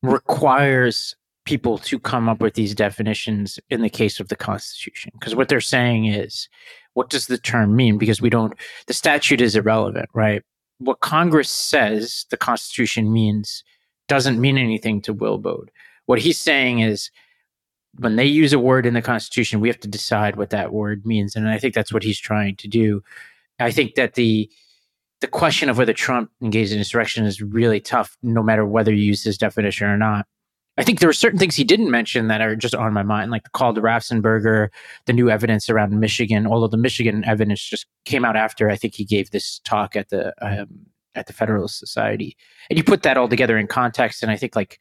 requires 0.02 1.16
people 1.46 1.78
to 1.80 2.00
come 2.00 2.30
up 2.30 2.42
with 2.42 2.54
these 2.54 2.76
definitions 2.76 3.60
in 3.70 3.82
the 3.82 3.90
case 3.90 4.20
of 4.20 4.30
the 4.30 4.36
Constitution. 4.36 5.12
Because 5.20 5.36
what 5.36 5.50
they're 5.50 5.62
saying 5.62 6.06
is, 6.06 6.48
what 6.94 7.10
does 7.10 7.28
the 7.28 7.38
term 7.38 7.76
mean? 7.76 7.98
Because 7.98 8.22
we 8.22 8.30
don't, 8.30 8.54
the 8.88 8.94
statute 8.94 9.42
is 9.42 9.56
irrelevant, 9.56 10.10
right? 10.14 10.44
What 10.80 11.00
Congress 11.00 11.50
says 11.50 12.26
the 12.30 12.38
Constitution 12.38 13.12
means 13.12 13.64
doesn't 14.08 14.40
mean 14.40 14.58
anything 14.58 15.02
to 15.04 15.14
Will 15.14 15.38
Baude. 15.38 15.72
What 16.06 16.20
he's 16.20 16.40
saying 16.40 16.80
is 16.80 17.12
when 17.98 18.16
they 18.16 18.26
use 18.26 18.54
a 18.54 18.60
word 18.60 18.86
in 18.86 18.94
the 18.94 19.02
Constitution, 19.02 19.60
we 19.60 19.70
have 19.70 19.80
to 19.82 19.88
decide 19.88 20.36
what 20.36 20.50
that 20.52 20.74
word 20.74 21.06
means. 21.06 21.36
And 21.36 21.50
I 21.50 21.58
think 21.60 21.74
that's 21.74 21.94
what 21.94 22.04
he's 22.04 22.20
trying 22.20 22.56
to 22.58 22.68
do. 22.68 23.04
I 23.60 23.72
think 23.72 23.96
that 23.96 24.14
the 24.14 24.50
the 25.22 25.28
question 25.28 25.70
of 25.70 25.78
whether 25.78 25.94
Trump 25.94 26.32
engaged 26.42 26.72
in 26.72 26.78
insurrection 26.78 27.26
is 27.26 27.42
really 27.42 27.80
tough, 27.80 28.18
no 28.24 28.42
matter 28.42 28.66
whether 28.66 28.94
you 28.94 29.04
use 29.04 29.24
his 29.24 29.38
definition 29.38 29.88
or 29.88 29.98
not. 29.98 30.26
I 30.78 30.84
think 30.84 31.02
there 31.02 31.10
are 31.10 31.14
certain 31.14 31.38
things 31.38 31.56
he 31.56 31.66
didn't 31.66 31.92
mention 31.92 32.30
that 32.30 32.40
are 32.40 32.56
just 32.56 32.74
on 32.74 32.94
my 32.94 33.04
mind, 33.04 33.32
like 33.32 33.44
the 33.44 33.50
call 33.50 33.74
to 33.74 33.82
Raffensperger, 33.82 34.70
the 35.08 35.14
new 35.14 35.30
evidence 35.30 35.70
around 35.70 36.00
Michigan. 36.00 36.48
Although 36.48 36.70
the 36.70 36.78
Michigan 36.78 37.26
evidence 37.26 37.62
just 37.62 37.86
came 38.06 38.24
out 38.24 38.38
after 38.38 38.70
I 38.70 38.78
think 38.78 38.96
he 38.96 39.04
gave 39.04 39.32
this 39.32 39.60
talk 39.66 39.98
at 39.98 40.08
the 40.08 40.34
um, 40.42 40.86
at 41.16 41.28
the 41.28 41.34
Federalist 41.34 41.80
Society. 41.80 42.38
And 42.70 42.78
you 42.78 42.84
put 42.86 43.04
that 43.04 43.18
all 43.18 43.28
together 43.28 43.58
in 43.58 43.68
context, 43.68 44.24
and 44.24 44.32
I 44.32 44.38
think 44.38 44.56
like 44.56 44.80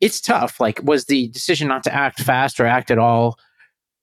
it's 0.00 0.20
tough. 0.20 0.60
Like, 0.60 0.80
was 0.84 1.06
the 1.06 1.26
decision 1.28 1.66
not 1.66 1.82
to 1.82 1.94
act 1.94 2.20
fast 2.22 2.60
or 2.60 2.66
act 2.66 2.92
at 2.92 2.98
all 2.98 3.36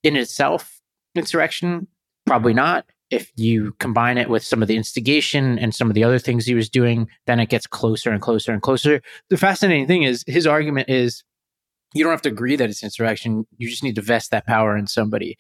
in 0.04 0.18
itself 0.18 0.82
insurrection? 1.16 1.88
Probably 2.26 2.54
not. 2.54 2.86
If 3.10 3.32
you 3.36 3.74
combine 3.80 4.18
it 4.18 4.30
with 4.30 4.44
some 4.44 4.62
of 4.62 4.68
the 4.68 4.76
instigation 4.76 5.58
and 5.60 5.74
some 5.74 5.90
of 5.90 5.94
the 5.94 6.04
other 6.04 6.20
things 6.20 6.46
he 6.46 6.56
was 6.56 6.70
doing, 6.70 7.08
then 7.26 7.40
it 7.40 7.50
gets 7.50 7.66
closer 7.66 8.12
and 8.12 8.22
closer 8.22 8.52
and 8.52 8.62
closer. 8.62 9.02
The 9.30 9.38
fascinating 9.38 9.88
thing 9.88 10.04
is 10.04 10.24
his 10.28 10.46
argument 10.46 10.90
is 10.90 11.24
you 11.94 12.04
don't 12.04 12.12
have 12.12 12.22
to 12.24 12.30
agree 12.30 12.58
that 12.58 12.70
it's 12.70 12.84
insurrection. 12.84 13.48
You 13.58 13.70
just 13.70 13.84
need 13.84 13.96
to 13.96 14.02
vest 14.02 14.32
that 14.32 14.46
power 14.46 14.76
in 14.76 14.88
somebody. 14.88 15.38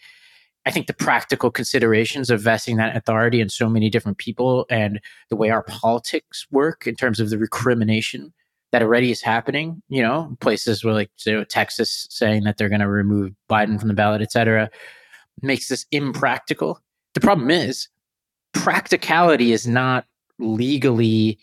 I 0.65 0.71
think 0.71 0.87
the 0.87 0.93
practical 0.93 1.51
considerations 1.51 2.29
of 2.29 2.41
vesting 2.41 2.77
that 2.77 2.95
authority 2.95 3.41
in 3.41 3.49
so 3.49 3.69
many 3.69 3.89
different 3.89 4.17
people 4.17 4.65
and 4.69 4.99
the 5.29 5.35
way 5.35 5.49
our 5.49 5.63
politics 5.63 6.45
work 6.51 6.87
in 6.87 6.95
terms 6.95 7.19
of 7.19 7.29
the 7.29 7.37
recrimination 7.37 8.33
that 8.71 8.81
already 8.81 9.11
is 9.11 9.21
happening, 9.21 9.81
you 9.87 10.01
know, 10.01 10.35
places 10.41 10.83
where 10.83 10.93
like 10.93 11.09
Texas 11.49 12.07
saying 12.09 12.43
that 12.43 12.57
they're 12.57 12.67
going 12.67 12.81
to 12.81 12.89
remove 12.89 13.33
Biden 13.49 13.79
from 13.79 13.87
the 13.87 13.93
ballot, 13.93 14.21
et 14.21 14.31
cetera, 14.31 14.69
makes 15.41 15.69
this 15.69 15.85
impractical. 15.91 16.81
The 17.17 17.21
problem 17.21 17.49
is 17.49 17.87
practicality 18.53 19.51
is 19.51 19.65
not 19.65 20.05
legally 20.37 21.39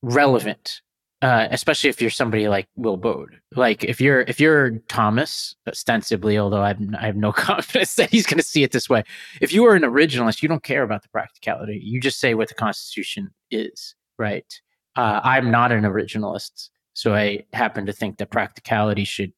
relevant 0.00 0.80
uh, 1.20 1.46
especially 1.50 1.90
if 1.90 2.00
you're 2.00 2.08
somebody 2.08 2.48
like 2.48 2.66
Will 2.76 2.96
Baude. 2.96 3.38
Like 3.54 3.84
if 3.84 4.00
you're 4.00 4.22
if 4.22 4.40
you're 4.40 4.78
Thomas, 4.88 5.54
ostensibly, 5.68 6.38
although 6.38 6.62
I've, 6.62 6.80
I 6.98 7.04
have 7.04 7.16
no 7.16 7.32
confidence 7.50 7.96
that 7.96 8.08
he's 8.08 8.24
going 8.24 8.38
to 8.38 8.42
see 8.42 8.62
it 8.62 8.72
this 8.72 8.88
way. 8.88 9.02
If 9.42 9.52
you 9.52 9.66
are 9.66 9.74
an 9.74 9.82
originalist, 9.82 10.40
you 10.40 10.48
don't 10.48 10.62
care 10.62 10.82
about 10.82 11.02
the 11.02 11.10
practicality. 11.10 11.78
You 11.84 12.00
just 12.00 12.18
say 12.18 12.32
what 12.32 12.48
the 12.48 12.54
Constitution 12.54 13.30
is, 13.50 13.94
right? 14.18 14.50
Uh, 14.96 15.20
I'm 15.22 15.50
not 15.50 15.70
an 15.70 15.82
originalist, 15.82 16.70
so 16.94 17.14
I 17.14 17.44
happen 17.52 17.84
to 17.84 17.92
think 17.92 18.16
that 18.16 18.30
practicality 18.30 19.04
should 19.04 19.34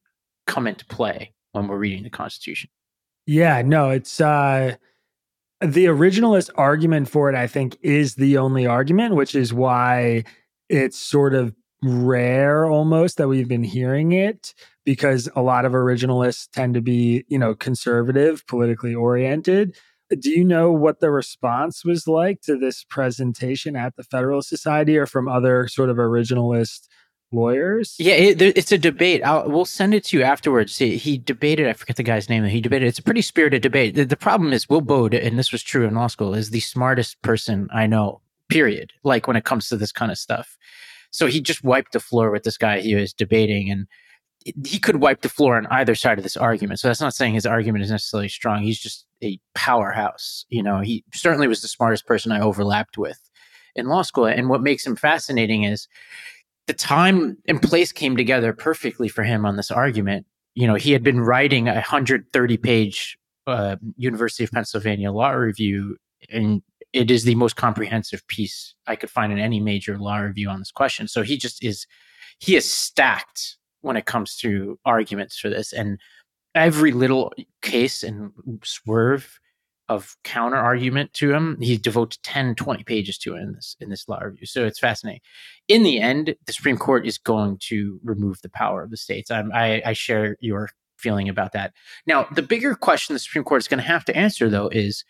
come 0.47 0.65
into 0.65 0.85
play 0.85 1.33
when 1.51 1.67
we're 1.67 1.77
reading 1.77 2.03
the 2.03 2.09
Constitution. 2.09 2.69
Yeah, 3.25 3.61
no, 3.61 3.89
it's 3.89 4.21
uh 4.21 4.77
the 5.61 5.85
originalist 5.85 6.49
argument 6.55 7.09
for 7.09 7.29
it. 7.29 7.35
I 7.35 7.47
think 7.47 7.77
is 7.81 8.15
the 8.15 8.37
only 8.37 8.65
argument, 8.65 9.15
which 9.15 9.35
is 9.35 9.53
why 9.53 10.23
it's 10.69 10.97
sort 10.97 11.33
of 11.33 11.53
rare 11.83 12.65
almost 12.65 13.17
that 13.17 13.27
we've 13.27 13.47
been 13.47 13.63
hearing 13.63 14.13
it 14.13 14.53
because 14.85 15.29
a 15.35 15.41
lot 15.41 15.65
of 15.65 15.73
originalists 15.73 16.49
tend 16.51 16.73
to 16.73 16.81
be, 16.81 17.25
you 17.27 17.37
know, 17.37 17.53
conservative, 17.53 18.45
politically 18.47 18.95
oriented. 18.95 19.75
Do 20.19 20.29
you 20.29 20.43
know 20.43 20.71
what 20.71 20.99
the 20.99 21.11
response 21.11 21.83
was 21.83 22.07
like 22.07 22.41
to 22.41 22.57
this 22.57 22.83
presentation 22.83 23.75
at 23.75 23.95
the 23.95 24.03
Federalist 24.03 24.49
Society 24.49 24.97
or 24.97 25.05
from 25.05 25.27
other 25.27 25.67
sort 25.67 25.89
of 25.89 25.97
originalist 25.97 26.87
lawyers? 27.33 27.95
Yeah, 27.99 28.13
it, 28.13 28.41
it's 28.41 28.71
a 28.71 28.77
debate. 28.77 29.23
I'll, 29.23 29.49
we'll 29.49 29.65
send 29.65 29.93
it 29.93 30.05
to 30.05 30.17
you 30.17 30.23
afterwards. 30.23 30.77
He, 30.77 30.97
he, 30.97 31.17
debated, 31.17 31.67
I 31.67 31.73
forget 31.73 31.95
the 31.95 32.03
guy's 32.03 32.29
name, 32.29 32.43
he 32.45 32.61
debated. 32.61 32.87
It's 32.87 32.99
a 32.99 33.03
pretty 33.03 33.21
spirited 33.21 33.61
debate. 33.61 33.95
The, 33.95 34.05
the 34.05 34.15
problem 34.15 34.53
is, 34.53 34.69
Will 34.69 34.81
Baude, 34.81 35.15
and 35.15 35.37
this 35.37 35.51
was 35.51 35.63
true 35.63 35.85
in 35.85 35.95
law 35.95 36.07
school, 36.07 36.33
is 36.33 36.51
the 36.51 36.59
smartest 36.59 37.21
person 37.21 37.67
I 37.73 37.87
know, 37.87 38.21
period. 38.49 38.93
Like 39.03 39.27
when 39.27 39.35
it 39.35 39.45
comes 39.45 39.67
to 39.69 39.77
this 39.77 39.91
kind 39.91 40.11
of 40.11 40.17
stuff. 40.17 40.57
So 41.11 41.27
he 41.27 41.41
just 41.41 41.63
wiped 41.63 41.93
the 41.93 41.99
floor 41.99 42.31
with 42.31 42.43
this 42.43 42.57
guy 42.57 42.79
he 42.79 42.95
was 42.95 43.13
debating, 43.13 43.69
and 43.69 43.87
he 44.65 44.79
could 44.79 44.97
wipe 44.97 45.21
the 45.21 45.29
floor 45.29 45.57
on 45.57 45.67
either 45.67 45.95
side 45.95 46.17
of 46.17 46.23
this 46.23 46.37
argument. 46.37 46.79
So 46.79 46.87
that's 46.87 47.01
not 47.01 47.13
saying 47.13 47.33
his 47.33 47.45
argument 47.45 47.83
is 47.83 47.91
necessarily 47.91 48.29
strong. 48.29 48.63
He's 48.63 48.79
just 48.79 49.05
a 49.23 49.39
powerhouse. 49.55 50.45
You 50.49 50.63
know, 50.63 50.79
he 50.79 51.03
certainly 51.13 51.47
was 51.47 51.61
the 51.61 51.67
smartest 51.67 52.05
person 52.05 52.31
I 52.31 52.41
overlapped 52.41 52.97
with 52.97 53.19
in 53.75 53.87
law 53.87 54.01
school. 54.01 54.25
And 54.25 54.49
what 54.49 54.61
makes 54.61 54.85
him 54.85 54.95
fascinating 54.95 55.63
is 55.63 55.87
the 56.67 56.73
time 56.73 57.37
and 57.47 57.61
place 57.61 57.91
came 57.91 58.15
together 58.15 58.53
perfectly 58.53 59.07
for 59.07 59.23
him 59.23 59.45
on 59.45 59.57
this 59.57 59.71
argument. 59.71 60.25
You 60.55 60.67
know, 60.67 60.75
he 60.75 60.91
had 60.91 61.03
been 61.03 61.19
writing 61.19 61.67
a 61.67 61.73
130 61.73 62.57
page 62.57 63.17
uh, 63.47 63.75
University 63.97 64.43
of 64.43 64.51
Pennsylvania 64.51 65.11
law 65.11 65.31
review 65.31 65.97
and 66.29 66.61
it 66.93 67.09
is 67.09 67.23
the 67.23 67.35
most 67.35 67.55
comprehensive 67.55 68.25
piece 68.27 68.75
I 68.87 68.95
could 68.95 69.09
find 69.09 69.33
in 69.33 69.39
any 69.39 69.59
major 69.59 69.97
law 69.97 70.17
review 70.17 70.49
on 70.49 70.59
this 70.59 70.71
question. 70.71 71.07
So 71.07 71.23
he 71.23 71.37
just 71.37 71.63
is 71.63 71.87
he 72.39 72.55
is 72.55 72.71
stacked 72.71 73.57
when 73.81 73.97
it 73.97 74.05
comes 74.05 74.37
to 74.37 74.79
arguments 74.85 75.37
for 75.37 75.49
this 75.49 75.73
and 75.73 75.99
every 76.55 76.91
little 76.91 77.33
case 77.61 78.03
and 78.03 78.31
swerve 78.63 79.39
of 79.93 80.15
counter 80.23 80.57
argument 80.57 81.13
to 81.13 81.33
him 81.33 81.57
he 81.61 81.77
devotes 81.77 82.17
10 82.23 82.55
20 82.55 82.83
pages 82.83 83.17
to 83.17 83.35
it 83.35 83.39
in 83.39 83.53
this 83.53 83.75
in 83.79 83.89
this 83.89 84.07
law 84.07 84.19
review. 84.19 84.45
So 84.45 84.65
it's 84.65 84.79
fascinating. 84.79 85.21
In 85.67 85.83
the 85.83 85.99
end 85.99 86.35
the 86.45 86.53
supreme 86.53 86.77
court 86.77 87.05
is 87.05 87.17
going 87.17 87.57
to 87.69 87.99
remove 88.03 88.41
the 88.41 88.49
power 88.49 88.83
of 88.83 88.91
the 88.91 88.97
states. 88.97 89.31
I'm, 89.31 89.51
I, 89.53 89.81
I 89.85 89.93
share 89.93 90.37
your 90.39 90.69
feeling 90.97 91.29
about 91.29 91.53
that. 91.53 91.73
Now 92.05 92.27
the 92.31 92.41
bigger 92.41 92.75
question 92.75 93.13
the 93.13 93.19
supreme 93.19 93.43
court 93.43 93.61
is 93.61 93.67
going 93.67 93.81
to 93.81 93.87
have 93.87 94.05
to 94.05 94.15
answer 94.15 94.49
though 94.49 94.69
is 94.69 95.03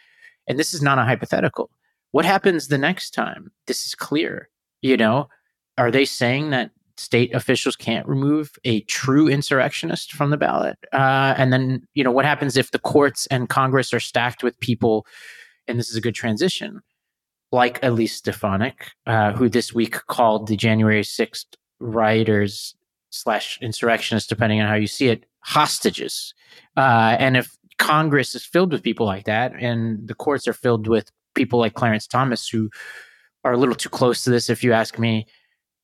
and 0.47 0.59
this 0.59 0.73
is 0.73 0.81
not 0.81 0.99
a 0.99 1.03
hypothetical 1.03 1.69
what 2.11 2.25
happens 2.25 2.67
the 2.67 2.77
next 2.77 3.11
time? 3.11 3.51
This 3.65 3.85
is 3.85 3.95
clear 3.95 4.49
you 4.81 4.97
know? 4.97 5.29
Are 5.77 5.89
they 5.89 6.05
saying 6.05 6.51
that 6.51 6.69
state 6.97 7.33
officials 7.33 7.75
can't 7.75 8.07
remove 8.07 8.51
a 8.63 8.81
true 8.81 9.27
insurrectionist 9.27 10.13
from 10.13 10.29
the 10.29 10.37
ballot. 10.37 10.77
Uh, 10.91 11.33
and 11.37 11.51
then, 11.51 11.87
you 11.93 12.03
know, 12.03 12.11
what 12.11 12.25
happens 12.25 12.57
if 12.57 12.71
the 12.71 12.79
courts 12.79 13.25
and 13.27 13.49
Congress 13.49 13.93
are 13.93 13.99
stacked 13.99 14.43
with 14.43 14.59
people, 14.59 15.05
and 15.67 15.79
this 15.79 15.89
is 15.89 15.95
a 15.95 16.01
good 16.01 16.15
transition, 16.15 16.81
like 17.51 17.83
Elise 17.83 18.15
Stefanik, 18.15 18.91
uh, 19.05 19.31
who 19.33 19.49
this 19.49 19.73
week 19.73 19.93
called 20.07 20.47
the 20.47 20.55
January 20.55 21.01
6th 21.01 21.45
rioters 21.79 22.75
slash 23.09 23.59
insurrectionists, 23.61 24.29
depending 24.29 24.61
on 24.61 24.67
how 24.67 24.75
you 24.75 24.87
see 24.87 25.07
it, 25.07 25.25
hostages. 25.41 26.33
Uh, 26.77 27.15
and 27.19 27.37
if 27.37 27.55
Congress 27.77 28.35
is 28.35 28.45
filled 28.45 28.71
with 28.71 28.83
people 28.83 29.05
like 29.05 29.25
that, 29.25 29.53
and 29.59 30.07
the 30.07 30.15
courts 30.15 30.47
are 30.47 30.53
filled 30.53 30.87
with 30.87 31.11
people 31.35 31.59
like 31.59 31.73
Clarence 31.73 32.07
Thomas, 32.07 32.47
who 32.47 32.69
are 33.43 33.53
a 33.53 33.57
little 33.57 33.75
too 33.75 33.89
close 33.89 34.23
to 34.23 34.29
this, 34.29 34.49
if 34.49 34.63
you 34.63 34.73
ask 34.73 34.97
me, 34.97 35.25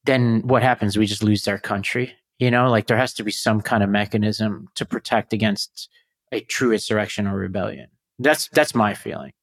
then 0.10 0.42
what 0.42 0.64
happens? 0.64 0.98
We 0.98 1.06
just 1.06 1.24
lose 1.24 1.48
our 1.48 1.60
country. 1.60 2.16
You 2.40 2.50
know, 2.50 2.70
like 2.70 2.88
there 2.88 2.98
has 2.98 3.14
to 3.16 3.24
be 3.24 3.32
some 3.32 3.62
kind 3.62 3.84
of 3.84 3.90
mechanism 3.90 4.68
to 4.76 4.86
protect 4.86 5.34
against 5.34 5.88
a 6.32 6.42
true 6.42 6.72
insurrection 6.72 7.28
or 7.28 7.36
rebellion. 7.36 7.88
That's 8.18 8.50
that's 8.50 8.74
my 8.74 8.94
feeling. 8.96 9.34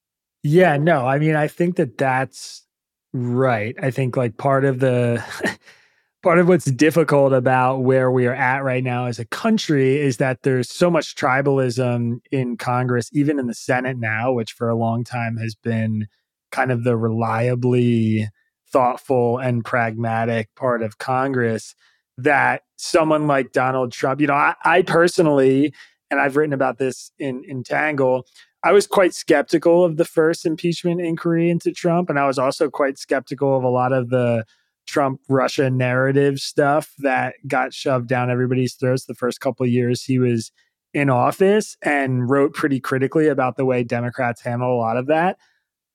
Yeah, 0.42 0.76
no, 0.76 1.06
I 1.06 1.18
mean, 1.18 1.36
I 1.36 1.46
think 1.46 1.76
that 1.76 1.98
that's 1.98 2.66
right. 3.12 3.76
I 3.80 3.90
think 3.90 4.16
like 4.16 4.38
part 4.38 4.64
of 4.64 4.80
the 4.80 5.22
part 6.22 6.38
of 6.38 6.48
what's 6.48 6.64
difficult 6.64 7.32
about 7.32 7.78
where 7.78 8.10
we 8.10 8.26
are 8.26 8.34
at 8.34 8.64
right 8.64 8.82
now 8.82 9.06
as 9.06 9.20
a 9.20 9.24
country 9.26 10.00
is 10.00 10.16
that 10.16 10.42
there's 10.42 10.68
so 10.68 10.90
much 10.90 11.14
tribalism 11.14 12.18
in 12.32 12.56
Congress, 12.56 13.08
even 13.12 13.38
in 13.38 13.46
the 13.46 13.54
Senate 13.54 13.98
now, 13.98 14.32
which 14.32 14.52
for 14.52 14.68
a 14.68 14.76
long 14.76 15.04
time 15.04 15.36
has 15.36 15.54
been 15.54 16.08
kind 16.50 16.72
of 16.72 16.82
the 16.82 16.96
reliably 16.96 18.28
thoughtful 18.76 19.38
and 19.38 19.64
pragmatic 19.64 20.54
part 20.54 20.82
of 20.82 20.98
Congress 20.98 21.74
that 22.18 22.60
someone 22.76 23.26
like 23.26 23.52
Donald 23.52 23.90
Trump, 23.90 24.20
you 24.20 24.26
know, 24.26 24.34
I, 24.34 24.54
I 24.66 24.82
personally, 24.82 25.72
and 26.10 26.20
I've 26.20 26.36
written 26.36 26.52
about 26.52 26.76
this 26.76 27.10
in, 27.18 27.42
in 27.48 27.64
Tangle, 27.64 28.26
I 28.62 28.72
was 28.72 28.86
quite 28.86 29.14
skeptical 29.14 29.82
of 29.82 29.96
the 29.96 30.04
first 30.04 30.44
impeachment 30.44 31.00
inquiry 31.00 31.48
into 31.48 31.72
Trump. 31.72 32.10
And 32.10 32.18
I 32.18 32.26
was 32.26 32.38
also 32.38 32.68
quite 32.68 32.98
skeptical 32.98 33.56
of 33.56 33.64
a 33.64 33.70
lot 33.70 33.94
of 33.94 34.10
the 34.10 34.44
Trump 34.86 35.22
Russia 35.26 35.70
narrative 35.70 36.38
stuff 36.38 36.92
that 36.98 37.36
got 37.48 37.72
shoved 37.72 38.08
down 38.08 38.30
everybody's 38.30 38.74
throats 38.74 39.06
the 39.06 39.14
first 39.14 39.40
couple 39.40 39.64
years 39.64 40.04
he 40.04 40.18
was 40.18 40.52
in 40.92 41.08
office 41.08 41.78
and 41.80 42.28
wrote 42.28 42.52
pretty 42.52 42.78
critically 42.78 43.28
about 43.28 43.56
the 43.56 43.64
way 43.64 43.82
Democrats 43.82 44.42
handle 44.42 44.74
a 44.74 44.76
lot 44.76 44.98
of 44.98 45.06
that. 45.06 45.38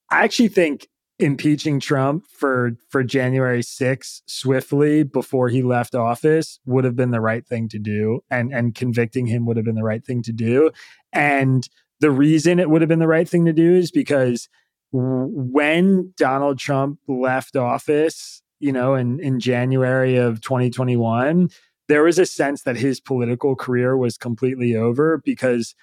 I 0.09 0.23
actually 0.23 0.47
think 0.47 0.87
impeaching 1.21 1.79
Trump 1.79 2.25
for 2.27 2.71
for 2.89 3.03
January 3.03 3.61
6th 3.61 4.21
swiftly 4.25 5.03
before 5.03 5.49
he 5.49 5.61
left 5.61 5.95
office 5.95 6.59
would 6.65 6.83
have 6.83 6.95
been 6.95 7.11
the 7.11 7.21
right 7.21 7.45
thing 7.45 7.69
to 7.69 7.79
do 7.79 8.21
and 8.29 8.53
and 8.53 8.75
convicting 8.75 9.27
him 9.27 9.45
would 9.45 9.57
have 9.57 9.65
been 9.65 9.75
the 9.75 9.83
right 9.83 10.03
thing 10.03 10.23
to 10.23 10.33
do. 10.33 10.71
And 11.13 11.67
the 11.99 12.11
reason 12.11 12.59
it 12.59 12.69
would 12.69 12.81
have 12.81 12.89
been 12.89 12.99
the 12.99 13.07
right 13.07 13.29
thing 13.29 13.45
to 13.45 13.53
do 13.53 13.75
is 13.75 13.91
because 13.91 14.49
when 14.91 16.13
Donald 16.17 16.59
Trump 16.59 16.99
left 17.07 17.55
office, 17.55 18.41
you 18.59 18.71
know, 18.71 18.95
in 18.95 19.19
in 19.19 19.39
January 19.39 20.17
of 20.17 20.41
2021, 20.41 21.49
there 21.87 22.03
was 22.03 22.17
a 22.17 22.25
sense 22.25 22.63
that 22.63 22.77
his 22.77 22.99
political 22.99 23.55
career 23.55 23.95
was 23.95 24.17
completely 24.17 24.75
over 24.75 25.21
because 25.23 25.75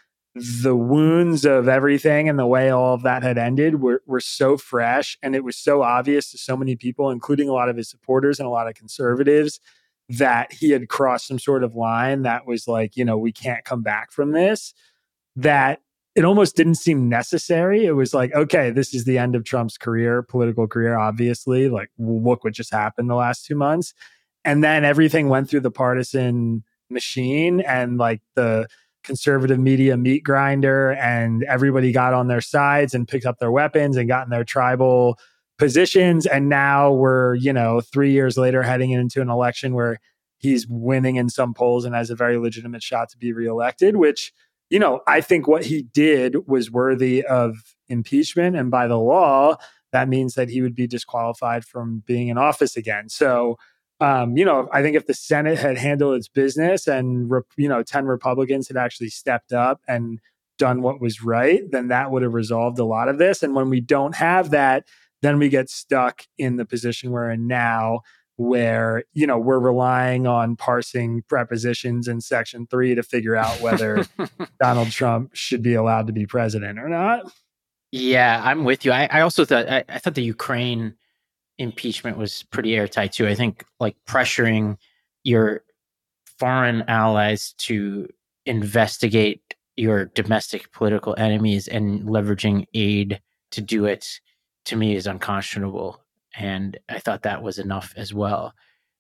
the 0.63 0.77
wounds 0.77 1.45
of 1.45 1.69
everything 1.69 2.29
and 2.29 2.39
the 2.39 2.47
way 2.47 2.71
all 2.71 2.95
of 2.95 3.03
that 3.03 3.23
had 3.23 3.39
ended 3.39 3.81
were, 3.81 4.03
were 4.07 4.21
so 4.21 4.57
fresh. 4.57 5.19
And 5.23 5.35
it 5.35 5.45
was 5.45 5.57
so 5.57 5.83
obvious 5.83 6.31
to 6.31 6.39
so 6.39 6.57
many 6.57 6.77
people 6.77 7.11
including 7.11 7.49
a 7.49 7.53
lot 7.53 7.69
of 7.69 7.77
his 7.77 7.89
supporters 7.89 8.39
and 8.39 8.47
a 8.47 8.51
lot 8.51 8.69
of 8.69 8.75
conservatives 8.75 9.61
that 10.09 10.53
he 10.53 10.71
had 10.71 10.89
crossed 10.89 11.27
some 11.27 11.39
sort 11.39 11.63
of 11.63 11.75
line 11.75 12.23
that 12.23 12.47
was 12.47 12.67
like 12.67 12.97
you 12.97 13.05
know 13.05 13.19
we 13.19 13.33
can't 13.33 13.65
come 13.65 13.83
back 13.83 14.11
from 14.11 14.33
this 14.33 14.73
that 15.37 15.81
it 16.15 16.25
almost 16.25 16.57
didn't 16.57 16.75
seem 16.75 17.09
necessary. 17.09 17.85
It 17.85 17.93
was 17.93 18.15
like 18.15 18.35
okay 18.35 18.71
this 18.71 18.95
is 18.95 19.05
the 19.05 19.19
end 19.19 19.35
of 19.37 19.45
trump's 19.45 19.77
career 19.77 20.23
political 20.23 20.67
career 20.67 20.97
obviously. 20.97 21.69
Like 21.69 21.91
look 21.99 22.45
what 22.45 22.55
just 22.55 22.73
happened 22.73 23.11
the 23.11 23.15
last 23.15 23.45
two 23.45 23.55
months. 23.55 23.93
And 24.45 24.65
then 24.65 24.85
everything 24.85 25.29
went 25.29 25.51
through 25.51 25.61
the 25.61 25.71
partisan 25.71 26.65
machine 26.89 27.61
and 27.61 27.99
like 27.99 28.23
the 28.35 28.67
conservative 29.09 29.59
media 29.59 29.97
meat 29.97 30.23
grinder 30.23 30.93
and 30.93 31.43
everybody 31.45 31.91
got 31.91 32.15
on 32.15 32.29
their 32.29 32.41
sides 32.41 32.95
and 32.95 33.09
picked 33.09 33.27
up 33.27 33.39
their 33.41 33.51
weapons 33.51 33.97
and 33.97 34.07
got 34.07 34.25
in 34.25 34.31
their 34.31 34.45
tribal 34.45 35.19
positions. 35.59 36.27
And 36.27 36.49
now 36.49 36.93
we're 36.93 37.35
you 37.35 37.53
know 37.53 37.81
3 37.81 38.13
years 38.13 38.39
later 38.39 38.63
heading 38.63 38.93
into 38.93 39.21
an 39.21 39.31
election 39.31 39.75
where 39.75 39.99
he's 40.37 40.69
winning 40.69 41.17
in 41.17 41.29
some 41.29 41.53
polls 41.55 41.85
and 41.85 41.97
has 41.97 42.11
a 42.11 42.15
very 42.15 42.39
legitimate 42.39 42.83
shot 42.85 43.09
to 43.09 43.19
be 43.19 43.33
reelected 43.33 43.97
which 43.97 44.33
you 44.71 44.79
know 44.79 45.01
I 45.09 45.21
think 45.21 45.49
what 45.49 45.65
he 45.65 45.83
did 45.83 46.47
was 46.47 46.71
worthy 46.71 47.25
of 47.25 47.57
impeachment. 47.89 48.55
And 48.55 48.71
by 48.71 48.87
the 48.87 48.99
law 48.99 49.57
that 49.91 50.09
means 50.09 50.35
that 50.35 50.51
he 50.51 50.61
would 50.61 50.75
be 50.75 50.87
disqualified 50.87 51.65
from 51.65 52.03
being 52.07 52.29
in 52.29 52.37
office 52.37 52.77
again. 52.77 53.09
So 53.09 53.57
um, 54.01 54.37
you 54.37 54.45
know, 54.45 54.69
I 54.73 54.83
think 54.83 54.97
if 54.97 55.07
the 55.07 55.15
Senate 55.15 55.59
had 55.59 55.77
handled 55.77 56.17
its 56.17 56.29
business 56.29 56.87
and, 56.87 57.31
you 57.57 57.69
know, 57.69 57.83
10 57.83 58.07
Republicans 58.07 58.69
had 58.69 58.77
actually 58.77 59.09
stepped 59.09 59.53
up 59.53 59.81
and 59.89 60.21
done 60.57 60.83
what 60.83 61.01
was 61.01 61.23
right, 61.23 61.63
then 61.71 61.89
that 61.89 62.11
would 62.11 62.23
have 62.23 62.35
resolved 62.35 62.79
a 62.79 62.85
lot 62.85 63.09
of 63.09 63.19
this. 63.19 63.43
And 63.43 63.55
when 63.55 63.71
we 63.71 63.81
don't 63.81 64.15
have 64.17 64.51
that, 64.51 64.85
then 65.23 65.39
we 65.39 65.49
get 65.49 65.69
stuck 65.69 66.23
in 66.37 66.57
the 66.57 66.65
position 66.65 67.11
we're 67.11 67.31
in 67.31 67.47
now 67.47 68.01
where 68.37 69.03
you 69.15 69.27
know 69.27 69.37
we're 69.37 69.59
relying 69.59 70.25
on 70.25 70.55
parsing 70.55 71.23
prepositions 71.29 72.07
in 72.07 72.21
section 72.21 72.69
3 72.71 72.95
to 72.95 73.03
figure 73.03 73.35
out 73.35 73.61
whether 73.61 74.07
Donald 74.61 74.91
Trump 74.93 75.31
should 75.35 75.61
be 75.61 75.75
allowed 75.75 76.07
to 76.07 76.13
be 76.13 76.25
president 76.25 76.79
or 76.79 76.89
not. 76.89 77.31
Yeah, 77.91 78.41
I'm 78.45 78.65
with 78.65 78.85
you. 78.85 78.93
I, 78.93 79.09
I 79.11 79.21
also 79.23 79.45
thought 79.45 79.69
I, 79.69 79.85
I, 79.89 79.99
thought 79.99 80.15
the 80.15 80.23
Ukraine 80.23 80.95
impeachment 81.59 82.17
was 82.17 82.45
pretty 82.45 82.77
airtight 82.77 83.13
too. 83.13 83.27
I 83.27 83.35
think 83.35 83.65
like 83.81 83.97
pressuring 84.07 84.77
your 85.25 85.65
foreign 86.39 86.83
allies 86.89 87.55
to 87.59 88.09
investigate 88.47 89.43
your 89.77 90.07
domestic 90.07 90.73
political 90.73 91.15
enemies 91.19 91.69
and 91.69 92.03
leveraging 92.05 92.67
aid 92.75 93.21
to 93.51 93.61
do 93.61 93.85
it 93.85 94.21
to 94.65 94.77
me 94.77 94.97
is 94.97 95.07
unconscionable. 95.07 96.01
And 96.37 96.79
I 96.89 96.99
thought 96.99 97.23
that 97.23 97.43
was 97.43 97.59
enough 97.59 97.93
as 97.97 98.13
well. 98.13 98.53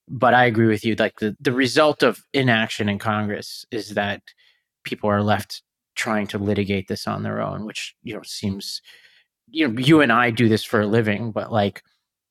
But 0.09 0.35
I 0.35 0.47
agree 0.47 0.67
with 0.67 0.85
you. 0.85 0.95
Like 0.95 1.19
the, 1.19 1.37
the 1.41 1.53
result 1.53 2.03
of 2.03 2.25
inaction 2.33 2.89
in 2.89 2.99
Congress 2.99 3.67
is 3.71 3.91
that 3.91 4.23
people 4.85 5.11
are 5.11 5.23
left 5.23 5.63
trying 5.95 6.27
to 6.29 6.39
litigate 6.39 6.89
this 6.89 7.07
on 7.07 7.23
their 7.23 7.41
own, 7.43 7.67
which, 7.67 7.95
you 8.03 8.15
know, 8.15 8.23
seems, 8.25 8.81
you 9.51 9.69
know, 9.69 9.79
you 9.79 10.01
and 10.01 10.13
I 10.13 10.31
do 10.31 10.49
this 10.49 10.65
for 10.65 10.81
a 10.81 10.87
living, 10.87 11.33
but 11.33 11.53
like 11.53 11.83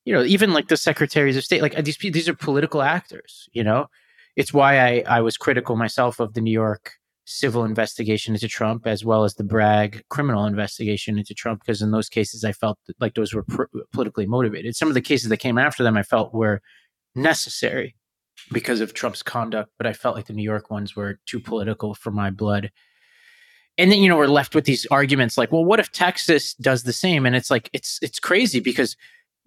you 0.08 0.14
know, 0.14 0.24
even 0.24 0.54
like 0.54 0.70
the 0.70 0.78
secretaries 0.78 1.36
of 1.36 1.44
state, 1.44 1.62
like 1.62 1.76
these 1.84 1.98
these 1.98 2.30
are 2.30 2.34
political 2.34 2.82
actors. 2.82 3.50
You 3.52 3.62
know, 3.62 3.88
it's 4.38 4.54
why 4.54 4.80
I 4.80 5.04
I 5.06 5.20
was 5.20 5.36
critical 5.36 5.76
myself 5.76 6.22
of 6.22 6.34
the 6.34 6.40
New 6.40 6.52
York 6.52 6.94
civil 7.26 7.66
investigation 7.66 8.34
into 8.34 8.48
Trump 8.48 8.88
as 8.88 9.04
well 9.04 9.26
as 9.26 9.34
the 9.36 9.44
Bragg 9.44 10.02
criminal 10.10 10.46
investigation 10.46 11.18
into 11.18 11.34
Trump 11.34 11.60
because 11.60 11.82
in 11.82 11.92
those 11.92 12.08
cases 12.08 12.46
I 12.46 12.54
felt 12.54 12.80
like 13.02 13.16
those 13.16 13.34
were 13.34 13.44
pr- 13.44 13.66
politically 13.92 14.26
motivated. 14.26 14.78
Some 14.78 14.88
of 14.88 14.94
the 14.94 15.02
cases 15.02 15.28
that 15.28 15.38
came 15.38 15.58
after 15.58 15.84
them 15.84 15.98
I 15.98 16.04
felt 16.04 16.34
were 16.34 16.62
necessary 17.14 17.98
because 18.54 18.80
of 18.80 18.94
Trump's 18.94 19.22
conduct, 19.22 19.72
but 19.78 19.88
I 19.88 19.92
felt 19.92 20.16
like 20.16 20.28
the 20.28 20.34
New 20.34 20.42
York 20.42 20.72
ones 20.72 20.96
were 20.96 21.20
too 21.26 21.42
political 21.42 21.94
for 21.94 22.12
my 22.12 22.30
blood. 22.30 22.72
And 23.78 23.92
then 23.92 24.00
you 24.00 24.08
know 24.08 24.16
we're 24.16 24.28
left 24.28 24.56
with 24.56 24.64
these 24.64 24.88
arguments 24.90 25.38
like, 25.38 25.52
well, 25.52 25.66
what 25.66 25.82
if 25.82 25.92
Texas 25.92 26.54
does 26.54 26.84
the 26.84 26.94
same? 26.94 27.26
And 27.26 27.36
it's 27.36 27.52
like 27.52 27.70
it's 27.74 28.00
it's 28.02 28.22
crazy 28.22 28.62
because 28.62 28.96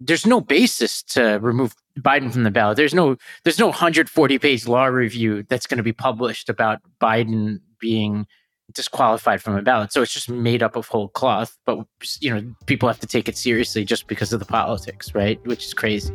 there's 0.03 0.25
no 0.25 0.41
basis 0.41 1.03
to 1.03 1.39
remove 1.41 1.75
Biden 1.99 2.33
from 2.33 2.43
the 2.43 2.51
ballot. 2.51 2.77
There's 2.77 2.93
no 2.93 3.17
there's 3.43 3.59
no 3.59 3.67
140 3.67 4.39
page 4.39 4.67
law 4.67 4.85
review 4.85 5.43
that's 5.43 5.67
going 5.67 5.77
to 5.77 5.83
be 5.83 5.93
published 5.93 6.49
about 6.49 6.79
Biden 6.99 7.59
being 7.79 8.25
disqualified 8.73 9.41
from 9.41 9.55
a 9.55 9.61
ballot. 9.61 9.93
So 9.93 10.01
it's 10.01 10.13
just 10.13 10.29
made 10.29 10.63
up 10.63 10.75
of 10.75 10.87
whole 10.87 11.09
cloth. 11.09 11.55
But 11.65 11.85
you 12.19 12.33
know, 12.33 12.53
people 12.65 12.87
have 12.89 12.99
to 12.99 13.07
take 13.07 13.29
it 13.29 13.37
seriously 13.37 13.85
just 13.85 14.07
because 14.07 14.33
of 14.33 14.39
the 14.39 14.45
politics, 14.45 15.13
right? 15.13 15.39
Which 15.45 15.65
is 15.65 15.73
crazy. 15.73 16.13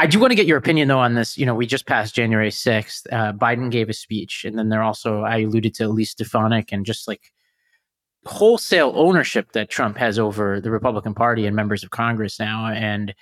I 0.00 0.06
do 0.06 0.20
want 0.20 0.30
to 0.30 0.36
get 0.36 0.46
your 0.46 0.58
opinion 0.58 0.86
though 0.88 1.00
on 1.00 1.14
this. 1.14 1.36
You 1.36 1.44
know, 1.44 1.56
we 1.56 1.66
just 1.66 1.86
passed 1.86 2.14
January 2.14 2.50
6th. 2.50 3.06
Uh, 3.12 3.32
Biden 3.32 3.68
gave 3.68 3.88
a 3.88 3.92
speech, 3.92 4.44
and 4.44 4.56
then 4.56 4.68
there 4.68 4.80
also, 4.80 5.22
I 5.22 5.38
alluded 5.38 5.74
to 5.74 5.84
Elise 5.86 6.12
Stefanik 6.12 6.70
and 6.70 6.86
just 6.86 7.08
like 7.08 7.32
wholesale 8.26 8.92
ownership 8.94 9.52
that 9.52 9.70
Trump 9.70 9.96
has 9.96 10.18
over 10.18 10.60
the 10.60 10.70
Republican 10.70 11.14
Party 11.14 11.46
and 11.46 11.56
members 11.56 11.82
of 11.82 11.90
Congress 11.90 12.38
now. 12.38 12.66
And 12.66 13.14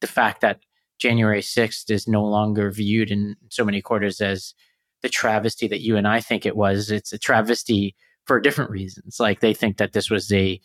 the 0.00 0.06
fact 0.06 0.40
that 0.40 0.60
January 0.98 1.42
6th 1.42 1.90
is 1.90 2.08
no 2.08 2.24
longer 2.24 2.70
viewed 2.70 3.10
in 3.10 3.36
so 3.50 3.64
many 3.64 3.82
quarters 3.82 4.20
as 4.20 4.54
the 5.02 5.08
travesty 5.08 5.68
that 5.68 5.82
you 5.82 5.96
and 5.96 6.08
I 6.08 6.20
think 6.20 6.46
it 6.46 6.56
was. 6.56 6.90
It's 6.90 7.12
a 7.12 7.18
travesty 7.18 7.94
for 8.24 8.40
different 8.40 8.70
reasons. 8.70 9.20
Like 9.20 9.40
they 9.40 9.54
think 9.54 9.76
that 9.76 9.92
this 9.92 10.10
was 10.10 10.32
a 10.32 10.60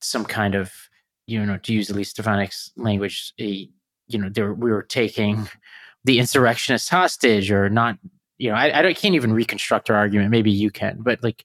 some 0.00 0.24
kind 0.24 0.54
of, 0.54 0.72
you 1.26 1.44
know, 1.44 1.58
to 1.58 1.72
use 1.72 1.90
Elise 1.90 2.12
Stefanik's 2.12 2.72
language, 2.76 3.32
a 3.40 3.68
you 4.08 4.18
know, 4.18 4.28
there, 4.28 4.52
we 4.52 4.70
were 4.70 4.82
taking 4.82 5.48
the 6.04 6.18
insurrectionists 6.18 6.88
hostage 6.88 7.50
or 7.50 7.68
not. 7.68 7.98
You 8.38 8.50
know, 8.50 8.56
I, 8.56 8.86
I 8.86 8.94
can't 8.94 9.14
even 9.14 9.32
reconstruct 9.32 9.90
our 9.90 9.96
argument. 9.96 10.30
Maybe 10.30 10.50
you 10.50 10.70
can, 10.70 10.98
but 11.00 11.22
like, 11.22 11.44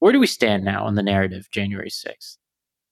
where 0.00 0.12
do 0.12 0.18
we 0.18 0.26
stand 0.26 0.64
now 0.64 0.84
on 0.84 0.96
the 0.96 1.02
narrative, 1.02 1.48
January 1.50 1.90
6th? 1.90 2.36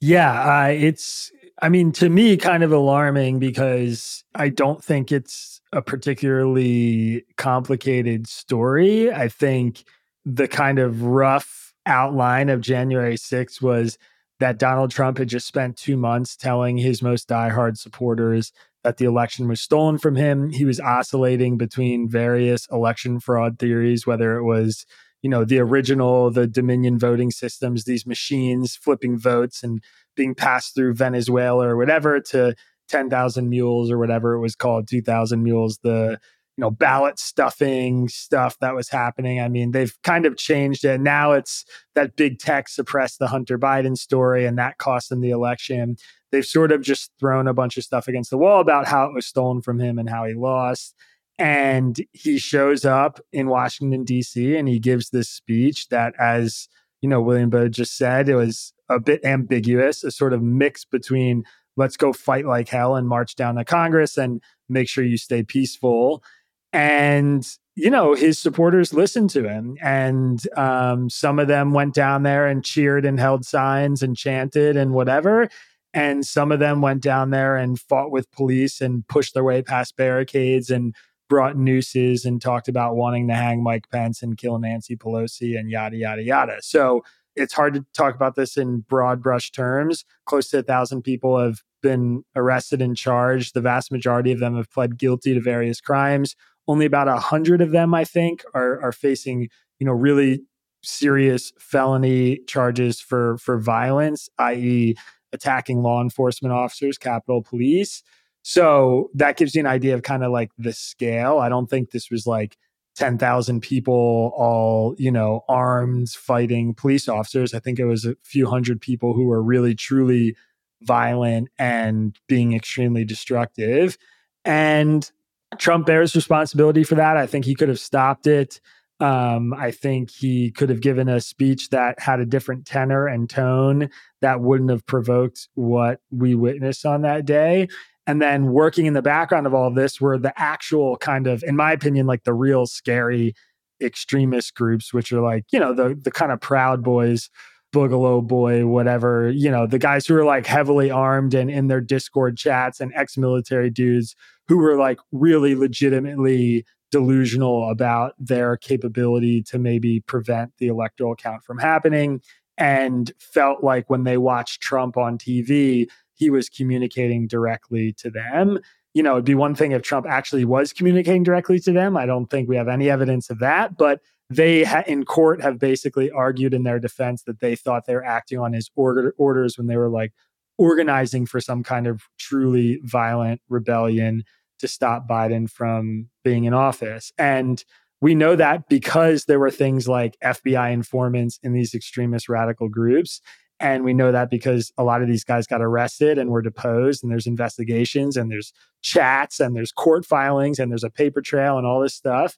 Yeah, 0.00 0.64
uh, 0.64 0.68
it's, 0.68 1.32
I 1.60 1.68
mean, 1.68 1.90
to 1.92 2.08
me, 2.08 2.36
kind 2.36 2.62
of 2.62 2.70
alarming 2.70 3.40
because 3.40 4.22
I 4.34 4.48
don't 4.48 4.82
think 4.82 5.10
it's 5.10 5.60
a 5.72 5.82
particularly 5.82 7.24
complicated 7.36 8.28
story. 8.28 9.12
I 9.12 9.28
think 9.28 9.84
the 10.24 10.46
kind 10.46 10.78
of 10.78 11.02
rough 11.02 11.74
outline 11.86 12.48
of 12.48 12.60
January 12.60 13.16
6th 13.16 13.60
was 13.60 13.98
that 14.40 14.58
Donald 14.58 14.90
Trump 14.90 15.18
had 15.18 15.28
just 15.28 15.48
spent 15.48 15.76
two 15.76 15.96
months 15.96 16.36
telling 16.36 16.76
his 16.76 17.02
most 17.02 17.28
diehard 17.28 17.76
supporters 17.76 18.52
that 18.84 18.98
the 18.98 19.04
election 19.04 19.48
was 19.48 19.60
stolen 19.60 19.98
from 19.98 20.14
him. 20.14 20.50
He 20.50 20.64
was 20.64 20.78
oscillating 20.78 21.56
between 21.56 22.08
various 22.08 22.68
election 22.70 23.18
fraud 23.18 23.58
theories, 23.58 24.06
whether 24.06 24.36
it 24.36 24.44
was, 24.44 24.86
you 25.22 25.30
know, 25.30 25.44
the 25.44 25.58
original, 25.58 26.30
the 26.30 26.46
Dominion 26.46 26.98
voting 26.98 27.30
systems, 27.30 27.84
these 27.84 28.06
machines 28.06 28.76
flipping 28.76 29.18
votes 29.18 29.62
and 29.62 29.82
being 30.16 30.34
passed 30.34 30.74
through 30.74 30.94
Venezuela 30.94 31.68
or 31.68 31.76
whatever 31.76 32.20
to 32.20 32.54
10,000 32.88 33.48
mules 33.48 33.90
or 33.90 33.98
whatever 33.98 34.34
it 34.34 34.40
was 34.40 34.54
called, 34.54 34.88
2,000 34.88 35.42
mules, 35.42 35.78
the, 35.82 36.18
you 36.56 36.62
know, 36.62 36.70
ballot 36.70 37.18
stuffing 37.18 38.08
stuff 38.08 38.56
that 38.60 38.74
was 38.74 38.88
happening. 38.88 39.40
I 39.40 39.48
mean, 39.48 39.72
they've 39.72 39.94
kind 40.02 40.26
of 40.26 40.36
changed 40.36 40.84
it. 40.84 41.00
Now 41.00 41.32
it's 41.32 41.64
that 41.94 42.16
big 42.16 42.38
tech 42.38 42.68
suppressed 42.68 43.18
the 43.18 43.28
Hunter 43.28 43.58
Biden 43.58 43.96
story 43.96 44.46
and 44.46 44.58
that 44.58 44.78
cost 44.78 45.12
him 45.12 45.20
the 45.20 45.30
election 45.30 45.96
they've 46.30 46.44
sort 46.44 46.72
of 46.72 46.82
just 46.82 47.10
thrown 47.18 47.46
a 47.46 47.54
bunch 47.54 47.76
of 47.76 47.84
stuff 47.84 48.08
against 48.08 48.30
the 48.30 48.38
wall 48.38 48.60
about 48.60 48.86
how 48.86 49.06
it 49.06 49.14
was 49.14 49.26
stolen 49.26 49.62
from 49.62 49.78
him 49.78 49.98
and 49.98 50.08
how 50.08 50.24
he 50.24 50.34
lost. 50.34 50.94
And 51.38 52.00
he 52.12 52.38
shows 52.38 52.84
up 52.84 53.20
in 53.32 53.46
Washington, 53.46 54.04
D.C., 54.04 54.56
and 54.56 54.68
he 54.68 54.80
gives 54.80 55.10
this 55.10 55.28
speech 55.28 55.88
that, 55.88 56.14
as 56.18 56.68
you 57.00 57.08
know, 57.08 57.22
William 57.22 57.48
Baude 57.48 57.72
just 57.72 57.96
said, 57.96 58.28
it 58.28 58.34
was 58.34 58.72
a 58.88 58.98
bit 58.98 59.24
ambiguous, 59.24 60.02
a 60.02 60.10
sort 60.10 60.32
of 60.32 60.42
mix 60.42 60.84
between 60.84 61.44
let's 61.76 61.96
go 61.96 62.12
fight 62.12 62.44
like 62.44 62.68
hell 62.68 62.96
and 62.96 63.08
march 63.08 63.36
down 63.36 63.54
to 63.54 63.64
Congress 63.64 64.18
and 64.18 64.42
make 64.68 64.88
sure 64.88 65.04
you 65.04 65.16
stay 65.16 65.44
peaceful. 65.44 66.24
And, 66.72 67.46
you 67.76 67.88
know, 67.88 68.14
his 68.14 68.38
supporters 68.38 68.92
listened 68.92 69.30
to 69.30 69.48
him. 69.48 69.76
And 69.80 70.42
um, 70.56 71.08
some 71.08 71.38
of 71.38 71.46
them 71.46 71.72
went 71.72 71.94
down 71.94 72.24
there 72.24 72.48
and 72.48 72.64
cheered 72.64 73.06
and 73.06 73.20
held 73.20 73.44
signs 73.46 74.02
and 74.02 74.16
chanted 74.16 74.76
and 74.76 74.92
whatever. 74.92 75.48
And 75.94 76.26
some 76.26 76.50
of 76.50 76.58
them 76.58 76.82
went 76.82 77.00
down 77.00 77.30
there 77.30 77.56
and 77.56 77.80
fought 77.80 78.10
with 78.10 78.30
police 78.32 78.80
and 78.80 79.06
pushed 79.06 79.34
their 79.34 79.44
way 79.44 79.62
past 79.62 79.96
barricades 79.96 80.70
and 80.70 80.94
brought 81.28 81.56
nooses 81.56 82.24
and 82.24 82.40
talked 82.40 82.68
about 82.68 82.96
wanting 82.96 83.28
to 83.28 83.34
hang 83.34 83.62
Mike 83.62 83.88
Pence 83.90 84.22
and 84.22 84.36
kill 84.36 84.58
Nancy 84.58 84.96
Pelosi 84.96 85.58
and 85.58 85.70
yada, 85.70 85.96
yada, 85.96 86.22
yada. 86.22 86.56
So 86.60 87.02
it's 87.36 87.54
hard 87.54 87.74
to 87.74 87.84
talk 87.94 88.14
about 88.14 88.34
this 88.34 88.56
in 88.56 88.80
broad 88.80 89.22
brush 89.22 89.50
terms. 89.50 90.04
Close 90.24 90.48
to 90.48 90.58
a 90.58 90.62
thousand 90.62 91.02
people 91.02 91.38
have 91.38 91.62
been 91.82 92.24
arrested 92.34 92.82
and 92.82 92.96
charged. 92.96 93.54
The 93.54 93.60
vast 93.60 93.92
majority 93.92 94.32
of 94.32 94.40
them 94.40 94.56
have 94.56 94.70
pled 94.70 94.98
guilty 94.98 95.34
to 95.34 95.40
various 95.40 95.80
crimes. 95.80 96.34
Only 96.66 96.86
about 96.86 97.08
a 97.08 97.16
hundred 97.16 97.60
of 97.60 97.70
them, 97.70 97.94
I 97.94 98.04
think, 98.04 98.44
are, 98.54 98.80
are 98.82 98.92
facing, 98.92 99.48
you 99.78 99.86
know, 99.86 99.92
really 99.92 100.42
serious 100.82 101.52
felony 101.58 102.40
charges 102.46 103.00
for 103.00 103.38
for 103.38 103.58
violence, 103.58 104.28
i.e., 104.38 104.94
attacking 105.32 105.82
law 105.82 106.02
enforcement 106.02 106.52
officers, 106.52 106.98
Capitol 106.98 107.42
Police. 107.42 108.02
So 108.48 109.10
that 109.12 109.36
gives 109.36 109.54
you 109.54 109.60
an 109.60 109.66
idea 109.66 109.92
of 109.92 110.02
kind 110.02 110.24
of 110.24 110.32
like 110.32 110.50
the 110.56 110.72
scale. 110.72 111.38
I 111.38 111.50
don't 111.50 111.68
think 111.68 111.90
this 111.90 112.10
was 112.10 112.26
like 112.26 112.56
10,000 112.96 113.60
people 113.60 114.32
all, 114.34 114.94
you 114.96 115.10
know, 115.10 115.44
armed 115.50 116.08
fighting 116.08 116.72
police 116.72 117.10
officers. 117.10 117.52
I 117.52 117.58
think 117.58 117.78
it 117.78 117.84
was 117.84 118.06
a 118.06 118.16
few 118.22 118.48
hundred 118.48 118.80
people 118.80 119.12
who 119.12 119.26
were 119.26 119.42
really 119.42 119.74
truly 119.74 120.34
violent 120.80 121.50
and 121.58 122.18
being 122.26 122.54
extremely 122.54 123.04
destructive. 123.04 123.98
And 124.46 125.10
Trump 125.58 125.84
bears 125.84 126.16
responsibility 126.16 126.84
for 126.84 126.94
that. 126.94 127.18
I 127.18 127.26
think 127.26 127.44
he 127.44 127.54
could 127.54 127.68
have 127.68 127.78
stopped 127.78 128.26
it. 128.26 128.62
Um, 128.98 129.52
I 129.52 129.72
think 129.72 130.10
he 130.10 130.50
could 130.52 130.70
have 130.70 130.80
given 130.80 131.10
a 131.10 131.20
speech 131.20 131.68
that 131.68 132.00
had 132.00 132.18
a 132.18 132.26
different 132.26 132.64
tenor 132.64 133.08
and 133.08 133.28
tone 133.28 133.90
that 134.22 134.40
wouldn't 134.40 134.70
have 134.70 134.86
provoked 134.86 135.48
what 135.54 136.00
we 136.10 136.34
witnessed 136.34 136.86
on 136.86 137.02
that 137.02 137.26
day. 137.26 137.68
And 138.08 138.22
then 138.22 138.46
working 138.46 138.86
in 138.86 138.94
the 138.94 139.02
background 139.02 139.46
of 139.46 139.52
all 139.52 139.68
of 139.68 139.74
this 139.74 140.00
were 140.00 140.18
the 140.18 140.32
actual 140.40 140.96
kind 140.96 141.26
of, 141.26 141.44
in 141.44 141.56
my 141.56 141.72
opinion, 141.72 142.06
like 142.06 142.24
the 142.24 142.32
real 142.32 142.66
scary 142.66 143.34
extremist 143.82 144.54
groups, 144.54 144.94
which 144.94 145.12
are 145.12 145.20
like, 145.20 145.44
you 145.52 145.60
know, 145.60 145.74
the 145.74 145.94
the 145.94 146.10
kind 146.10 146.32
of 146.32 146.40
proud 146.40 146.82
boys, 146.82 147.28
Boogaloo 147.74 148.26
boy, 148.26 148.66
whatever, 148.66 149.30
you 149.30 149.50
know, 149.50 149.66
the 149.66 149.78
guys 149.78 150.06
who 150.06 150.16
are 150.16 150.24
like 150.24 150.46
heavily 150.46 150.90
armed 150.90 151.34
and 151.34 151.50
in 151.50 151.66
their 151.66 151.82
Discord 151.82 152.38
chats 152.38 152.80
and 152.80 152.92
ex-military 152.94 153.68
dudes 153.68 154.16
who 154.48 154.56
were 154.56 154.76
like 154.76 154.98
really 155.12 155.54
legitimately 155.54 156.64
delusional 156.90 157.70
about 157.70 158.14
their 158.18 158.56
capability 158.56 159.42
to 159.42 159.58
maybe 159.58 160.00
prevent 160.00 160.52
the 160.56 160.68
electoral 160.68 161.14
count 161.14 161.44
from 161.44 161.58
happening 161.58 162.22
and 162.56 163.12
felt 163.18 163.62
like 163.62 163.90
when 163.90 164.04
they 164.04 164.16
watched 164.16 164.62
Trump 164.62 164.96
on 164.96 165.18
TV, 165.18 165.86
he 166.18 166.30
was 166.30 166.48
communicating 166.48 167.26
directly 167.26 167.92
to 167.94 168.10
them. 168.10 168.58
You 168.94 169.02
know, 169.02 169.12
it'd 169.12 169.24
be 169.24 169.34
one 169.34 169.54
thing 169.54 169.72
if 169.72 169.82
Trump 169.82 170.06
actually 170.06 170.44
was 170.44 170.72
communicating 170.72 171.22
directly 171.22 171.60
to 171.60 171.72
them. 171.72 171.96
I 171.96 172.06
don't 172.06 172.26
think 172.26 172.48
we 172.48 172.56
have 172.56 172.68
any 172.68 172.90
evidence 172.90 173.30
of 173.30 173.38
that, 173.38 173.76
but 173.78 174.00
they 174.30 174.64
ha- 174.64 174.84
in 174.86 175.04
court 175.04 175.40
have 175.40 175.58
basically 175.58 176.10
argued 176.10 176.52
in 176.52 176.64
their 176.64 176.78
defense 176.78 177.22
that 177.22 177.40
they 177.40 177.54
thought 177.54 177.86
they 177.86 177.94
were 177.94 178.04
acting 178.04 178.38
on 178.38 178.52
his 178.52 178.70
order- 178.74 179.14
orders 179.16 179.56
when 179.56 179.68
they 179.68 179.76
were 179.76 179.88
like 179.88 180.12
organizing 180.58 181.24
for 181.24 181.40
some 181.40 181.62
kind 181.62 181.86
of 181.86 182.02
truly 182.18 182.80
violent 182.82 183.40
rebellion 183.48 184.24
to 184.58 184.66
stop 184.66 185.08
Biden 185.08 185.48
from 185.48 186.08
being 186.24 186.44
in 186.44 186.52
office. 186.52 187.12
And 187.16 187.64
we 188.00 188.14
know 188.14 188.36
that 188.36 188.68
because 188.68 189.24
there 189.24 189.38
were 189.38 189.50
things 189.50 189.88
like 189.88 190.16
FBI 190.22 190.72
informants 190.72 191.38
in 191.42 191.52
these 191.52 191.74
extremist 191.74 192.28
radical 192.28 192.68
groups. 192.68 193.20
And 193.60 193.84
we 193.84 193.92
know 193.92 194.12
that 194.12 194.30
because 194.30 194.72
a 194.78 194.84
lot 194.84 195.02
of 195.02 195.08
these 195.08 195.24
guys 195.24 195.46
got 195.46 195.60
arrested 195.60 196.16
and 196.16 196.30
were 196.30 196.42
deposed, 196.42 197.02
and 197.02 197.10
there's 197.10 197.26
investigations, 197.26 198.16
and 198.16 198.30
there's 198.30 198.52
chats, 198.82 199.40
and 199.40 199.56
there's 199.56 199.72
court 199.72 200.06
filings, 200.06 200.58
and 200.58 200.70
there's 200.70 200.84
a 200.84 200.90
paper 200.90 201.20
trail, 201.20 201.58
and 201.58 201.66
all 201.66 201.80
this 201.80 201.94
stuff. 201.94 202.36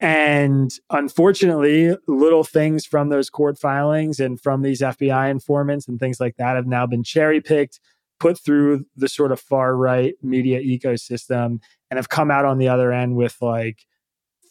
And 0.00 0.70
unfortunately, 0.90 1.96
little 2.08 2.44
things 2.44 2.84
from 2.84 3.08
those 3.08 3.30
court 3.30 3.58
filings 3.58 4.20
and 4.20 4.40
from 4.40 4.62
these 4.62 4.80
FBI 4.80 5.30
informants 5.30 5.86
and 5.86 6.00
things 6.00 6.20
like 6.20 6.36
that 6.36 6.56
have 6.56 6.66
now 6.66 6.86
been 6.86 7.04
cherry 7.04 7.40
picked 7.40 7.80
put 8.20 8.38
through 8.38 8.86
the 8.96 9.08
sort 9.08 9.32
of 9.32 9.40
far 9.40 9.76
right 9.76 10.14
media 10.22 10.60
ecosystem 10.60 11.58
and 11.90 11.98
have 11.98 12.08
come 12.08 12.30
out 12.30 12.44
on 12.44 12.58
the 12.58 12.68
other 12.68 12.92
end 12.92 13.16
with 13.16 13.36
like 13.40 13.86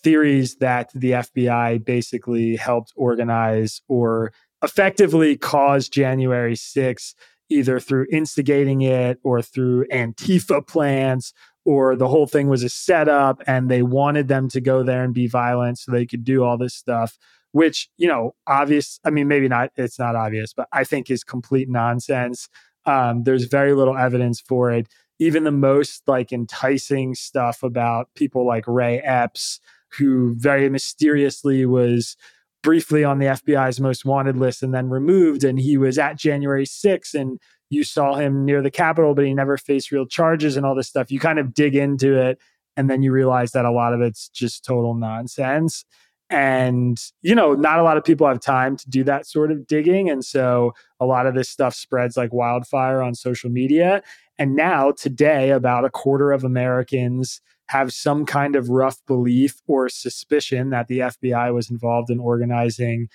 theories 0.04 0.58
that 0.58 0.92
the 0.94 1.12
FBI 1.12 1.84
basically 1.84 2.56
helped 2.56 2.92
organize 2.96 3.82
or 3.88 4.34
effectively 4.64 5.36
caused 5.38 5.94
January 5.94 6.56
6th, 6.56 7.14
either 7.50 7.80
through 7.80 8.08
instigating 8.12 8.82
it 8.82 9.20
or 9.24 9.42
through 9.42 9.86
Antifa 9.88 10.66
plans, 10.66 11.34
or 11.66 11.96
the 11.96 12.08
whole 12.08 12.28
thing 12.28 12.50
was 12.50 12.64
a 12.64 12.70
setup 12.70 13.42
and 13.48 13.70
they 13.70 13.84
wanted 13.84 14.28
them 14.28 14.50
to 14.50 14.60
go 14.60 14.84
there 14.84 15.04
and 15.04 15.14
be 15.14 15.28
violent 15.28 15.80
so 15.80 15.92
they 15.92 16.06
could 16.06 16.24
do 16.24 16.44
all 16.44 16.58
this 16.58 16.74
stuff, 16.74 17.18
which, 17.52 17.90
you 17.98 18.08
know, 18.08 18.36
obvious. 18.48 19.00
I 19.06 19.10
mean, 19.12 19.28
maybe 19.28 19.48
not, 19.48 19.72
it's 19.76 20.00
not 20.00 20.16
obvious, 20.16 20.54
but 20.54 20.68
I 20.74 20.84
think 20.84 21.10
is 21.10 21.24
complete 21.24 21.70
nonsense. 21.70 22.50
Um, 22.86 23.24
there's 23.24 23.46
very 23.46 23.74
little 23.74 23.98
evidence 23.98 24.42
for 24.42 24.72
it. 24.72 24.88
even 25.20 25.44
the 25.46 25.52
most 25.52 26.04
like 26.08 26.34
enticing 26.34 27.16
stuff 27.16 27.64
about 27.64 28.10
people 28.16 28.46
like 28.46 28.68
Ray 28.68 29.00
Epps, 29.00 29.62
who 29.98 30.36
very 30.36 30.70
mysteriously 30.70 31.66
was 31.66 32.18
briefly 32.64 33.04
on 33.04 33.20
the 33.20 33.28
FBI's 33.28 33.80
most 33.80 34.06
wanted 34.06 34.38
list 34.38 34.64
and 34.64 34.74
then 34.74 34.90
removed. 34.90 35.44
And 35.44 35.60
he 35.60 35.78
was 35.78 36.00
at 36.00 36.18
January 36.18 36.66
6th 36.66 37.14
and 37.14 37.40
you 37.70 37.84
saw 37.84 38.16
him 38.16 38.46
near 38.46 38.62
the 38.62 38.72
Capitol, 38.72 39.14
but 39.14 39.26
he 39.26 39.34
never 39.34 39.58
faced 39.58 39.92
real 39.92 40.08
charges 40.08 40.58
and 40.58 40.66
all 40.66 40.76
this 40.76 40.88
stuff. 40.88 41.12
You 41.12 41.20
kind 41.20 41.40
of 41.40 41.54
dig 41.54 41.76
into 41.76 42.20
it 42.20 42.40
and 42.76 42.90
then 42.90 43.04
you 43.04 43.12
realize 43.12 43.52
that 43.52 43.66
a 43.66 43.72
lot 43.72 43.94
of 43.94 44.02
it's 44.02 44.30
just 44.30 44.66
total 44.66 44.96
nonsense. 44.96 45.86
And, 46.30 46.98
you 47.22 47.36
know, 47.36 47.54
not 47.54 47.80
a 47.80 47.84
lot 47.84 47.98
of 47.98 48.04
people 48.04 48.28
have 48.28 48.40
time 48.40 48.76
to 48.78 48.90
do 48.90 49.04
that 49.04 49.28
sort 49.28 49.52
of 49.52 49.68
digging. 49.68 50.10
And 50.10 50.26
so 50.26 50.74
a 51.00 51.06
lot 51.06 51.28
of 51.28 51.36
this 51.36 51.50
stuff 51.50 51.76
spreads 51.76 52.18
like 52.18 52.34
wildfire 52.34 53.02
on 53.02 53.14
social 53.14 53.52
media. 53.52 54.02
And 54.40 54.56
now, 54.56 54.92
today, 54.92 55.52
about 55.52 55.86
a 55.86 55.92
quarter 55.92 56.32
of 56.32 56.44
Americans 56.44 57.40
have 57.74 57.92
some 57.92 58.24
kind 58.24 58.56
of 58.56 58.70
rough 58.70 59.04
belief 59.08 59.60
or 59.66 59.90
suspicion 59.90 60.70
that 60.70 60.88
the 60.88 61.00
FBI 61.00 61.52
was 61.52 61.72
involved 61.72 62.12
in 62.12 62.20
organizing 62.20 63.08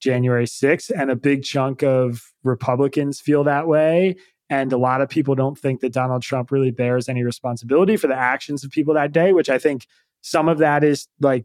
January 0.00 0.46
6th. 0.46 0.90
And 0.90 1.10
a 1.10 1.16
big 1.16 1.42
chunk 1.42 1.82
of 1.82 2.32
Republicans 2.42 3.20
feel 3.20 3.44
that 3.44 3.68
way. 3.68 4.16
And 4.48 4.72
a 4.72 4.78
lot 4.78 5.02
of 5.02 5.10
people 5.10 5.34
don't 5.34 5.58
think 5.58 5.80
that 5.80 5.92
Donald 5.92 6.22
Trump 6.22 6.50
really 6.50 6.70
bears 6.70 7.10
any 7.10 7.24
responsibility 7.24 7.98
for 7.98 8.06
the 8.06 8.16
actions 8.16 8.64
of 8.64 8.70
people 8.70 8.94
that 8.94 9.12
day, 9.12 9.34
which 9.34 9.50
I 9.50 9.58
think 9.58 9.86
some 10.22 10.48
of 10.48 10.56
that 10.58 10.82
is 10.82 11.08
like 11.20 11.44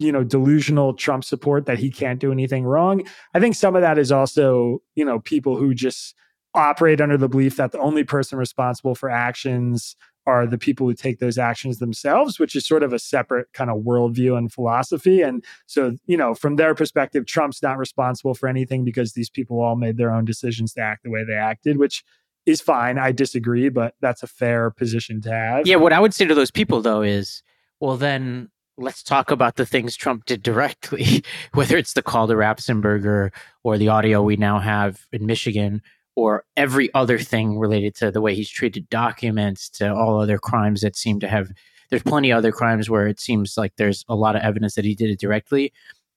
you 0.00 0.10
know 0.10 0.24
delusional 0.24 0.94
trump 0.94 1.22
support 1.24 1.66
that 1.66 1.78
he 1.78 1.90
can't 1.90 2.20
do 2.20 2.32
anything 2.32 2.64
wrong 2.64 3.02
i 3.34 3.40
think 3.40 3.54
some 3.54 3.76
of 3.76 3.82
that 3.82 3.98
is 3.98 4.10
also 4.10 4.78
you 4.94 5.04
know 5.04 5.20
people 5.20 5.58
who 5.58 5.74
just 5.74 6.14
operate 6.54 7.02
under 7.02 7.18
the 7.18 7.28
belief 7.28 7.56
that 7.56 7.70
the 7.72 7.78
only 7.78 8.02
person 8.02 8.38
responsible 8.38 8.94
for 8.94 9.10
actions 9.10 9.94
are 10.26 10.46
the 10.46 10.58
people 10.58 10.86
who 10.86 10.94
take 10.94 11.18
those 11.18 11.38
actions 11.38 11.78
themselves, 11.78 12.38
which 12.38 12.54
is 12.54 12.66
sort 12.66 12.82
of 12.82 12.92
a 12.92 12.98
separate 12.98 13.52
kind 13.52 13.70
of 13.70 13.78
worldview 13.78 14.36
and 14.36 14.52
philosophy. 14.52 15.22
And 15.22 15.44
so, 15.66 15.96
you 16.06 16.16
know, 16.16 16.34
from 16.34 16.56
their 16.56 16.74
perspective, 16.74 17.26
Trump's 17.26 17.62
not 17.62 17.78
responsible 17.78 18.34
for 18.34 18.48
anything 18.48 18.84
because 18.84 19.12
these 19.12 19.30
people 19.30 19.60
all 19.60 19.76
made 19.76 19.96
their 19.96 20.12
own 20.12 20.24
decisions 20.24 20.74
to 20.74 20.82
act 20.82 21.04
the 21.04 21.10
way 21.10 21.24
they 21.24 21.34
acted, 21.34 21.78
which 21.78 22.04
is 22.46 22.60
fine. 22.60 22.98
I 22.98 23.12
disagree, 23.12 23.68
but 23.68 23.94
that's 24.00 24.22
a 24.22 24.26
fair 24.26 24.70
position 24.70 25.20
to 25.22 25.30
have. 25.30 25.66
Yeah. 25.66 25.76
What 25.76 25.92
I 25.92 26.00
would 26.00 26.14
say 26.14 26.26
to 26.26 26.34
those 26.34 26.50
people, 26.50 26.82
though, 26.82 27.02
is 27.02 27.42
well, 27.80 27.96
then 27.96 28.50
let's 28.76 29.02
talk 29.02 29.30
about 29.30 29.56
the 29.56 29.66
things 29.66 29.96
Trump 29.96 30.26
did 30.26 30.42
directly, 30.42 31.22
whether 31.54 31.76
it's 31.76 31.94
the 31.94 32.02
call 32.02 32.26
to 32.28 32.34
Raffensperger 32.34 33.30
or 33.62 33.78
the 33.78 33.88
audio 33.88 34.22
we 34.22 34.36
now 34.36 34.58
have 34.58 35.06
in 35.12 35.26
Michigan 35.26 35.82
or 36.16 36.44
every 36.56 36.92
other 36.94 37.18
thing 37.18 37.58
related 37.58 37.94
to 37.96 38.10
the 38.10 38.20
way 38.20 38.34
he's 38.34 38.50
treated 38.50 38.88
documents 38.88 39.68
to 39.70 39.92
all 39.92 40.20
other 40.20 40.38
crimes 40.38 40.80
that 40.80 40.96
seem 40.96 41.20
to 41.20 41.28
have 41.28 41.50
there's 41.90 42.02
plenty 42.02 42.30
of 42.30 42.38
other 42.38 42.52
crimes 42.52 42.88
where 42.88 43.08
it 43.08 43.18
seems 43.18 43.56
like 43.56 43.74
there's 43.76 44.04
a 44.08 44.14
lot 44.14 44.36
of 44.36 44.42
evidence 44.42 44.76
that 44.76 44.84
he 44.84 44.94
did 44.94 45.10
it 45.10 45.18
directly. 45.18 45.72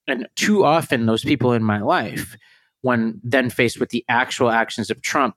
And 0.08 0.28
too 0.36 0.64
often 0.64 1.08
those 1.08 1.24
people 1.24 1.52
in 1.54 1.64
my 1.64 1.82
life 1.82 2.38
when 2.82 3.20
then 3.24 3.50
faced 3.50 3.80
with 3.80 3.90
the 3.90 4.06
actual 4.08 4.52
actions 4.52 4.92
of 4.92 5.02
trump 5.02 5.36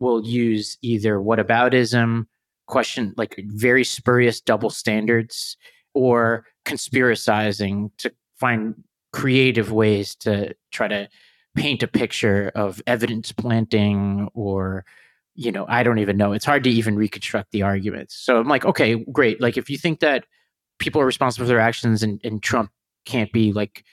will 0.00 0.26
use 0.26 0.76
either 0.82 1.18
whataboutism 1.18 2.26
question 2.66 3.14
like 3.16 3.40
very 3.46 3.84
spurious 3.84 4.40
double 4.40 4.70
standards 4.70 5.56
or 5.94 6.44
conspiracizing 6.64 7.90
to 7.98 8.12
find 8.36 8.74
creative 9.12 9.72
ways 9.72 10.14
to 10.16 10.54
try 10.70 10.88
to 10.88 11.08
paint 11.54 11.82
a 11.82 11.88
picture 11.88 12.50
of 12.54 12.82
evidence 12.86 13.32
planting 13.32 14.28
or 14.34 14.84
you 15.34 15.52
know 15.52 15.64
i 15.68 15.82
don't 15.82 15.98
even 15.98 16.16
know. 16.16 16.32
It's 16.32 16.44
hard 16.44 16.64
to 16.64 16.70
even 16.70 16.96
reconstruct 16.96 17.52
the 17.52 17.62
arguments. 17.62 18.14
So 18.14 18.38
i'm 18.38 18.48
like 18.48 18.64
okay 18.64 19.04
great. 19.12 19.40
Like 19.40 19.56
if 19.56 19.70
you 19.70 19.78
think 19.78 20.00
that 20.00 20.24
people 20.78 21.00
are 21.00 21.06
responsible 21.06 21.44
for 21.44 21.48
their 21.48 21.60
actions 21.60 22.02
and, 22.02 22.20
and 22.24 22.42
trump 22.42 22.70
can't 23.04 23.32
be 23.32 23.52
like 23.52 23.84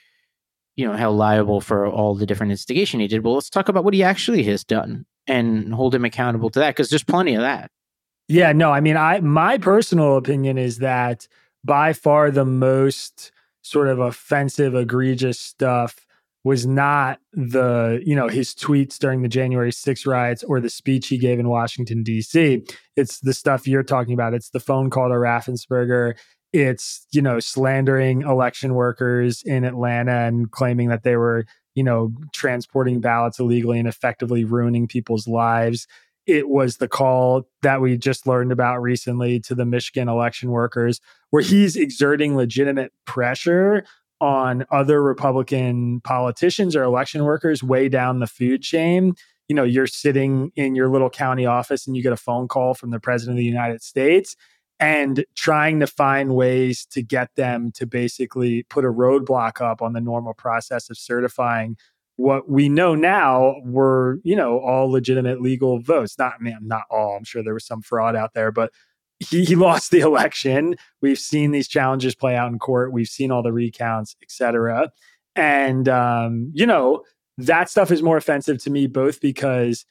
you 0.76 0.86
know 0.86 0.94
held 0.94 1.16
liable 1.16 1.60
for 1.60 1.86
all 1.86 2.14
the 2.14 2.26
different 2.26 2.52
instigation 2.52 3.00
he 3.00 3.06
did 3.06 3.24
well 3.24 3.34
let's 3.34 3.50
talk 3.50 3.68
about 3.68 3.84
what 3.84 3.94
he 3.94 4.02
actually 4.02 4.42
has 4.42 4.64
done 4.64 5.04
and 5.26 5.74
hold 5.74 5.94
him 5.94 6.04
accountable 6.04 6.50
to 6.50 6.58
that 6.58 6.70
because 6.70 6.90
there's 6.90 7.04
plenty 7.04 7.34
of 7.34 7.42
that. 7.42 7.70
Yeah 8.28 8.52
no 8.52 8.72
i 8.72 8.80
mean 8.80 8.96
i 8.96 9.20
my 9.20 9.58
personal 9.58 10.16
opinion 10.16 10.58
is 10.58 10.78
that 10.78 11.28
by 11.64 11.92
far 11.92 12.30
the 12.30 12.44
most 12.44 13.32
sort 13.62 13.88
of 13.88 13.98
offensive, 13.98 14.74
egregious 14.74 15.38
stuff 15.38 16.06
was 16.44 16.66
not 16.66 17.18
the, 17.32 18.02
you 18.04 18.16
know, 18.16 18.28
his 18.28 18.54
tweets 18.54 18.98
during 18.98 19.22
the 19.22 19.28
January 19.28 19.72
6 19.72 20.06
riots 20.06 20.42
or 20.42 20.60
the 20.60 20.70
speech 20.70 21.08
he 21.08 21.18
gave 21.18 21.38
in 21.38 21.48
Washington, 21.48 22.02
D.C. 22.02 22.64
It's 22.96 23.20
the 23.20 23.34
stuff 23.34 23.68
you're 23.68 23.82
talking 23.82 24.14
about. 24.14 24.34
It's 24.34 24.50
the 24.50 24.60
phone 24.60 24.90
call 24.90 25.08
to 25.08 25.14
Raffensperger. 25.14 26.16
It's, 26.52 27.06
you 27.12 27.22
know, 27.22 27.40
slandering 27.40 28.22
election 28.22 28.74
workers 28.74 29.42
in 29.44 29.64
Atlanta 29.64 30.12
and 30.12 30.50
claiming 30.50 30.88
that 30.88 31.04
they 31.04 31.16
were, 31.16 31.44
you 31.74 31.84
know, 31.84 32.12
transporting 32.32 33.00
ballots 33.00 33.38
illegally 33.38 33.78
and 33.78 33.86
effectively 33.86 34.44
ruining 34.44 34.88
people's 34.88 35.28
lives 35.28 35.86
it 36.26 36.48
was 36.48 36.76
the 36.76 36.88
call 36.88 37.48
that 37.62 37.80
we 37.80 37.96
just 37.96 38.26
learned 38.26 38.52
about 38.52 38.80
recently 38.80 39.40
to 39.40 39.54
the 39.54 39.64
Michigan 39.64 40.08
election 40.08 40.50
workers, 40.50 41.00
where 41.30 41.42
he's 41.42 41.76
exerting 41.76 42.36
legitimate 42.36 42.92
pressure 43.04 43.84
on 44.20 44.64
other 44.70 45.02
Republican 45.02 46.00
politicians 46.02 46.76
or 46.76 46.82
election 46.82 47.24
workers 47.24 47.62
way 47.62 47.88
down 47.88 48.20
the 48.20 48.26
food 48.26 48.62
chain. 48.62 49.14
You 49.48 49.56
know, 49.56 49.64
you're 49.64 49.86
sitting 49.86 50.52
in 50.56 50.74
your 50.74 50.88
little 50.88 51.10
county 51.10 51.46
office 51.46 51.86
and 51.86 51.96
you 51.96 52.02
get 52.02 52.12
a 52.12 52.16
phone 52.16 52.46
call 52.46 52.74
from 52.74 52.90
the 52.90 53.00
president 53.00 53.36
of 53.36 53.38
the 53.38 53.44
United 53.44 53.82
States 53.82 54.36
and 54.78 55.24
trying 55.36 55.80
to 55.80 55.86
find 55.86 56.34
ways 56.34 56.86
to 56.86 57.02
get 57.02 57.34
them 57.36 57.70
to 57.72 57.86
basically 57.86 58.62
put 58.64 58.84
a 58.84 58.88
roadblock 58.88 59.60
up 59.60 59.82
on 59.82 59.92
the 59.92 60.00
normal 60.00 60.34
process 60.34 60.88
of 60.88 60.96
certifying 60.96 61.76
what 62.16 62.50
we 62.50 62.68
know 62.68 62.94
now 62.94 63.56
were, 63.64 64.20
you 64.24 64.36
know, 64.36 64.58
all 64.58 64.90
legitimate 64.90 65.40
legal 65.40 65.80
votes. 65.80 66.18
Not, 66.18 66.40
man, 66.40 66.60
not 66.62 66.84
all. 66.90 67.16
I'm 67.16 67.24
sure 67.24 67.42
there 67.42 67.54
was 67.54 67.66
some 67.66 67.82
fraud 67.82 68.14
out 68.14 68.34
there, 68.34 68.52
but 68.52 68.72
he, 69.20 69.44
he 69.44 69.54
lost 69.54 69.90
the 69.90 70.00
election. 70.00 70.76
We've 71.00 71.18
seen 71.18 71.52
these 71.52 71.68
challenges 71.68 72.14
play 72.14 72.36
out 72.36 72.50
in 72.50 72.58
court. 72.58 72.92
We've 72.92 73.08
seen 73.08 73.30
all 73.30 73.42
the 73.42 73.52
recounts, 73.52 74.16
et 74.22 74.30
cetera. 74.30 74.90
And, 75.36 75.88
um, 75.88 76.50
you 76.52 76.66
know, 76.66 77.02
that 77.38 77.70
stuff 77.70 77.90
is 77.90 78.02
more 78.02 78.16
offensive 78.16 78.62
to 78.64 78.70
me, 78.70 78.86
both 78.86 79.20
because 79.20 79.86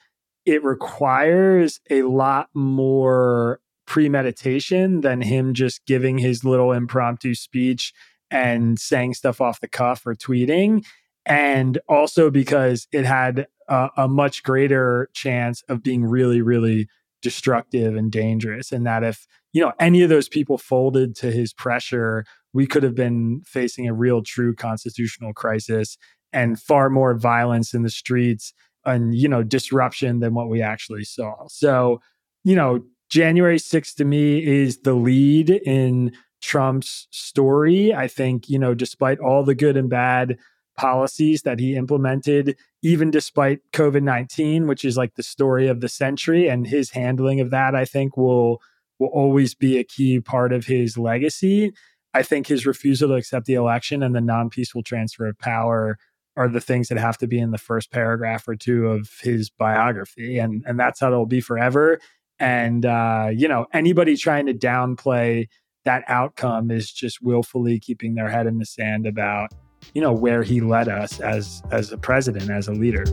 it 0.45 0.63
requires 0.63 1.79
a 1.89 2.03
lot 2.03 2.49
more 2.53 3.59
premeditation 3.87 5.01
than 5.01 5.21
him 5.21 5.53
just 5.53 5.85
giving 5.85 6.17
his 6.17 6.43
little 6.43 6.71
impromptu 6.71 7.33
speech 7.33 7.93
and 8.29 8.77
saying 8.77 9.15
stuff 9.15 9.41
off 9.41 9.59
the 9.59 9.67
cuff 9.67 10.05
or 10.05 10.13
tweeting 10.13 10.83
and 11.25 11.79
also 11.87 12.29
because 12.29 12.87
it 12.91 13.05
had 13.05 13.47
a, 13.67 13.89
a 13.97 14.07
much 14.07 14.43
greater 14.43 15.09
chance 15.13 15.63
of 15.69 15.83
being 15.83 16.03
really, 16.03 16.41
really 16.41 16.87
destructive 17.21 17.95
and 17.95 18.11
dangerous. 18.11 18.71
And 18.71 18.85
that 18.85 19.03
if, 19.03 19.27
you 19.53 19.61
know, 19.61 19.73
any 19.79 20.01
of 20.01 20.09
those 20.09 20.29
people 20.29 20.57
folded 20.57 21.15
to 21.17 21.31
his 21.31 21.53
pressure, 21.53 22.25
we 22.53 22.65
could 22.65 22.83
have 22.83 22.95
been 22.95 23.41
facing 23.45 23.87
a 23.87 23.93
real, 23.93 24.21
true 24.21 24.55
constitutional 24.55 25.33
crisis 25.33 25.97
and 26.31 26.59
far 26.59 26.89
more 26.89 27.15
violence 27.15 27.73
in 27.73 27.83
the 27.83 27.89
streets 27.89 28.53
and, 28.85 29.15
you 29.15 29.27
know, 29.27 29.43
disruption 29.43 30.19
than 30.19 30.33
what 30.33 30.49
we 30.49 30.61
actually 30.61 31.03
saw. 31.03 31.33
So, 31.47 32.01
you 32.43 32.55
know, 32.55 32.83
January 33.09 33.57
6th 33.57 33.95
to 33.95 34.05
me 34.05 34.43
is 34.45 34.81
the 34.81 34.93
lead 34.93 35.49
in 35.49 36.13
Trump's 36.41 37.07
story. 37.11 37.93
I 37.93 38.07
think, 38.07 38.49
you 38.49 38.59
know, 38.59 38.73
despite 38.73 39.19
all 39.19 39.43
the 39.43 39.55
good 39.55 39.75
and 39.75 39.89
bad 39.89 40.37
policies 40.79 41.41
that 41.41 41.59
he 41.59 41.75
implemented, 41.75 42.55
even 42.81 43.11
despite 43.11 43.59
COVID 43.73 44.01
19, 44.01 44.65
which 44.65 44.85
is 44.85 44.95
like 44.95 45.15
the 45.15 45.23
story 45.23 45.67
of 45.67 45.81
the 45.81 45.89
century. 45.89 46.47
And 46.47 46.65
his 46.65 46.91
handling 46.91 47.41
of 47.41 47.51
that, 47.51 47.75
I 47.75 47.83
think, 47.83 48.15
will, 48.15 48.61
will 48.97 49.09
always 49.09 49.53
be 49.53 49.77
a 49.77 49.83
key 49.83 50.21
part 50.21 50.53
of 50.53 50.65
his 50.65 50.97
legacy. 50.97 51.73
I 52.13 52.23
think 52.23 52.47
his 52.47 52.65
refusal 52.65 53.09
to 53.09 53.15
accept 53.15 53.45
the 53.45 53.55
election 53.55 54.01
and 54.01 54.15
the 54.15 54.21
non 54.21 54.49
peaceful 54.49 54.81
transfer 54.81 55.27
of 55.27 55.37
power 55.37 55.97
are 56.37 56.47
the 56.47 56.61
things 56.61 56.87
that 56.87 56.97
have 56.97 57.17
to 57.17 57.27
be 57.27 57.39
in 57.39 57.51
the 57.51 57.57
first 57.57 57.91
paragraph 57.91 58.47
or 58.47 58.55
two 58.55 58.87
of 58.87 59.09
his 59.21 59.49
biography. 59.49 60.39
And, 60.39 60.63
and 60.65 60.79
that's 60.79 61.01
how 61.01 61.07
it'll 61.07 61.25
be 61.25 61.41
forever. 61.41 61.99
And, 62.39 62.85
uh, 62.85 63.27
you 63.33 63.49
know, 63.49 63.65
anybody 63.73 64.15
trying 64.15 64.45
to 64.45 64.53
downplay 64.53 65.49
that 65.83 66.05
outcome 66.07 66.71
is 66.71 66.89
just 66.89 67.21
willfully 67.21 67.79
keeping 67.79 68.15
their 68.15 68.29
head 68.29 68.47
in 68.47 68.59
the 68.59 68.65
sand 68.65 69.05
about 69.05 69.51
you 69.93 70.01
know 70.01 70.13
where 70.13 70.43
he 70.43 70.61
led 70.61 70.87
us 70.87 71.19
as 71.19 71.61
as 71.71 71.91
a 71.91 71.97
president 71.97 72.49
as 72.49 72.67
a 72.67 72.73
leader. 72.73 73.05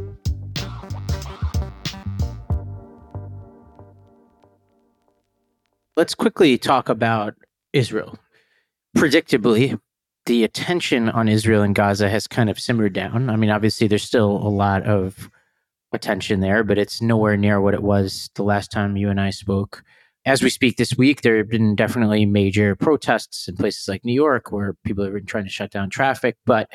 Let's 5.96 6.14
quickly 6.14 6.58
talk 6.58 6.88
about 6.88 7.34
israel. 7.72 8.18
Predictably 8.96 9.78
the 10.26 10.44
attention 10.44 11.08
on 11.08 11.28
israel 11.28 11.62
and 11.62 11.74
gaza 11.74 12.08
has 12.08 12.26
kind 12.26 12.50
of 12.50 12.58
simmered 12.58 12.92
down. 12.92 13.30
I 13.30 13.36
mean 13.36 13.50
obviously 13.50 13.86
there's 13.86 14.02
still 14.02 14.30
a 14.30 14.48
lot 14.48 14.82
of 14.82 15.30
attention 15.92 16.40
there 16.40 16.64
but 16.64 16.78
it's 16.78 17.00
nowhere 17.00 17.36
near 17.36 17.60
what 17.60 17.72
it 17.72 17.82
was 17.82 18.28
the 18.34 18.42
last 18.42 18.70
time 18.72 18.96
you 18.96 19.08
and 19.08 19.20
i 19.20 19.30
spoke 19.30 19.82
as 20.26 20.42
we 20.42 20.50
speak 20.50 20.76
this 20.76 20.96
week, 20.98 21.22
there 21.22 21.36
have 21.36 21.48
been 21.48 21.76
definitely 21.76 22.26
major 22.26 22.74
protests 22.74 23.46
in 23.46 23.56
places 23.56 23.86
like 23.86 24.04
New 24.04 24.12
York 24.12 24.50
where 24.50 24.74
people 24.84 25.04
have 25.04 25.14
been 25.14 25.24
trying 25.24 25.44
to 25.44 25.50
shut 25.50 25.70
down 25.70 25.88
traffic. 25.88 26.36
But 26.44 26.68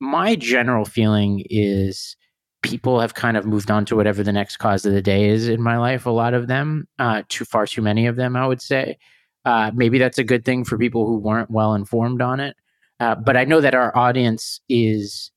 my 0.00 0.34
general 0.34 0.86
feeling 0.86 1.44
is 1.50 2.16
people 2.62 3.00
have 3.00 3.12
kind 3.12 3.36
of 3.36 3.44
moved 3.44 3.70
on 3.70 3.84
to 3.84 3.96
whatever 3.96 4.22
the 4.22 4.32
next 4.32 4.56
cause 4.56 4.86
of 4.86 4.94
the 4.94 5.02
day 5.02 5.28
is 5.28 5.46
in 5.46 5.62
my 5.62 5.76
life. 5.76 6.06
A 6.06 6.10
lot 6.10 6.32
of 6.32 6.46
them, 6.46 6.88
uh, 6.98 7.22
too 7.28 7.44
far 7.44 7.66
too 7.66 7.82
many 7.82 8.06
of 8.06 8.16
them, 8.16 8.34
I 8.34 8.46
would 8.46 8.62
say. 8.62 8.98
Uh, 9.44 9.70
maybe 9.74 9.98
that's 9.98 10.18
a 10.18 10.24
good 10.24 10.46
thing 10.46 10.64
for 10.64 10.78
people 10.78 11.06
who 11.06 11.18
weren't 11.18 11.50
well 11.50 11.74
informed 11.74 12.22
on 12.22 12.40
it. 12.40 12.56
Uh, 12.98 13.14
but 13.14 13.36
I 13.36 13.44
know 13.44 13.60
that 13.60 13.74
our 13.74 13.96
audience 13.96 14.60
is 14.70 15.30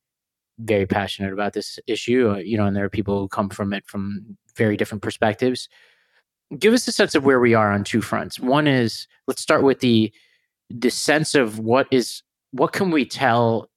very 0.60 0.86
passionate 0.86 1.34
about 1.34 1.54
this 1.54 1.78
issue, 1.88 2.32
uh, 2.36 2.38
you 2.38 2.58
know, 2.58 2.66
and 2.66 2.76
there 2.76 2.86
are 2.86 2.89
people 2.89 3.20
who 3.20 3.28
come 3.28 3.50
from 3.50 3.74
it 3.74 3.86
from 3.86 4.38
very 4.56 4.78
different 4.78 5.02
perspectives. 5.02 5.68
Give 6.58 6.74
us 6.74 6.88
a 6.88 6.91
sense 6.91 7.16
of 7.16 7.26
where 7.26 7.39
we 7.39 7.54
are 7.54 7.72
on 7.72 7.84
two 7.84 8.02
fronts. 8.02 8.39
One 8.39 8.68
is 8.68 9.08
let's 9.28 9.41
start 9.41 9.64
with 9.64 9.80
the 9.80 10.12
the 10.70 10.89
sense 10.89 11.36
of 11.36 11.60
what 11.60 11.88
is 11.91 12.22
what 12.52 12.74
can 12.74 12.91
we 12.91 13.06
tell 13.06 13.70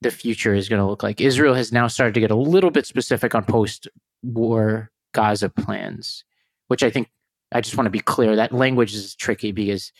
the 0.00 0.10
future 0.10 0.54
is 0.54 0.68
going 0.68 0.80
to 0.80 0.86
look 0.86 1.02
like. 1.02 1.20
Israel 1.20 1.54
has 1.54 1.72
now 1.72 1.88
started 1.88 2.14
to 2.14 2.20
get 2.20 2.30
a 2.30 2.36
little 2.36 2.70
bit 2.70 2.86
specific 2.86 3.34
on 3.34 3.44
post-war 3.44 4.90
Gaza 5.12 5.48
plans, 5.48 6.24
which 6.68 6.82
I 6.82 6.90
think 6.90 7.10
I 7.52 7.60
just 7.60 7.76
want 7.76 7.86
to 7.86 7.90
be 7.90 8.00
clear 8.00 8.36
that 8.36 8.52
language 8.52 8.94
is 8.94 9.14
tricky 9.14 9.52
because 9.52 9.92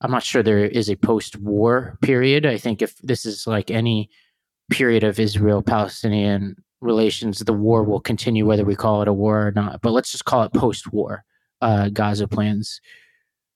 I'm 0.00 0.10
not 0.10 0.22
sure 0.22 0.42
there 0.42 0.64
is 0.64 0.88
a 0.88 0.96
post-war 0.96 1.98
period. 2.02 2.46
I 2.46 2.56
think 2.56 2.80
if 2.82 2.96
this 2.98 3.26
is 3.26 3.46
like 3.46 3.70
any 3.70 4.08
period 4.70 5.04
of 5.04 5.18
Israel-Palestinian 5.18 6.56
relations, 6.80 7.40
the 7.40 7.52
war 7.52 7.82
will 7.82 8.00
continue 8.00 8.46
whether 8.46 8.64
we 8.64 8.76
call 8.76 9.02
it 9.02 9.08
a 9.08 9.12
war 9.12 9.46
or 9.46 9.52
not. 9.52 9.80
But 9.82 9.92
let's 9.92 10.12
just 10.12 10.24
call 10.24 10.42
it 10.44 10.52
post-war 10.52 11.24
uh, 11.64 11.88
Gaza 11.88 12.28
plans. 12.28 12.80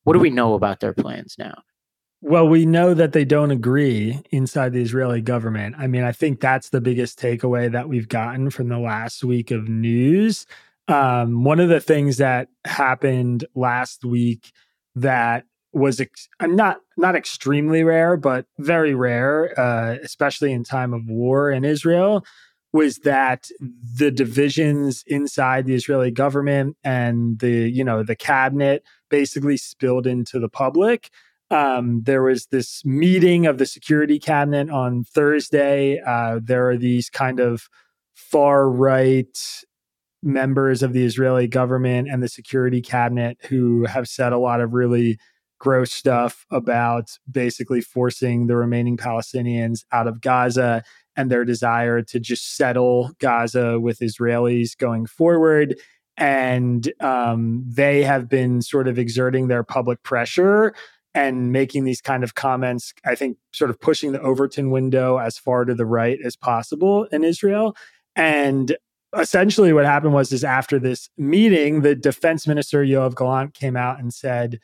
What 0.05 0.15
do 0.15 0.19
we 0.19 0.31
know 0.31 0.55
about 0.55 0.81
their 0.81 0.95
plans 0.95 1.37
now? 1.39 1.63
Well, 2.23 2.49
we 2.49 2.67
know 2.67 2.95
that 2.95 3.13
they 3.13 3.25
don't 3.25 3.51
agree 3.51 4.21
inside 4.33 4.73
the 4.73 4.81
Israeli 4.81 5.21
government. 5.21 5.77
I 5.79 5.87
mean, 5.87 6.03
I 6.03 6.13
think 6.13 6.41
that's 6.41 6.71
the 6.71 6.81
biggest 6.81 7.21
takeaway 7.21 7.71
that 7.71 7.89
we've 7.89 8.09
gotten 8.09 8.51
from 8.51 8.69
the 8.69 8.79
last 8.79 9.23
week 9.23 9.51
of 9.51 9.69
news. 9.69 10.47
Um, 10.89 11.45
one 11.45 11.61
of 11.61 11.69
the 11.69 11.81
things 11.81 12.17
that 12.17 12.49
happened 12.65 13.45
last 13.55 14.05
week 14.05 14.53
that 14.97 15.45
was 15.73 16.01
ex- 16.01 16.29
not 16.43 16.79
not 16.97 17.15
extremely 17.15 17.85
rare, 17.85 18.17
but 18.17 18.47
very 18.59 18.95
rare, 18.95 19.53
uh, 19.61 19.97
especially 20.03 20.53
in 20.53 20.65
time 20.65 20.95
of 20.95 21.07
war 21.07 21.51
in 21.51 21.65
Israel, 21.65 22.25
was 22.73 22.99
that 22.99 23.49
the 23.95 24.11
divisions 24.11 25.03
inside 25.07 25.67
the 25.67 25.75
Israeli 25.75 26.11
government 26.11 26.77
and 26.85 27.39
the 27.39 27.71
you 27.71 27.85
know 27.85 28.03
the 28.03 28.17
cabinet 28.17 28.83
basically 29.11 29.57
spilled 29.57 30.07
into 30.07 30.39
the 30.39 30.49
public 30.49 31.11
um, 31.51 32.03
there 32.03 32.23
was 32.23 32.47
this 32.47 32.85
meeting 32.85 33.47
of 33.47 33.59
the 33.59 33.67
security 33.67 34.19
cabinet 34.19 34.69
on 34.69 35.05
Thursday. 35.05 36.01
Uh, 36.07 36.41
there 36.43 36.69
are 36.69 36.77
these 36.77 37.09
kind 37.09 37.41
of 37.41 37.69
far 38.15 38.69
right 38.69 39.65
members 40.23 40.83
of 40.83 40.93
the 40.93 41.05
Israeli 41.05 41.47
government 41.47 42.09
and 42.11 42.23
the 42.23 42.29
security 42.29 42.83
cabinet 42.83 43.39
who 43.49 43.85
have 43.85 44.09
said 44.09 44.33
a 44.33 44.39
lot 44.39 44.61
of 44.61 44.75
really 44.75 45.19
gross 45.61 45.93
stuff 45.93 46.45
about 46.51 47.11
basically 47.31 47.81
forcing 47.81 48.47
the 48.47 48.57
remaining 48.57 48.97
Palestinians 48.97 49.85
out 49.91 50.07
of 50.07 50.21
Gaza 50.21 50.83
and 51.19 51.31
their 51.31 51.45
desire 51.45 52.01
to 52.01 52.21
just 52.21 52.57
settle 52.57 53.11
Gaza 53.19 53.81
with 53.81 53.99
Israelis 53.99 54.79
going 54.79 55.05
forward. 55.05 55.77
And 56.17 56.91
um, 57.01 57.65
they 57.67 58.05
have 58.05 58.29
been 58.29 58.63
sort 58.63 58.87
of 58.87 59.01
exerting 59.01 59.49
their 59.49 59.65
public 59.65 60.05
pressure 60.05 60.73
and 61.15 61.51
making 61.51 61.83
these 61.83 62.01
kind 62.01 62.23
of 62.23 62.37
comments, 62.37 62.95
I 63.05 63.17
think, 63.17 63.37
sort 63.53 63.71
of 63.71 63.81
pushing 63.81 64.13
the 64.13 64.21
Overton 64.21 64.71
window 64.71 65.19
as 65.19 65.37
far 65.37 65.65
to 65.65 65.75
the 65.75 65.87
right 65.87 66.21
as 66.25 66.37
possible 66.37 67.05
in 67.07 67.25
Israel. 67.25 67.77
And 68.15 68.77
essentially, 69.19 69.73
what 69.73 69.87
happened 69.87 70.15
was, 70.15 70.31
is 70.31 70.45
after 70.45 70.79
this 70.79 71.11
meeting, 71.19 71.81
the 71.81 71.97
defense 71.97 72.47
minister 72.47 72.85
Yoav 72.85 73.17
Gallant 73.17 73.55
came 73.55 73.77
out 73.77 73.99
and 73.99 74.15
said, 74.15 74.61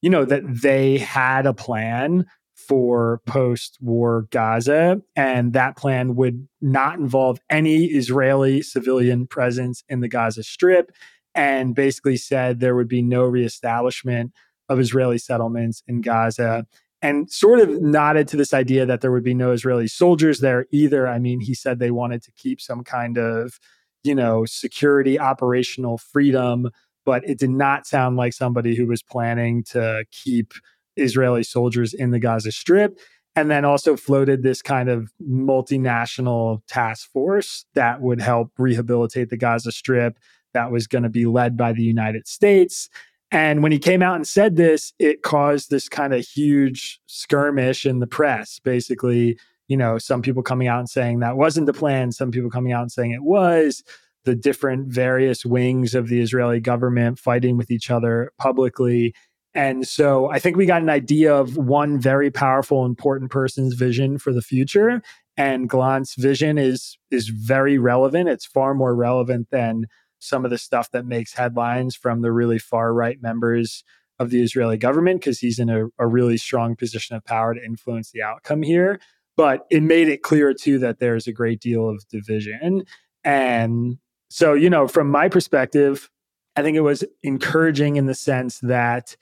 you 0.00 0.08
know, 0.08 0.24
that 0.24 0.42
they 0.46 0.96
had 0.96 1.44
a 1.44 1.52
plan 1.52 2.24
for 2.66 3.22
post-war 3.24 4.26
Gaza, 4.30 5.00
and 5.14 5.52
that 5.52 5.76
plan 5.76 6.16
would 6.16 6.48
not 6.60 6.98
involve 6.98 7.38
any 7.48 7.86
Israeli 7.86 8.62
civilian 8.62 9.26
presence 9.26 9.84
in 9.88 10.00
the 10.00 10.08
Gaza 10.08 10.42
Strip, 10.42 10.90
and 11.34 11.74
basically 11.74 12.16
said 12.16 12.58
there 12.58 12.74
would 12.74 12.88
be 12.88 13.00
no 13.00 13.24
reestablishment 13.24 14.32
of 14.68 14.80
Israeli 14.80 15.18
settlements 15.18 15.82
in 15.86 16.00
Gaza 16.00 16.66
and 17.00 17.30
sort 17.30 17.60
of 17.60 17.80
nodded 17.80 18.26
to 18.28 18.36
this 18.36 18.52
idea 18.52 18.84
that 18.84 19.00
there 19.00 19.12
would 19.12 19.22
be 19.22 19.34
no 19.34 19.52
Israeli 19.52 19.86
soldiers 19.86 20.40
there 20.40 20.66
either. 20.72 21.06
I 21.06 21.18
mean, 21.20 21.40
he 21.40 21.54
said 21.54 21.78
they 21.78 21.92
wanted 21.92 22.22
to 22.24 22.32
keep 22.32 22.60
some 22.60 22.82
kind 22.82 23.16
of, 23.18 23.60
you 24.02 24.16
know, 24.16 24.44
security, 24.44 25.18
operational 25.18 25.96
freedom, 25.96 26.70
but 27.06 27.22
it 27.28 27.38
did 27.38 27.50
not 27.50 27.86
sound 27.86 28.16
like 28.16 28.32
somebody 28.32 28.74
who 28.74 28.86
was 28.86 29.02
planning 29.02 29.62
to 29.70 30.04
keep 30.10 30.54
Israeli 30.98 31.42
soldiers 31.42 31.94
in 31.94 32.10
the 32.10 32.18
Gaza 32.18 32.52
Strip. 32.52 32.98
And 33.36 33.50
then 33.50 33.64
also 33.64 33.96
floated 33.96 34.42
this 34.42 34.62
kind 34.62 34.88
of 34.88 35.12
multinational 35.22 36.60
task 36.66 37.08
force 37.12 37.66
that 37.74 38.00
would 38.00 38.20
help 38.20 38.50
rehabilitate 38.58 39.30
the 39.30 39.36
Gaza 39.36 39.70
Strip 39.70 40.18
that 40.54 40.72
was 40.72 40.88
going 40.88 41.04
to 41.04 41.08
be 41.08 41.24
led 41.24 41.56
by 41.56 41.72
the 41.72 41.84
United 41.84 42.26
States. 42.26 42.88
And 43.30 43.62
when 43.62 43.70
he 43.70 43.78
came 43.78 44.02
out 44.02 44.16
and 44.16 44.26
said 44.26 44.56
this, 44.56 44.92
it 44.98 45.22
caused 45.22 45.70
this 45.70 45.88
kind 45.88 46.14
of 46.14 46.26
huge 46.26 47.00
skirmish 47.06 47.86
in 47.86 48.00
the 48.00 48.06
press. 48.06 48.58
Basically, 48.58 49.38
you 49.68 49.76
know, 49.76 49.98
some 49.98 50.22
people 50.22 50.42
coming 50.42 50.66
out 50.66 50.80
and 50.80 50.88
saying 50.88 51.20
that 51.20 51.36
wasn't 51.36 51.66
the 51.66 51.74
plan, 51.74 52.10
some 52.10 52.30
people 52.30 52.50
coming 52.50 52.72
out 52.72 52.82
and 52.82 52.90
saying 52.90 53.12
it 53.12 53.22
was, 53.22 53.84
the 54.24 54.34
different 54.34 54.88
various 54.88 55.44
wings 55.44 55.94
of 55.94 56.08
the 56.08 56.20
Israeli 56.20 56.58
government 56.58 57.18
fighting 57.18 57.56
with 57.56 57.70
each 57.70 57.90
other 57.90 58.32
publicly. 58.38 59.14
And 59.58 59.88
so 59.88 60.30
I 60.30 60.38
think 60.38 60.56
we 60.56 60.66
got 60.66 60.82
an 60.82 60.88
idea 60.88 61.34
of 61.34 61.56
one 61.56 61.98
very 61.98 62.30
powerful, 62.30 62.86
important 62.86 63.32
person's 63.32 63.74
vision 63.74 64.16
for 64.16 64.32
the 64.32 64.40
future. 64.40 65.02
And 65.36 65.68
Gallant's 65.68 66.14
vision 66.14 66.58
is 66.58 66.96
is 67.10 67.26
very 67.26 67.76
relevant. 67.76 68.28
It's 68.28 68.46
far 68.46 68.72
more 68.72 68.94
relevant 68.94 69.48
than 69.50 69.86
some 70.20 70.44
of 70.44 70.52
the 70.52 70.58
stuff 70.58 70.92
that 70.92 71.06
makes 71.06 71.32
headlines 71.34 71.96
from 71.96 72.22
the 72.22 72.30
really 72.30 72.60
far 72.60 72.94
right 72.94 73.20
members 73.20 73.82
of 74.20 74.30
the 74.30 74.40
Israeli 74.40 74.76
government 74.76 75.22
because 75.22 75.40
he's 75.40 75.58
in 75.58 75.70
a, 75.70 75.86
a, 75.98 76.06
really 76.06 76.36
strong 76.36 76.76
position 76.76 77.16
of 77.16 77.24
power 77.24 77.52
to 77.52 77.64
influence 77.64 78.12
the 78.12 78.22
outcome 78.22 78.62
here. 78.62 79.00
But 79.36 79.66
it 79.70 79.82
made 79.82 80.08
it 80.08 80.22
clear 80.22 80.54
too 80.54 80.78
that 80.78 81.00
there's 81.00 81.26
a 81.26 81.32
great 81.32 81.58
deal 81.58 81.88
of 81.88 82.06
division. 82.08 82.84
And 83.24 83.98
so, 84.30 84.54
you 84.54 84.70
know, 84.70 84.86
from 84.86 85.10
my 85.10 85.28
perspective, 85.28 86.10
I 86.54 86.62
think 86.62 86.76
it 86.76 86.82
was 86.82 87.02
encouraging 87.24 87.96
in 87.96 88.06
the 88.06 88.14
sense 88.14 88.60
that 88.60 89.16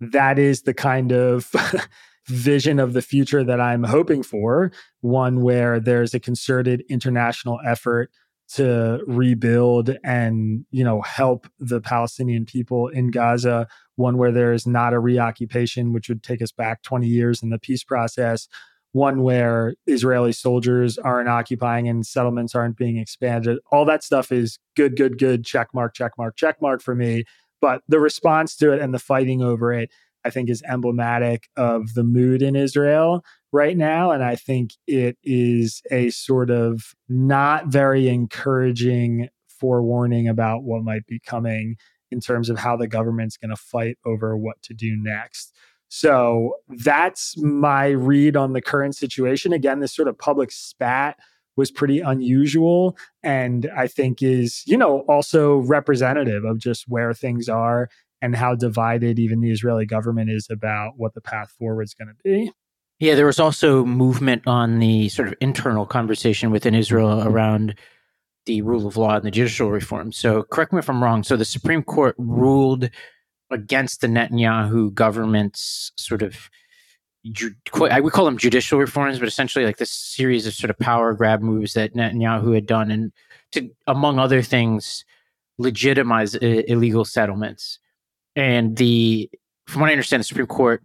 that 0.00 0.38
is 0.38 0.62
the 0.62 0.74
kind 0.74 1.12
of 1.12 1.52
vision 2.26 2.78
of 2.78 2.92
the 2.92 3.02
future 3.02 3.44
that 3.44 3.60
I'm 3.60 3.84
hoping 3.84 4.22
for. 4.22 4.72
One 5.00 5.42
where 5.42 5.80
there's 5.80 6.14
a 6.14 6.20
concerted 6.20 6.82
international 6.88 7.58
effort 7.66 8.10
to 8.54 9.00
rebuild 9.06 9.96
and 10.02 10.64
you 10.72 10.82
know 10.82 11.00
help 11.02 11.46
the 11.60 11.80
Palestinian 11.80 12.44
people 12.44 12.88
in 12.88 13.10
Gaza. 13.10 13.68
One 13.96 14.16
where 14.16 14.32
there 14.32 14.52
is 14.52 14.66
not 14.66 14.92
a 14.92 14.98
reoccupation 14.98 15.92
which 15.92 16.08
would 16.08 16.22
take 16.22 16.42
us 16.42 16.52
back 16.52 16.82
20 16.82 17.06
years 17.06 17.42
in 17.42 17.50
the 17.50 17.58
peace 17.58 17.84
process. 17.84 18.48
One 18.92 19.22
where 19.22 19.74
Israeli 19.86 20.32
soldiers 20.32 20.98
aren't 20.98 21.28
occupying 21.28 21.86
and 21.86 22.04
settlements 22.04 22.56
aren't 22.56 22.76
being 22.76 22.96
expanded. 22.96 23.58
All 23.70 23.84
that 23.84 24.02
stuff 24.02 24.32
is 24.32 24.58
good 24.74 24.96
good 24.96 25.18
good 25.18 25.44
check 25.44 25.68
mark 25.72 25.94
check 25.94 26.12
mark 26.18 26.36
check 26.36 26.60
mark 26.60 26.82
for 26.82 26.94
me 26.94 27.24
but 27.60 27.82
the 27.88 28.00
response 28.00 28.56
to 28.56 28.72
it 28.72 28.80
and 28.80 28.92
the 28.94 28.98
fighting 28.98 29.42
over 29.42 29.72
it 29.72 29.90
I 30.24 30.30
think 30.30 30.50
is 30.50 30.62
emblematic 30.68 31.48
of 31.56 31.94
the 31.94 32.04
mood 32.04 32.42
in 32.42 32.56
Israel 32.56 33.24
right 33.52 33.76
now. 33.76 34.10
And 34.10 34.22
I 34.22 34.36
think 34.36 34.72
it 34.86 35.16
is 35.22 35.82
a 35.90 36.10
sort 36.10 36.50
of 36.50 36.94
not 37.08 37.66
very 37.66 38.08
encouraging 38.08 39.28
forewarning 39.48 40.28
about 40.28 40.62
what 40.62 40.82
might 40.82 41.06
be 41.06 41.20
coming 41.20 41.76
in 42.10 42.20
terms 42.20 42.50
of 42.50 42.58
how 42.58 42.76
the 42.76 42.88
government's 42.88 43.36
going 43.36 43.50
to 43.50 43.56
fight 43.56 43.98
over 44.04 44.36
what 44.36 44.60
to 44.62 44.74
do 44.74 44.96
next. 44.96 45.54
So 45.88 46.54
that's 46.68 47.36
my 47.38 47.88
read 47.88 48.36
on 48.36 48.52
the 48.52 48.62
current 48.62 48.96
situation. 48.96 49.52
Again, 49.52 49.80
this 49.80 49.94
sort 49.94 50.08
of 50.08 50.18
public 50.18 50.52
spat 50.52 51.18
was 51.60 51.70
pretty 51.70 52.00
unusual 52.00 52.96
and 53.22 53.70
I 53.76 53.86
think 53.86 54.22
is, 54.22 54.64
you 54.66 54.76
know, 54.76 55.00
also 55.08 55.58
representative 55.58 56.44
of 56.44 56.58
just 56.58 56.86
where 56.88 57.14
things 57.14 57.48
are 57.48 57.88
and 58.22 58.34
how 58.34 58.54
divided 58.54 59.18
even 59.18 59.40
the 59.40 59.50
Israeli 59.50 59.86
government 59.86 60.30
is 60.30 60.48
about 60.50 60.94
what 60.96 61.14
the 61.14 61.20
path 61.20 61.52
forward 61.58 61.82
is 61.82 61.94
going 61.94 62.08
to 62.08 62.14
be. 62.24 62.50
Yeah, 62.98 63.14
there 63.14 63.26
was 63.26 63.40
also 63.40 63.84
movement 63.84 64.42
on 64.46 64.78
the 64.78 65.08
sort 65.08 65.28
of 65.28 65.34
internal 65.40 65.86
conversation 65.86 66.50
within 66.50 66.74
Israel 66.74 67.08
mm-hmm. 67.08 67.28
around 67.28 67.74
the 68.46 68.62
rule 68.62 68.86
of 68.86 68.96
law 68.96 69.16
and 69.16 69.24
the 69.24 69.30
judicial 69.30 69.70
reform. 69.70 70.12
So, 70.12 70.42
correct 70.42 70.72
me 70.72 70.80
if 70.80 70.90
I'm 70.90 71.02
wrong. 71.02 71.22
So, 71.22 71.36
the 71.36 71.44
Supreme 71.44 71.82
Court 71.82 72.14
ruled 72.18 72.90
against 73.50 74.00
the 74.00 74.06
Netanyahu 74.06 74.92
government's 74.92 75.92
sort 75.96 76.22
of 76.22 76.50
Would 77.24 78.12
call 78.12 78.24
them 78.24 78.38
judicial 78.38 78.78
reforms, 78.78 79.18
but 79.18 79.28
essentially 79.28 79.66
like 79.66 79.76
this 79.76 79.90
series 79.90 80.46
of 80.46 80.54
sort 80.54 80.70
of 80.70 80.78
power 80.78 81.12
grab 81.12 81.42
moves 81.42 81.74
that 81.74 81.94
Netanyahu 81.94 82.54
had 82.54 82.66
done, 82.66 82.90
and 82.90 83.12
to 83.52 83.70
among 83.86 84.18
other 84.18 84.40
things, 84.42 85.04
legitimize 85.58 86.34
I- 86.36 86.64
illegal 86.66 87.04
settlements. 87.04 87.78
And 88.36 88.76
the, 88.76 89.30
from 89.66 89.82
what 89.82 89.90
I 89.90 89.92
understand, 89.92 90.20
the 90.20 90.24
Supreme 90.24 90.46
Court 90.46 90.82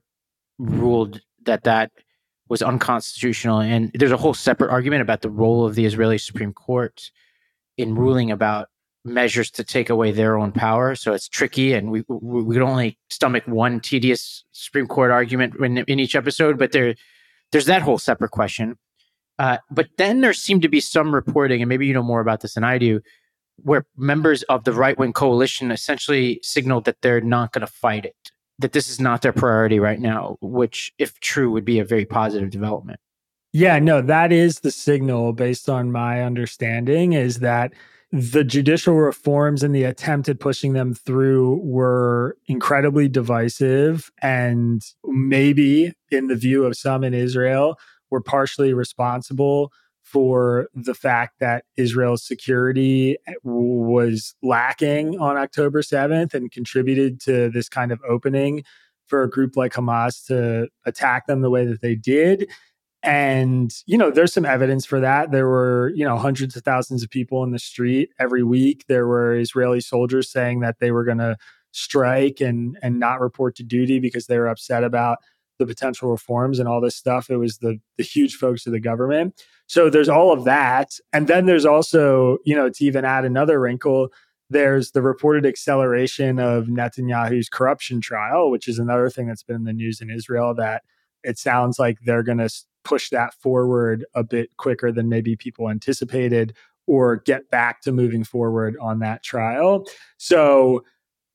ruled 0.58 1.22
that 1.46 1.64
that 1.64 1.92
was 2.50 2.62
unconstitutional. 2.62 3.62
And 3.62 3.92
there's 3.94 4.12
a 4.12 4.18
whole 4.18 4.34
separate 4.34 4.72
argument 4.72 5.02
about 5.02 5.22
the 5.22 5.30
role 5.30 5.66
of 5.66 5.76
the 5.76 5.86
Israeli 5.86 6.18
Supreme 6.18 6.54
Court 6.54 7.12
in 7.78 7.96
ruling 7.96 8.32
about 8.32 8.70
measures 9.06 9.52
to 9.52 9.64
take 9.64 9.90
away 9.90 10.12
their 10.12 10.38
own 10.38 10.52
power. 10.52 10.96
So 10.96 11.14
it's 11.14 11.30
tricky, 11.30 11.74
and 11.74 11.92
we 11.92 12.04
we, 12.08 12.44
we 12.44 12.56
could 12.56 12.64
only 12.64 12.98
stomach 13.10 13.44
one 13.48 13.80
tedious 13.80 14.44
Supreme 14.52 14.88
Court 14.88 15.12
argument 15.12 15.56
in, 15.60 15.78
in 15.78 16.00
each 16.00 16.16
episode. 16.16 16.58
But 16.58 16.72
there, 16.72 16.96
there's 17.52 17.68
that 17.68 17.84
whole 17.84 18.00
separate 18.00 18.32
question. 18.32 18.78
Uh, 19.38 19.58
but 19.70 19.88
then 19.98 20.22
there 20.22 20.34
seemed 20.34 20.62
to 20.64 20.70
be 20.70 20.80
some 20.80 21.14
reporting, 21.14 21.62
and 21.62 21.70
maybe 21.70 21.86
you 21.86 21.94
know 21.94 22.04
more 22.04 22.22
about 22.22 22.42
this 22.42 22.56
than 22.56 22.64
I 22.64 22.78
do, 22.78 23.02
where 23.58 23.86
members 23.96 24.44
of 24.44 24.64
the 24.64 24.74
right 24.74 24.98
wing 24.98 25.14
coalition 25.14 25.72
essentially 25.72 26.40
signaled 26.42 26.86
that 26.86 27.02
they're 27.02 27.22
not 27.22 27.52
going 27.52 27.66
to 27.66 27.72
fight 27.72 28.06
it, 28.06 28.32
that 28.60 28.72
this 28.72 28.90
is 28.90 29.00
not 29.00 29.22
their 29.22 29.34
priority 29.34 29.80
right 29.80 30.00
now, 30.00 30.38
which, 30.42 30.94
if 30.98 31.20
true, 31.20 31.52
would 31.52 31.66
be 31.66 31.80
a 31.80 31.86
very 31.86 32.06
positive 32.06 32.50
development. 32.50 33.00
Yeah, 33.52 33.80
no, 33.80 34.02
that 34.02 34.34
is 34.34 34.60
the 34.60 34.72
signal 34.72 35.32
based 35.32 35.70
on 35.70 35.92
my 35.92 36.24
understanding 36.24 37.14
is 37.14 37.40
that 37.40 37.72
the 38.18 38.46
judicial 38.46 38.96
reforms 38.96 39.62
and 39.62 39.76
the 39.76 39.84
attempt 39.84 40.30
at 40.30 40.40
pushing 40.40 40.72
them 40.72 40.94
through 40.94 41.60
were 41.62 42.38
incredibly 42.48 43.10
divisive 43.10 44.10
and 44.22 44.86
maybe 45.04 45.92
in 46.12 46.28
the 46.28 46.36
view 46.36 46.64
of 46.64 46.78
some 46.78 47.04
in 47.04 47.14
Israel 47.14 47.78
were 48.10 48.22
partially 48.22 48.74
responsible 48.74 49.70
for 50.02 50.70
the 50.74 50.94
fact 50.94 51.40
that 51.42 51.66
Israel's 51.76 52.26
security 52.26 53.18
was 53.44 54.34
lacking 54.42 55.20
on 55.20 55.36
October 55.36 55.82
7th 55.82 56.34
and 56.34 56.50
contributed 56.50 57.20
to 57.20 57.50
this 57.50 57.68
kind 57.68 57.92
of 57.92 58.00
opening 58.08 58.64
for 59.08 59.24
a 59.24 59.30
group 59.30 59.58
like 59.58 59.74
Hamas 59.74 60.26
to 60.28 60.70
attack 60.86 61.28
them 61.28 61.42
the 61.42 61.50
way 61.50 61.66
that 61.66 61.82
they 61.82 61.96
did. 61.96 62.50
And, 63.06 63.72
you 63.86 64.00
know, 64.00 64.10
there's 64.10 64.34
some 64.34 64.46
evidence 64.46 64.84
for 64.86 65.00
that. 65.00 65.32
There 65.32 65.48
were, 65.48 65.92
you 65.96 66.04
know, 66.04 66.18
hundreds 66.18 66.56
of 66.56 66.64
thousands 66.64 67.04
of 67.04 67.10
people 67.12 67.44
in 67.44 67.52
the 67.52 67.60
street 67.60 68.10
every 68.20 68.42
week. 68.42 68.86
There 68.88 69.08
were 69.08 69.36
Israeli 69.36 69.80
soldiers 69.80 70.32
saying 70.32 70.62
that 70.62 70.80
they 70.80 70.90
were 70.90 71.04
going 71.04 71.20
to 71.20 71.38
strike 71.72 72.42
and 72.42 72.78
and 72.82 73.00
not 73.00 73.20
report 73.20 73.56
to 73.58 73.64
duty 73.64 74.00
because 74.00 74.28
they 74.28 74.40
were 74.40 74.48
upset 74.48 74.84
about 74.84 75.20
the 75.60 75.66
potential 75.66 76.10
reforms 76.10 76.58
and 76.58 76.68
all 76.68 76.82
this 76.82 76.96
stuff. 76.96 77.30
It 77.30 77.38
was 77.38 77.60
the 77.60 77.80
the 77.98 78.04
huge 78.04 78.36
folks 78.36 78.66
of 78.66 78.74
the 78.74 78.80
government. 78.80 79.40
So 79.68 79.90
there's 79.90 80.10
all 80.10 80.32
of 80.32 80.44
that. 80.46 80.92
And 81.14 81.28
then 81.28 81.46
there's 81.46 81.66
also, 81.66 82.38
you 82.44 82.56
know, 82.56 82.70
to 82.70 82.86
even 82.86 83.06
add 83.06 83.26
another 83.26 83.60
wrinkle, 83.60 84.10
there's 84.50 84.92
the 84.92 85.02
reported 85.02 85.46
acceleration 85.46 86.40
of 86.40 86.66
Netanyahu's 86.66 87.50
corruption 87.50 88.02
trial, 88.02 88.50
which 88.50 88.68
is 88.68 88.80
another 88.80 89.10
thing 89.10 89.28
that's 89.28 89.44
been 89.44 89.58
in 89.58 89.64
the 89.64 89.74
news 89.74 90.02
in 90.02 90.10
Israel 90.10 90.54
that 90.56 90.84
it 91.24 91.38
sounds 91.38 91.78
like 91.80 91.98
they're 92.06 92.24
going 92.24 92.38
to 92.38 92.50
push 92.86 93.10
that 93.10 93.34
forward 93.34 94.06
a 94.14 94.24
bit 94.24 94.56
quicker 94.58 94.92
than 94.92 95.10
maybe 95.10 95.36
people 95.36 95.70
anticipated 95.70 96.56
or 96.88 97.18
get 97.18 97.50
back 97.50 97.82
to 97.82 97.92
moving 97.92 98.24
forward 98.24 98.78
on 98.80 99.00
that 99.00 99.24
trial. 99.24 99.86
So 100.18 100.84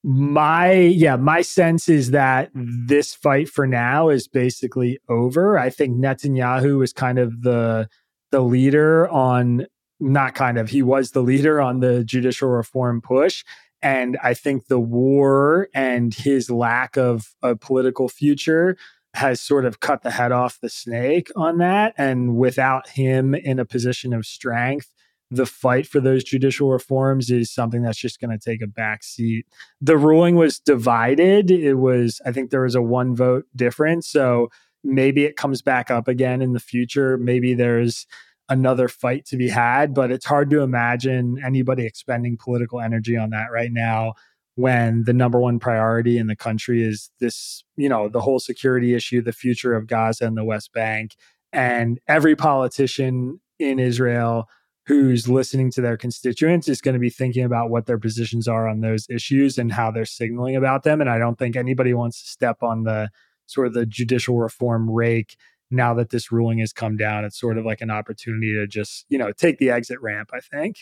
my 0.02 0.72
yeah 0.72 1.16
my 1.16 1.42
sense 1.42 1.88
is 1.88 2.10
that 2.12 2.50
this 2.54 3.14
fight 3.14 3.48
for 3.48 3.66
now 3.66 4.08
is 4.08 4.26
basically 4.26 4.98
over 5.10 5.58
i 5.58 5.68
think 5.68 5.94
netanyahu 5.94 6.82
is 6.82 6.90
kind 6.90 7.18
of 7.18 7.42
the 7.42 7.86
the 8.30 8.40
leader 8.40 9.06
on 9.10 9.66
not 9.98 10.34
kind 10.34 10.56
of 10.56 10.70
he 10.70 10.82
was 10.82 11.10
the 11.10 11.22
leader 11.22 11.60
on 11.60 11.80
the 11.80 12.02
judicial 12.02 12.48
reform 12.48 13.02
push 13.02 13.44
and 13.82 14.16
i 14.22 14.32
think 14.32 14.68
the 14.68 14.80
war 14.80 15.68
and 15.74 16.14
his 16.14 16.50
lack 16.50 16.96
of 16.96 17.34
a 17.42 17.54
political 17.54 18.08
future 18.08 18.78
has 19.14 19.40
sort 19.40 19.64
of 19.64 19.80
cut 19.80 20.02
the 20.02 20.10
head 20.10 20.32
off 20.32 20.60
the 20.60 20.68
snake 20.68 21.30
on 21.36 21.58
that 21.58 21.94
and 21.98 22.36
without 22.36 22.88
him 22.90 23.34
in 23.34 23.58
a 23.58 23.64
position 23.64 24.12
of 24.12 24.24
strength 24.24 24.92
the 25.30 25.46
fight 25.46 25.86
for 25.86 26.00
those 26.00 26.24
judicial 26.24 26.70
reforms 26.70 27.30
is 27.30 27.52
something 27.52 27.82
that's 27.82 27.98
just 27.98 28.20
going 28.20 28.36
to 28.36 28.38
take 28.38 28.62
a 28.62 28.66
back 28.66 29.04
seat. 29.04 29.46
The 29.80 29.96
ruling 29.96 30.34
was 30.34 30.58
divided. 30.58 31.50
It 31.50 31.74
was, 31.74 32.20
I 32.26 32.32
think 32.32 32.50
there 32.50 32.62
was 32.62 32.74
a 32.74 32.82
one 32.82 33.14
vote 33.14 33.44
difference. 33.54 34.08
So 34.08 34.48
maybe 34.82 35.24
it 35.24 35.36
comes 35.36 35.62
back 35.62 35.90
up 35.90 36.08
again 36.08 36.42
in 36.42 36.52
the 36.52 36.60
future. 36.60 37.16
Maybe 37.16 37.54
there's 37.54 38.06
another 38.48 38.88
fight 38.88 39.24
to 39.26 39.36
be 39.36 39.48
had, 39.48 39.94
but 39.94 40.10
it's 40.10 40.26
hard 40.26 40.50
to 40.50 40.62
imagine 40.62 41.40
anybody 41.44 41.86
expending 41.86 42.36
political 42.36 42.80
energy 42.80 43.16
on 43.16 43.30
that 43.30 43.52
right 43.52 43.70
now 43.72 44.14
when 44.56 45.04
the 45.04 45.12
number 45.12 45.40
one 45.40 45.58
priority 45.58 46.18
in 46.18 46.26
the 46.26 46.36
country 46.36 46.82
is 46.82 47.10
this, 47.20 47.64
you 47.76 47.88
know, 47.88 48.08
the 48.08 48.20
whole 48.20 48.38
security 48.38 48.94
issue, 48.94 49.22
the 49.22 49.32
future 49.32 49.74
of 49.74 49.86
Gaza 49.86 50.26
and 50.26 50.36
the 50.36 50.44
West 50.44 50.72
Bank. 50.72 51.14
And 51.52 51.98
every 52.06 52.36
politician 52.36 53.40
in 53.58 53.78
Israel 53.78 54.46
who's 54.86 55.28
listening 55.28 55.70
to 55.70 55.80
their 55.80 55.96
constituents 55.96 56.68
is 56.68 56.80
going 56.80 56.94
to 56.94 57.00
be 57.00 57.10
thinking 57.10 57.44
about 57.44 57.70
what 57.70 57.86
their 57.86 57.98
positions 57.98 58.48
are 58.48 58.66
on 58.68 58.80
those 58.80 59.06
issues 59.08 59.56
and 59.56 59.72
how 59.72 59.90
they're 59.90 60.04
signaling 60.04 60.56
about 60.56 60.82
them. 60.82 61.00
And 61.00 61.08
I 61.08 61.18
don't 61.18 61.38
think 61.38 61.54
anybody 61.54 61.94
wants 61.94 62.22
to 62.22 62.28
step 62.28 62.62
on 62.62 62.82
the 62.84 63.10
sort 63.46 63.66
of 63.66 63.74
the 63.74 63.86
judicial 63.86 64.38
reform 64.38 64.90
rake 64.90 65.36
now 65.70 65.94
that 65.94 66.10
this 66.10 66.32
ruling 66.32 66.58
has 66.58 66.72
come 66.72 66.96
down. 66.96 67.24
It's 67.24 67.38
sort 67.38 67.58
of 67.58 67.64
like 67.64 67.80
an 67.80 67.90
opportunity 67.90 68.54
to 68.54 68.66
just, 68.66 69.06
you 69.08 69.18
know, 69.18 69.32
take 69.32 69.58
the 69.58 69.70
exit 69.70 70.00
ramp, 70.00 70.30
I 70.32 70.40
think. 70.40 70.78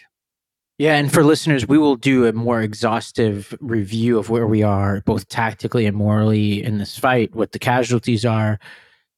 Yeah, 0.79 0.95
and 0.95 1.13
for 1.13 1.25
listeners, 1.25 1.67
we 1.67 1.77
will 1.77 1.97
do 1.97 2.27
a 2.27 2.33
more 2.33 2.63
exhaustive 2.63 3.53
review 3.61 4.17
of 4.17 4.31
where 4.31 4.47
we 4.47 4.63
are, 4.63 5.03
both 5.05 5.29
tactically 5.29 5.87
and 5.87 5.97
morally, 5.97 6.63
in 6.63 6.79
this 6.79 6.97
fight, 6.97 7.35
what 7.35 7.51
the 7.51 7.59
casualties 7.59 8.25
are, 8.25 8.61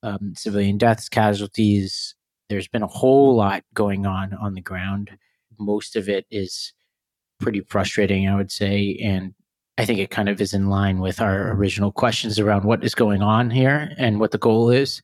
um, 0.02 0.32
civilian 0.34 0.78
deaths, 0.78 1.10
casualties, 1.10 2.14
there's 2.50 2.68
been 2.68 2.82
a 2.82 2.88
whole 2.88 3.36
lot 3.36 3.62
going 3.74 4.04
on 4.04 4.34
on 4.34 4.54
the 4.54 4.60
ground. 4.60 5.16
Most 5.58 5.96
of 5.96 6.08
it 6.08 6.26
is 6.30 6.72
pretty 7.38 7.60
frustrating, 7.60 8.28
I 8.28 8.34
would 8.34 8.50
say. 8.50 8.98
And 9.02 9.34
I 9.78 9.84
think 9.84 10.00
it 10.00 10.10
kind 10.10 10.28
of 10.28 10.40
is 10.40 10.52
in 10.52 10.68
line 10.68 10.98
with 10.98 11.20
our 11.20 11.52
original 11.52 11.92
questions 11.92 12.38
around 12.40 12.64
what 12.64 12.84
is 12.84 12.94
going 12.94 13.22
on 13.22 13.50
here 13.50 13.94
and 13.98 14.18
what 14.18 14.32
the 14.32 14.38
goal 14.38 14.68
is. 14.68 15.00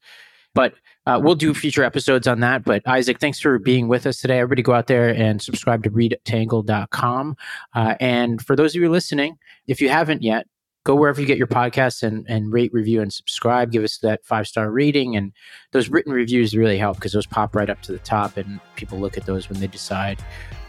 But 0.55 0.75
uh, 1.07 1.21
we'll 1.23 1.35
do 1.35 1.55
future 1.55 1.85
episodes 1.85 2.27
on 2.27 2.41
that. 2.41 2.65
But 2.65 2.87
Isaac, 2.87 3.21
thanks 3.21 3.39
for 3.39 3.59
being 3.59 3.89
with 3.89 4.07
us 4.07 4.21
today. 4.21 4.39
Everybody 4.39 4.63
go 4.63 4.73
out 4.73 4.89
there 4.89 5.09
and 5.09 5.41
subscribe 5.41 5.85
to 5.85 5.91
readtangle.com. 5.91 7.37
Uh, 7.75 7.95
and 8.01 8.43
for 8.43 8.57
those 8.57 8.75
of 8.75 8.83
you 8.83 8.91
listening, 8.91 9.39
if 9.67 9.81
you 9.81 9.89
haven't 9.89 10.23
yet, 10.23 10.47
go 10.85 10.95
wherever 10.95 11.21
you 11.21 11.27
get 11.27 11.37
your 11.37 11.49
podcasts 11.49 12.03
and, 12.03 12.25
and 12.29 12.53
rate, 12.53 12.73
review, 12.73 13.01
and 13.01 13.13
subscribe. 13.13 13.73
Give 13.73 13.83
us 13.83 13.99
that 13.99 14.25
five 14.25 14.47
star 14.47 14.71
rating. 14.71 15.17
And 15.17 15.33
those 15.73 15.89
written 15.89 16.13
reviews 16.13 16.57
really 16.57 16.79
help 16.79 16.97
because 16.97 17.13
those 17.13 17.27
pop 17.27 17.55
right 17.55 17.71
up 17.71 17.83
to 17.83 17.93
the 17.93 17.99
top, 17.99 18.37
and 18.37 18.61
people 18.77 18.99
look 18.99 19.17
at 19.17 19.27
those 19.27 19.49
when 19.49 19.61
they 19.61 19.67
decide 19.67 20.23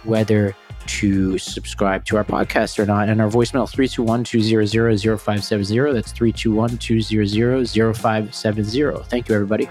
whether 0.04 0.56
to 0.86 1.38
subscribe 1.38 2.06
to 2.06 2.18
our 2.18 2.24
podcast 2.24 2.80
or 2.80 2.86
not. 2.86 3.10
And 3.10 3.22
our 3.22 3.30
voicemail 3.30 3.70
321 3.70 4.24
200 4.24 5.20
0570. 5.20 5.94
That's 5.94 6.12
321 6.12 6.78
200 6.78 7.96
0570. 7.96 9.04
Thank 9.04 9.30
you, 9.30 9.36
everybody. 9.36 9.70